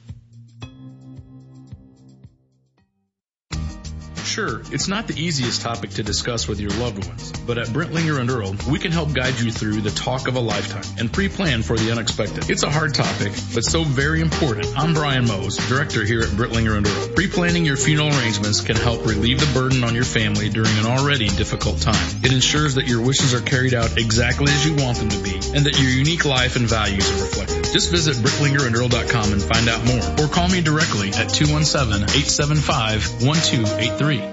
Sure, 4.37 4.61
it's 4.70 4.87
not 4.87 5.09
the 5.09 5.18
easiest 5.18 5.62
topic 5.62 5.89
to 5.93 6.03
discuss 6.03 6.47
with 6.47 6.61
your 6.61 6.68
loved 6.72 7.09
ones, 7.09 7.32
but 7.47 7.57
at 7.57 7.68
Brentlinger 7.68 8.20
and 8.20 8.28
Earl, 8.28 8.55
we 8.70 8.78
can 8.78 8.93
help 8.93 9.14
guide 9.14 9.41
you 9.41 9.51
through 9.51 9.80
the 9.80 9.91
talk 9.91 10.28
of 10.28 10.37
a 10.37 10.41
lifetime 10.41 10.84
and 10.99 11.11
pre-plan 11.11 11.62
for 11.62 11.74
the 11.74 11.91
unexpected. 11.91 12.51
It's 12.51 12.62
a 12.62 12.68
hard 12.68 12.93
topic, 12.93 13.32
but 13.55 13.64
so 13.64 13.82
very 13.82 14.20
important. 14.20 14.76
I'm 14.76 14.93
Brian 14.93 15.26
Mose, 15.26 15.57
director 15.57 16.05
here 16.05 16.20
at 16.20 16.28
Brentlinger 16.28 16.76
and 16.76 16.87
Earl. 16.87 17.09
Pre-planning 17.14 17.64
your 17.64 17.78
funeral 17.78 18.09
arrangements 18.09 18.61
can 18.61 18.76
help 18.76 19.07
relieve 19.07 19.41
the 19.41 19.47
burden 19.59 19.82
on 19.84 19.95
your 19.95 20.05
family 20.05 20.51
during 20.51 20.76
an 20.76 20.84
already 20.84 21.28
difficult 21.28 21.80
time. 21.80 22.20
It 22.22 22.30
ensures 22.30 22.74
that 22.74 22.87
your 22.87 23.01
wishes 23.01 23.32
are 23.32 23.41
carried 23.41 23.72
out 23.72 23.97
exactly 23.97 24.53
as 24.53 24.66
you 24.66 24.74
want 24.74 24.99
them 24.99 25.09
to 25.09 25.18
be, 25.20 25.37
and 25.57 25.64
that 25.64 25.78
your 25.80 25.89
unique 25.89 26.26
life 26.26 26.57
and 26.57 26.68
values 26.68 27.11
are 27.11 27.22
reflected. 27.22 27.64
Just 27.72 27.91
visit 27.91 28.16
BrentlingerandEarl.com 28.16 29.32
and 29.32 29.43
find 29.43 29.66
out 29.70 29.82
more, 29.87 30.03
or 30.22 30.28
call 30.28 30.49
me 30.49 30.61
directly 30.61 31.09
at 31.09 31.30
217-875-1283. 31.30 34.26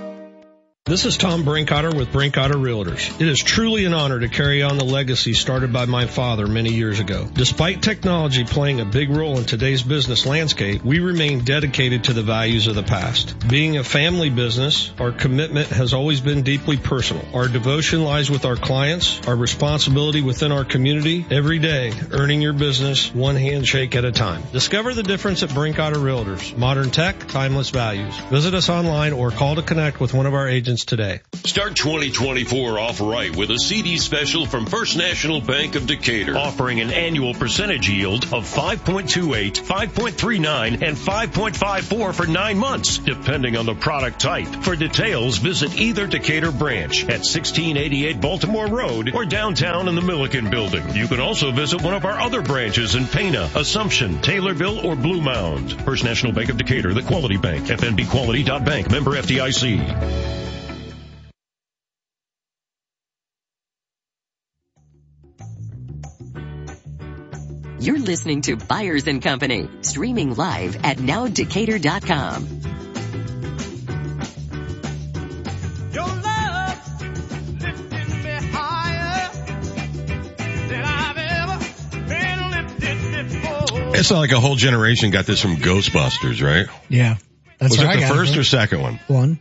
This 0.86 1.06
is 1.06 1.16
Tom 1.16 1.46
Brinkoetter 1.46 1.96
with 1.96 2.10
Brinkoetter 2.10 2.56
Realtors. 2.56 3.22
It 3.22 3.26
is 3.30 3.42
truly 3.42 3.86
an 3.86 3.94
honor 3.94 4.20
to 4.20 4.28
carry 4.28 4.64
on 4.64 4.78
the 4.78 4.84
legacy 4.84 5.34
started 5.34 5.72
by 5.72 5.86
my 5.86 6.08
father 6.08 6.46
many 6.46 6.74
years 6.74 7.00
ago. 7.00 7.26
Despite 7.32 7.82
technology 7.82 8.44
playing 8.44 8.82
a 8.82 8.86
big 8.86 9.10
role 9.10 9.38
in 9.38 9.46
today's 9.46 9.82
business 9.82 10.26
landscape, 10.26 10.84
we 10.84 11.00
remain 11.00 11.46
dedicated 11.46 12.04
to 12.04 12.14
the 12.14 12.22
values 12.22 12.68
of 12.68 12.76
the 12.76 12.84
past. 12.84 13.48
Being 13.48 13.78
a 13.78 13.84
family 13.86 14.30
business, 14.30 14.92
our 15.00 15.14
commitment 15.14 15.70
has 15.70 15.94
always 15.94 16.20
been 16.20 16.44
deeply 16.44 16.76
personal. 16.76 17.26
Our 17.34 17.48
devotion 17.48 18.04
lies 18.04 18.30
with 18.30 18.44
our 18.44 18.58
clients, 18.58 19.26
our 19.26 19.38
responsibility 19.38 20.22
within 20.22 20.52
our 20.52 20.66
community, 20.66 21.26
every 21.32 21.60
day, 21.60 21.94
earning 22.12 22.42
your 22.42 22.52
business 22.52 23.10
one 23.16 23.38
handshake 23.38 23.96
at 23.96 24.04
a 24.04 24.12
time. 24.12 24.44
Discover 24.52 24.96
the 24.96 25.04
difference 25.04 25.44
at 25.44 25.50
Brinkoetter 25.52 25.96
Realtors. 25.96 26.58
Modern 26.58 26.92
tech, 26.92 27.30
timeless 27.30 27.70
values. 27.70 28.18
Visit 28.30 28.54
us 28.54 28.68
online 28.68 29.14
or 29.14 29.32
call 29.32 29.56
to 29.56 29.62
connect 29.62 30.02
with 30.02 30.14
one 30.14 30.26
of 30.26 30.34
our 30.34 30.50
agents 30.50 30.73
today. 30.78 31.22
Start 31.46 31.76
2024 31.76 32.80
off 32.80 33.02
right 33.02 33.36
with 33.36 33.52
a 33.52 33.60
CD 33.60 33.98
special 33.98 34.46
from 34.46 34.66
First 34.66 34.98
National 34.98 35.42
Bank 35.42 35.76
of 35.76 35.88
Decatur, 35.88 36.38
offering 36.38 36.80
an 36.80 36.90
annual 36.90 37.34
percentage 37.34 37.90
yield 37.90 38.24
of 38.26 38.46
5.28, 38.46 39.60
5.39, 39.60 40.82
and 40.82 40.98
5.54 40.98 42.14
for 42.14 42.26
nine 42.28 42.58
months, 42.58 42.98
depending 42.98 43.58
on 43.58 43.66
the 43.66 43.76
product 43.76 44.20
type. 44.20 44.48
For 44.64 44.76
details, 44.76 45.38
visit 45.38 45.78
either 45.80 46.08
Decatur 46.08 46.52
branch 46.52 47.04
at 47.04 47.26
1688 47.26 48.22
Baltimore 48.22 48.68
Road 48.68 49.14
or 49.14 49.26
downtown 49.26 49.88
in 49.88 49.96
the 49.96 50.02
Milliken 50.02 50.50
Building. 50.50 50.96
You 50.96 51.08
can 51.08 51.20
also 51.20 51.52
visit 51.52 51.82
one 51.82 51.94
of 51.94 52.06
our 52.06 52.20
other 52.20 52.42
branches 52.42 52.96
in 52.96 53.06
Pana, 53.06 53.50
Assumption, 53.56 54.20
Taylorville, 54.20 54.84
or 54.84 54.96
Blue 54.96 55.22
Mound. 55.22 55.74
First 55.84 56.04
National 56.04 56.32
Bank 56.32 56.50
of 56.50 56.58
Decatur, 56.58 56.94
the 56.94 57.02
Quality 57.02 57.38
Bank, 57.38 57.66
FNBQuality.bank, 57.66 58.90
member 58.90 59.12
FDIC. 59.12 60.63
You're 67.84 68.00
listening 68.00 68.42
to 68.44 68.56
Byers 68.56 69.08
and 69.08 69.22
Company, 69.22 69.68
streaming 69.82 70.36
live 70.36 70.78
at 70.86 70.98
nowdecatur.com. 71.00 72.62
It's 83.96 84.10
not 84.10 84.18
like 84.20 84.32
a 84.32 84.40
whole 84.40 84.56
generation 84.56 85.12
got 85.12 85.26
this 85.26 85.40
from 85.40 85.58
Ghostbusters, 85.58 86.42
right? 86.44 86.66
Yeah. 86.90 87.18
That's 87.60 87.78
was 87.78 87.82
it 87.82 87.88
I 87.88 87.98
the 87.98 88.08
first 88.08 88.34
it. 88.36 88.40
or 88.40 88.44
second 88.44 88.82
one? 88.82 89.00
One. 89.08 89.40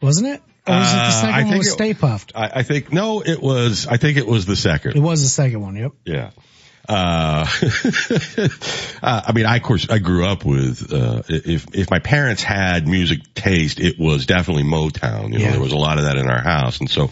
Wasn't 0.00 0.28
it? 0.28 0.42
Or 0.66 0.74
was 0.74 0.92
it 0.92 0.96
the 0.96 1.02
Uh, 1.02 1.10
second 1.10 1.34
I 1.34 1.42
one 1.42 1.50
think 1.52 1.58
with 1.64 1.68
it- 1.68 1.72
Stay 1.72 1.94
Puft? 1.94 2.32
I, 2.34 2.50
I 2.60 2.62
think 2.62 2.92
no, 2.92 3.20
it 3.20 3.42
was. 3.42 3.86
I 3.86 3.96
think 3.96 4.16
it 4.16 4.26
was 4.26 4.46
the 4.46 4.56
second. 4.56 4.96
It 4.96 5.00
was 5.00 5.22
the 5.22 5.28
second 5.28 5.60
one, 5.60 5.76
yep. 5.76 5.92
Yeah. 6.04 6.30
Uh, 6.88 7.46
uh, 9.02 9.22
I 9.26 9.32
mean, 9.34 9.46
I, 9.46 9.56
of 9.56 9.62
course, 9.62 9.88
I 9.88 9.98
grew 9.98 10.26
up 10.26 10.44
with, 10.44 10.92
uh, 10.92 11.22
if, 11.28 11.66
if 11.74 11.90
my 11.90 11.98
parents 11.98 12.42
had 12.42 12.86
music 12.86 13.20
taste, 13.34 13.80
it 13.80 13.98
was 13.98 14.26
definitely 14.26 14.64
Motown. 14.64 15.32
You 15.32 15.38
know, 15.38 15.44
Yeah. 15.44 15.50
there 15.52 15.60
was 15.60 15.72
a 15.72 15.76
lot 15.78 15.98
of 15.98 16.04
that 16.04 16.16
in 16.16 16.28
our 16.28 16.42
house. 16.42 16.80
And 16.80 16.90
so, 16.90 17.10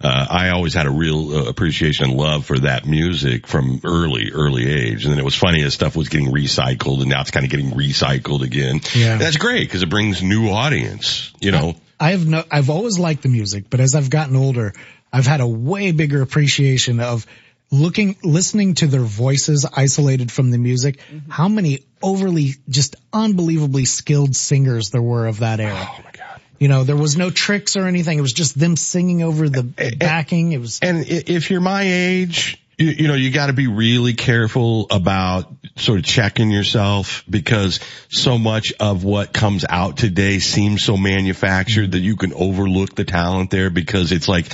uh, 0.00 0.26
I 0.30 0.50
always 0.50 0.74
had 0.74 0.86
a 0.86 0.90
real 0.90 1.34
uh, 1.34 1.44
appreciation 1.48 2.06
and 2.10 2.14
love 2.16 2.46
for 2.46 2.58
that 2.60 2.86
music 2.86 3.46
from 3.46 3.80
early, 3.84 4.30
early 4.32 4.68
age. 4.68 5.04
And 5.04 5.12
then 5.12 5.18
it 5.18 5.24
was 5.24 5.34
funny 5.34 5.62
as 5.62 5.74
stuff 5.74 5.96
was 5.96 6.08
getting 6.08 6.28
recycled 6.32 7.00
and 7.00 7.08
now 7.08 7.20
it's 7.20 7.30
kind 7.32 7.44
of 7.44 7.50
getting 7.50 7.70
recycled 7.72 8.42
again. 8.42 8.80
Yeah. 8.94 9.12
And 9.12 9.20
that's 9.20 9.36
great 9.36 9.62
because 9.66 9.82
it 9.82 9.90
brings 9.90 10.22
new 10.22 10.50
audience, 10.50 11.32
you 11.40 11.50
know. 11.50 11.74
I 12.00 12.12
have 12.12 12.26
no, 12.26 12.44
I've 12.48 12.70
always 12.70 12.96
liked 12.98 13.22
the 13.22 13.28
music, 13.28 13.64
but 13.68 13.80
as 13.80 13.96
I've 13.96 14.08
gotten 14.10 14.36
older, 14.36 14.72
I've 15.12 15.26
had 15.26 15.40
a 15.40 15.46
way 15.48 15.90
bigger 15.90 16.22
appreciation 16.22 17.00
of 17.00 17.26
looking, 17.70 18.16
listening 18.22 18.74
to 18.74 18.86
their 18.86 19.02
voices 19.02 19.66
isolated 19.70 20.32
from 20.32 20.50
the 20.50 20.58
music. 20.58 20.98
Mm-hmm. 20.98 21.30
How 21.30 21.48
many 21.48 21.80
overly, 22.02 22.54
just 22.68 22.96
unbelievably 23.12 23.84
skilled 23.84 24.34
singers 24.34 24.90
there 24.90 25.02
were 25.02 25.26
of 25.26 25.40
that 25.40 25.60
era. 25.60 25.74
Oh 25.76 26.00
my 26.04 26.10
God. 26.12 26.40
You 26.58 26.68
know, 26.68 26.84
there 26.84 26.96
was 26.96 27.16
no 27.16 27.30
tricks 27.30 27.76
or 27.76 27.86
anything. 27.86 28.18
It 28.18 28.22
was 28.22 28.32
just 28.32 28.58
them 28.58 28.76
singing 28.76 29.22
over 29.22 29.48
the 29.48 29.62
backing. 29.96 30.52
It 30.52 30.60
was, 30.60 30.80
and 30.82 31.04
if 31.06 31.50
you're 31.50 31.60
my 31.60 31.82
age, 31.84 32.60
you, 32.78 32.90
you 32.90 33.08
know, 33.08 33.14
you 33.14 33.30
got 33.30 33.48
to 33.48 33.52
be 33.52 33.66
really 33.66 34.14
careful 34.14 34.86
about 34.90 35.52
sort 35.76 35.98
of 35.98 36.04
checking 36.04 36.50
yourself 36.50 37.24
because 37.28 37.80
so 38.08 38.38
much 38.38 38.72
of 38.80 39.04
what 39.04 39.32
comes 39.32 39.64
out 39.68 39.96
today 39.96 40.38
seems 40.38 40.84
so 40.84 40.96
manufactured 40.96 41.92
that 41.92 41.98
you 41.98 42.16
can 42.16 42.32
overlook 42.32 42.94
the 42.94 43.04
talent 43.04 43.50
there 43.50 43.70
because 43.70 44.12
it's 44.12 44.28
like, 44.28 44.46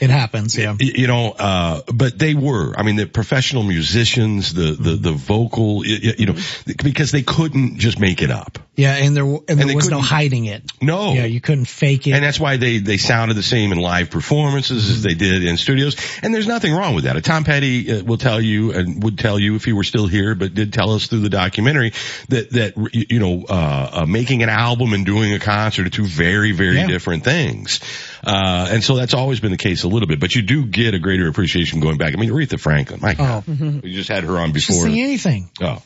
it 0.00 0.08
happens. 0.08 0.56
Yeah. 0.56 0.76
you 0.78 1.06
know, 1.06 1.34
uh, 1.38 1.82
but 1.92 2.18
they 2.18 2.34
were, 2.34 2.74
I 2.76 2.82
mean, 2.82 2.96
the 2.96 3.06
professional 3.06 3.62
musicians, 3.62 4.54
the, 4.54 4.72
the, 4.72 4.96
the 4.96 5.12
vocal, 5.12 5.84
you 5.84 6.26
know, 6.26 6.36
because 6.66 7.10
they 7.10 7.22
couldn't 7.22 7.78
just 7.78 7.98
make 7.98 8.22
it 8.22 8.30
up. 8.30 8.58
Yeah. 8.76 8.96
And 8.96 9.14
there, 9.14 9.24
and 9.24 9.42
there 9.46 9.66
they 9.66 9.74
was 9.74 9.90
no 9.90 10.00
hiding 10.00 10.46
it. 10.46 10.62
No. 10.80 11.12
Yeah. 11.12 11.26
You 11.26 11.42
couldn't 11.42 11.66
fake 11.66 12.06
it. 12.06 12.12
And 12.12 12.24
that's 12.24 12.40
why 12.40 12.56
they, 12.56 12.78
they 12.78 12.96
sounded 12.96 13.34
the 13.34 13.42
same 13.42 13.72
in 13.72 13.78
live 13.78 14.10
performances 14.10 14.88
as 14.88 15.02
they 15.02 15.14
did 15.14 15.44
in 15.44 15.58
studios. 15.58 15.96
And 16.22 16.32
there's 16.32 16.46
nothing 16.46 16.72
wrong 16.72 16.94
with 16.94 17.04
that. 17.04 17.16
A 17.16 17.20
Tom 17.20 17.44
Petty 17.44 17.69
uh, 17.78 18.04
will 18.04 18.18
tell 18.18 18.40
you 18.40 18.72
and 18.72 19.02
would 19.02 19.18
tell 19.18 19.38
you 19.38 19.54
if 19.56 19.64
he 19.64 19.72
were 19.72 19.84
still 19.84 20.06
here, 20.06 20.34
but 20.34 20.54
did 20.54 20.72
tell 20.72 20.92
us 20.92 21.06
through 21.06 21.20
the 21.20 21.28
documentary 21.30 21.92
that, 22.28 22.50
that, 22.50 22.74
you 22.92 23.18
know, 23.18 23.44
uh, 23.48 23.90
uh 24.02 24.06
making 24.06 24.42
an 24.42 24.48
album 24.48 24.92
and 24.92 25.06
doing 25.06 25.32
a 25.34 25.38
concert 25.38 25.86
are 25.86 25.90
two 25.90 26.06
very, 26.06 26.52
very 26.52 26.76
Yeah. 26.76 26.86
different 26.86 27.24
things. 27.24 27.80
Uh, 28.24 28.68
and 28.70 28.84
so 28.84 28.96
that's 28.96 29.14
always 29.14 29.40
been 29.40 29.50
the 29.52 29.56
case 29.56 29.84
a 29.84 29.88
little 29.88 30.08
bit, 30.08 30.20
but 30.20 30.34
you 30.34 30.42
do 30.42 30.66
get 30.66 30.94
a 30.94 30.98
greater 30.98 31.28
appreciation 31.28 31.80
going 31.80 31.96
back. 31.98 32.12
I 32.14 32.16
mean, 32.16 32.30
Aretha 32.30 32.58
Franklin, 32.60 33.00
my 33.00 33.14
God, 33.14 33.44
Oh. 33.48 33.80
we 33.82 33.94
just 33.94 34.08
had 34.08 34.24
her 34.24 34.38
on 34.38 34.52
before. 34.52 34.86
anything. 34.86 35.50
Oh, 35.60 35.82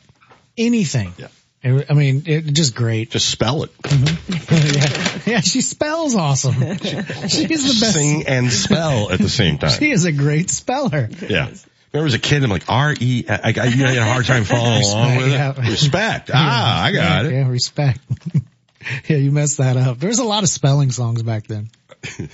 Anything. 0.57 1.12
Yeah. 1.18 1.28
I 1.66 1.95
mean, 1.95 2.24
it 2.26 2.43
just 2.53 2.74
great. 2.74 3.11
just 3.11 3.26
spell 3.26 3.62
it. 3.62 3.70
yeah. 3.91 5.18
yeah, 5.37 5.41
she 5.41 5.62
spells 5.62 6.14
awesome. 6.14 6.53
She's 6.53 6.78
the 6.82 7.78
best. 7.80 7.95
Sing 7.95 8.26
and 8.26 8.53
spell 8.53 9.11
at 9.11 9.18
the 9.18 9.30
same 9.30 9.57
time. 9.62 9.70
She 9.70 9.91
is 9.91 10.05
a 10.05 10.12
great 10.12 10.51
speller. 10.51 11.09
Yeah. 11.26 11.49
Remember 11.95 12.09
as 12.09 12.14
a 12.14 12.18
kid, 12.18 12.42
I'm 12.42 12.51
like, 12.51 12.64
R-E, 12.68 13.24
I, 13.28 13.55
I, 13.57 13.64
you 13.66 13.84
had 13.84 13.97
a 13.97 14.05
hard 14.05 14.26
time 14.26 14.42
following 14.42 14.82
along 14.82 15.16
with 15.16 15.26
it. 15.28 15.30
yeah. 15.30 15.70
Respect. 15.70 16.28
Ah, 16.34 16.82
I 16.82 16.90
got 16.92 17.24
yeah, 17.24 17.28
it. 17.28 17.32
Yeah, 17.32 17.49
respect. 17.49 18.01
yeah, 19.09 19.16
you 19.16 19.30
messed 19.30 19.59
that 19.59 19.76
up. 19.76 20.01
There 20.01 20.09
was 20.09 20.18
a 20.18 20.24
lot 20.24 20.42
of 20.42 20.49
spelling 20.49 20.90
songs 20.90 21.22
back 21.22 21.47
then. 21.47 21.70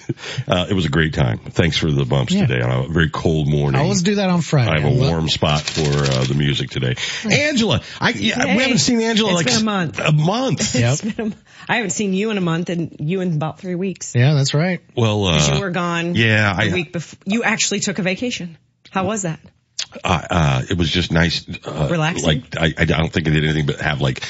Uh, 0.49 0.67
it 0.69 0.75
was 0.75 0.85
a 0.85 0.89
great 0.89 1.15
time. 1.15 1.39
Thanks 1.39 1.77
for 1.77 1.93
the 1.93 2.05
bumps 2.05 2.33
Yeah. 2.33 2.47
today 2.47 2.61
on 2.61 2.87
a 2.87 2.89
very 2.89 3.09
cold 3.09 3.47
morning. 3.49 3.79
I 3.81 3.85
always 3.85 4.03
do 4.03 4.17
that 4.17 4.29
on 4.29 4.41
Friday. 4.41 4.69
I 4.71 4.81
have 4.81 4.91
a 4.91 4.95
love- 4.95 5.11
warm 5.11 5.29
spot 5.29 5.61
for 5.61 5.83
uh, 5.89 6.25
the 6.25 6.35
music 6.35 6.71
today. 6.71 6.97
Angela, 7.31 7.83
I 8.01 8.11
yeah, 8.11 8.57
we 8.57 8.63
haven't 8.63 8.79
seen 8.79 9.01
Angela 9.01 9.31
it's 9.31 9.37
like 9.37 9.47
been 9.47 9.55
a 9.55 9.59
s- 9.59 9.63
month. 9.63 9.99
A 10.01 10.13
month. 10.13 10.75
It's 10.75 11.03
been 11.03 11.33
a- 11.33 11.37
I 11.73 11.77
haven't 11.77 11.91
seen 11.91 12.15
you 12.15 12.31
in 12.33 12.39
a 12.39 12.41
month 12.41 12.69
and 12.71 12.97
you 12.99 13.21
in 13.21 13.35
about 13.35 13.61
three 13.61 13.77
weeks. 13.77 14.13
Yeah, 14.17 14.35
that's 14.35 14.55
right. 14.55 14.81
Well, 14.97 15.25
uh, 15.27 15.39
'Cause 15.39 15.51
you 15.51 15.61
were 15.61 15.71
gone 15.71 16.17
Yeah, 16.17 16.53
the 16.55 16.63
I, 16.63 16.73
week 16.73 16.93
before. 16.93 17.19
You 17.27 17.45
actually 17.45 17.79
took 17.81 18.01
a 18.01 18.03
vacation. 18.03 18.59
How 18.91 19.05
was 19.07 19.22
that? 19.22 19.41
uh, 20.05 20.22
uh, 20.30 20.62
it 20.70 20.76
was 20.78 20.88
just 20.91 21.11
nice. 21.11 21.45
Uh, 21.66 21.88
Relaxing? 21.91 22.24
Like 22.26 22.57
I, 22.57 22.74
I 22.82 22.84
don't 22.84 23.12
think 23.12 23.26
I 23.26 23.30
did 23.30 23.45
anything 23.45 23.66
but 23.66 23.80
have 23.80 24.01
like 24.01 24.20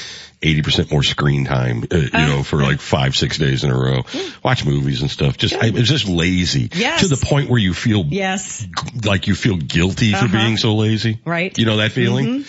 80% 0.41 0.91
more 0.91 1.03
screen 1.03 1.45
time, 1.45 1.83
uh, 1.91 1.97
you 1.97 2.09
Oh. 2.13 2.25
know, 2.27 2.43
for 2.43 2.63
like 2.63 2.79
five, 2.79 3.15
six 3.15 3.37
days 3.37 3.63
in 3.63 3.69
a 3.69 3.77
row. 3.77 4.01
Watch 4.43 4.65
movies 4.65 5.01
and 5.01 5.11
stuff. 5.11 5.37
Just, 5.37 5.53
I, 5.53 5.67
it's 5.67 5.87
just 5.87 6.07
lazy. 6.07 6.69
Yes. 6.73 7.01
To 7.01 7.07
the 7.07 7.23
point 7.23 7.47
where 7.47 7.59
you 7.59 7.75
feel 7.75 8.03
Yes. 8.07 8.65
like 9.05 9.27
you 9.27 9.35
feel 9.35 9.57
guilty 9.57 10.13
for 10.13 10.25
Uh-huh. 10.25 10.35
being 10.35 10.57
so 10.57 10.73
lazy. 10.75 11.19
Right. 11.25 11.55
You 11.59 11.65
know 11.67 11.77
that 11.77 11.91
feeling? 11.91 12.43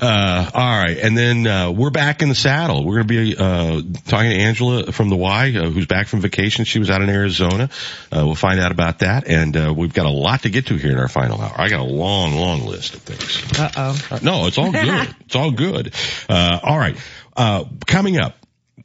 Uh, 0.00 0.50
all 0.52 0.82
right. 0.82 0.98
And 0.98 1.16
then, 1.16 1.46
uh, 1.46 1.70
we're 1.70 1.90
back 1.90 2.22
in 2.22 2.28
the 2.28 2.34
saddle. 2.34 2.84
We're 2.84 3.02
going 3.02 3.08
to 3.08 3.24
be, 3.24 3.36
uh, 3.36 3.82
talking 4.06 4.30
to 4.30 4.36
Angela 4.36 4.92
from 4.92 5.08
the 5.08 5.16
Y, 5.16 5.54
uh, 5.56 5.70
who's 5.70 5.86
back 5.86 6.08
from 6.08 6.20
vacation. 6.20 6.64
She 6.64 6.78
was 6.78 6.90
out 6.90 7.02
in 7.02 7.08
Arizona. 7.08 7.70
Uh, 8.10 8.24
we'll 8.24 8.34
find 8.34 8.60
out 8.60 8.72
about 8.72 9.00
that. 9.00 9.26
And, 9.26 9.56
uh, 9.56 9.74
we've 9.76 9.94
got 9.94 10.06
a 10.06 10.10
lot 10.10 10.42
to 10.42 10.50
get 10.50 10.66
to 10.66 10.76
here 10.76 10.92
in 10.92 10.98
our 10.98 11.08
final 11.08 11.40
hour. 11.40 11.54
I 11.56 11.68
got 11.68 11.80
a 11.80 11.84
long, 11.84 12.34
long 12.34 12.66
list 12.66 12.94
of 12.94 13.02
things. 13.02 13.58
Uh 13.58 13.70
oh. 13.76 14.08
Uh, 14.10 14.18
no, 14.22 14.46
it's 14.46 14.58
all 14.58 14.72
good. 14.72 15.14
it's 15.20 15.36
all 15.36 15.50
good. 15.50 15.94
Uh, 16.28 16.60
all 16.62 16.78
right. 16.78 16.96
Uh, 17.36 17.64
coming 17.86 18.18
up. 18.18 18.36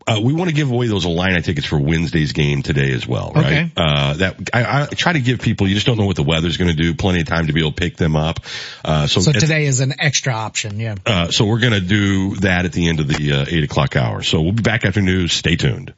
Uh, 0.10 0.22
we 0.22 0.34
want 0.34 0.50
to 0.50 0.56
give 0.56 0.72
away 0.72 0.88
those 0.88 1.06
Illini 1.06 1.42
tickets 1.42 1.68
for 1.68 1.78
Wednesday's 1.80 2.32
game 2.34 2.64
today 2.64 2.92
as 2.94 3.08
well, 3.08 3.32
right? 3.36 3.46
Okay. 3.46 3.72
Uh, 3.78 4.14
that 4.16 4.50
I, 4.54 4.84
I 4.84 4.86
try 4.88 5.14
to 5.14 5.20
give 5.20 5.40
people. 5.40 5.68
You 5.68 5.76
just 5.76 5.86
don't 5.86 5.98
know 5.98 6.06
what 6.06 6.16
the 6.16 6.24
weather's 6.24 6.58
going 6.58 6.76
to 6.76 6.82
do. 6.82 6.94
Plenty 6.96 7.22
of 7.22 7.28
time 7.28 7.48
to 7.48 7.54
be 7.54 7.60
able 7.62 7.72
to 7.72 7.76
pick 7.76 7.98
them 7.98 8.16
up. 8.16 8.40
Uh, 8.84 9.08
so 9.08 9.22
So 9.22 9.32
today 9.32 9.66
is 9.66 9.80
an 9.80 9.94
extra 10.00 10.34
option. 10.34 10.80
Yeah. 10.80 10.96
uh, 11.06 11.32
so 11.32 11.46
we're 11.46 11.60
going 11.60 11.74
to 11.74 11.82
do 11.82 12.36
that 12.38 12.66
at 12.66 12.74
the 12.74 12.90
end 12.90 13.00
of 13.00 13.08
the 13.08 13.34
uh, 13.34 13.46
eight 13.48 13.64
o'clock 13.64 13.96
hour. 13.96 14.24
So 14.24 14.42
we'll 14.42 14.54
be 14.54 14.64
back 14.64 14.86
after 14.86 15.02
news. 15.02 15.34
Stay 15.34 15.56
tuned. 15.56 15.94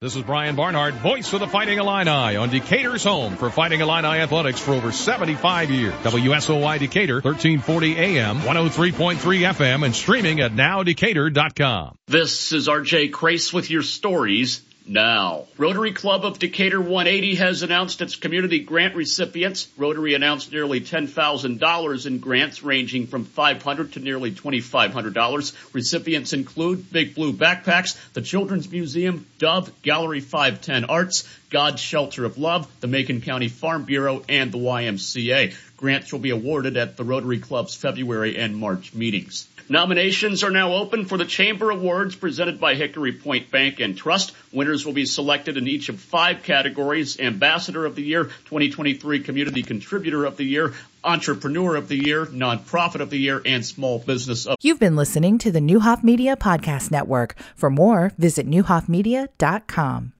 This 0.00 0.16
is 0.16 0.22
Brian 0.22 0.56
Barnhart, 0.56 0.94
voice 0.94 1.32
of 1.32 1.40
the 1.40 1.46
Fighting 1.46 1.78
Illini 1.78 2.36
on 2.36 2.50
Decatur's 2.50 3.04
home 3.04 3.36
for 3.36 3.48
Fighting 3.48 3.80
Illini 3.80 4.18
athletics 4.18 4.58
for 4.58 4.72
over 4.72 4.90
75 4.90 5.70
years. 5.70 5.94
WSOY 5.94 6.80
Decatur, 6.80 7.20
1340 7.20 7.96
AM, 7.96 8.40
103.3 8.40 9.16
FM, 9.16 9.84
and 9.84 9.94
streaming 9.94 10.40
at 10.40 10.50
nowdecatur.com. 10.50 11.96
This 12.08 12.52
is 12.52 12.66
RJ 12.66 13.12
Crace 13.12 13.52
with 13.52 13.70
your 13.70 13.82
stories 13.82 14.62
now. 14.86 15.44
Rotary 15.56 15.92
Club 15.92 16.24
of 16.24 16.38
Decatur 16.38 16.80
180 16.80 17.36
has 17.36 17.62
announced 17.62 18.00
its 18.00 18.16
community 18.16 18.60
grant 18.60 18.94
recipients. 18.94 19.68
Rotary 19.76 20.14
announced 20.14 20.52
nearly 20.52 20.80
$10,000 20.80 22.06
in 22.06 22.18
grants 22.18 22.62
ranging 22.62 23.06
from 23.06 23.24
$500 23.24 23.92
to 23.92 24.00
nearly 24.00 24.32
$2,500. 24.32 25.74
Recipients 25.74 26.32
include 26.32 26.92
Big 26.92 27.14
Blue 27.14 27.32
Backpacks, 27.32 27.98
the 28.12 28.22
Children's 28.22 28.70
Museum, 28.70 29.26
Dove, 29.38 29.70
Gallery 29.82 30.20
510 30.20 30.84
Arts, 30.84 31.24
God's 31.50 31.80
Shelter 31.80 32.24
of 32.24 32.38
Love, 32.38 32.68
the 32.80 32.88
Macon 32.88 33.20
County 33.20 33.48
Farm 33.48 33.84
Bureau, 33.84 34.22
and 34.28 34.52
the 34.52 34.58
YMCA. 34.58 35.54
Grants 35.76 36.12
will 36.12 36.20
be 36.20 36.30
awarded 36.30 36.76
at 36.76 36.96
the 36.96 37.04
Rotary 37.04 37.38
Club's 37.38 37.74
February 37.74 38.36
and 38.36 38.56
March 38.56 38.94
meetings. 38.94 39.48
Nominations 39.68 40.44
are 40.44 40.50
now 40.50 40.74
open 40.74 41.06
for 41.06 41.16
the 41.16 41.24
Chamber 41.24 41.70
Awards 41.70 42.14
presented 42.14 42.60
by 42.60 42.74
Hickory 42.74 43.12
Point 43.12 43.50
Bank 43.50 43.80
and 43.80 43.96
Trust. 43.96 44.34
Winners 44.52 44.84
will 44.84 44.92
be 44.92 45.06
selected 45.06 45.56
in 45.56 45.66
each 45.66 45.88
of 45.88 45.98
five 45.98 46.42
categories, 46.42 47.18
Ambassador 47.18 47.86
of 47.86 47.96
the 47.96 48.02
Year, 48.02 48.24
2023 48.24 49.20
Community 49.20 49.62
Contributor 49.62 50.26
of 50.26 50.36
the 50.36 50.44
Year, 50.44 50.74
Entrepreneur 51.02 51.76
of 51.76 51.88
the 51.88 51.96
Year, 51.96 52.26
Nonprofit 52.26 53.00
of 53.00 53.08
the 53.08 53.18
Year, 53.18 53.40
and 53.44 53.64
Small 53.64 53.98
Business 53.98 54.46
of 54.46 54.56
You've 54.60 54.80
been 54.80 54.96
listening 54.96 55.38
to 55.38 55.50
the 55.50 55.60
Neuhoff 55.60 56.04
Media 56.04 56.36
Podcast 56.36 56.90
Network. 56.90 57.34
For 57.56 57.70
more, 57.70 58.12
visit 58.18 58.46
neuhoffmedia.com. 58.46 60.12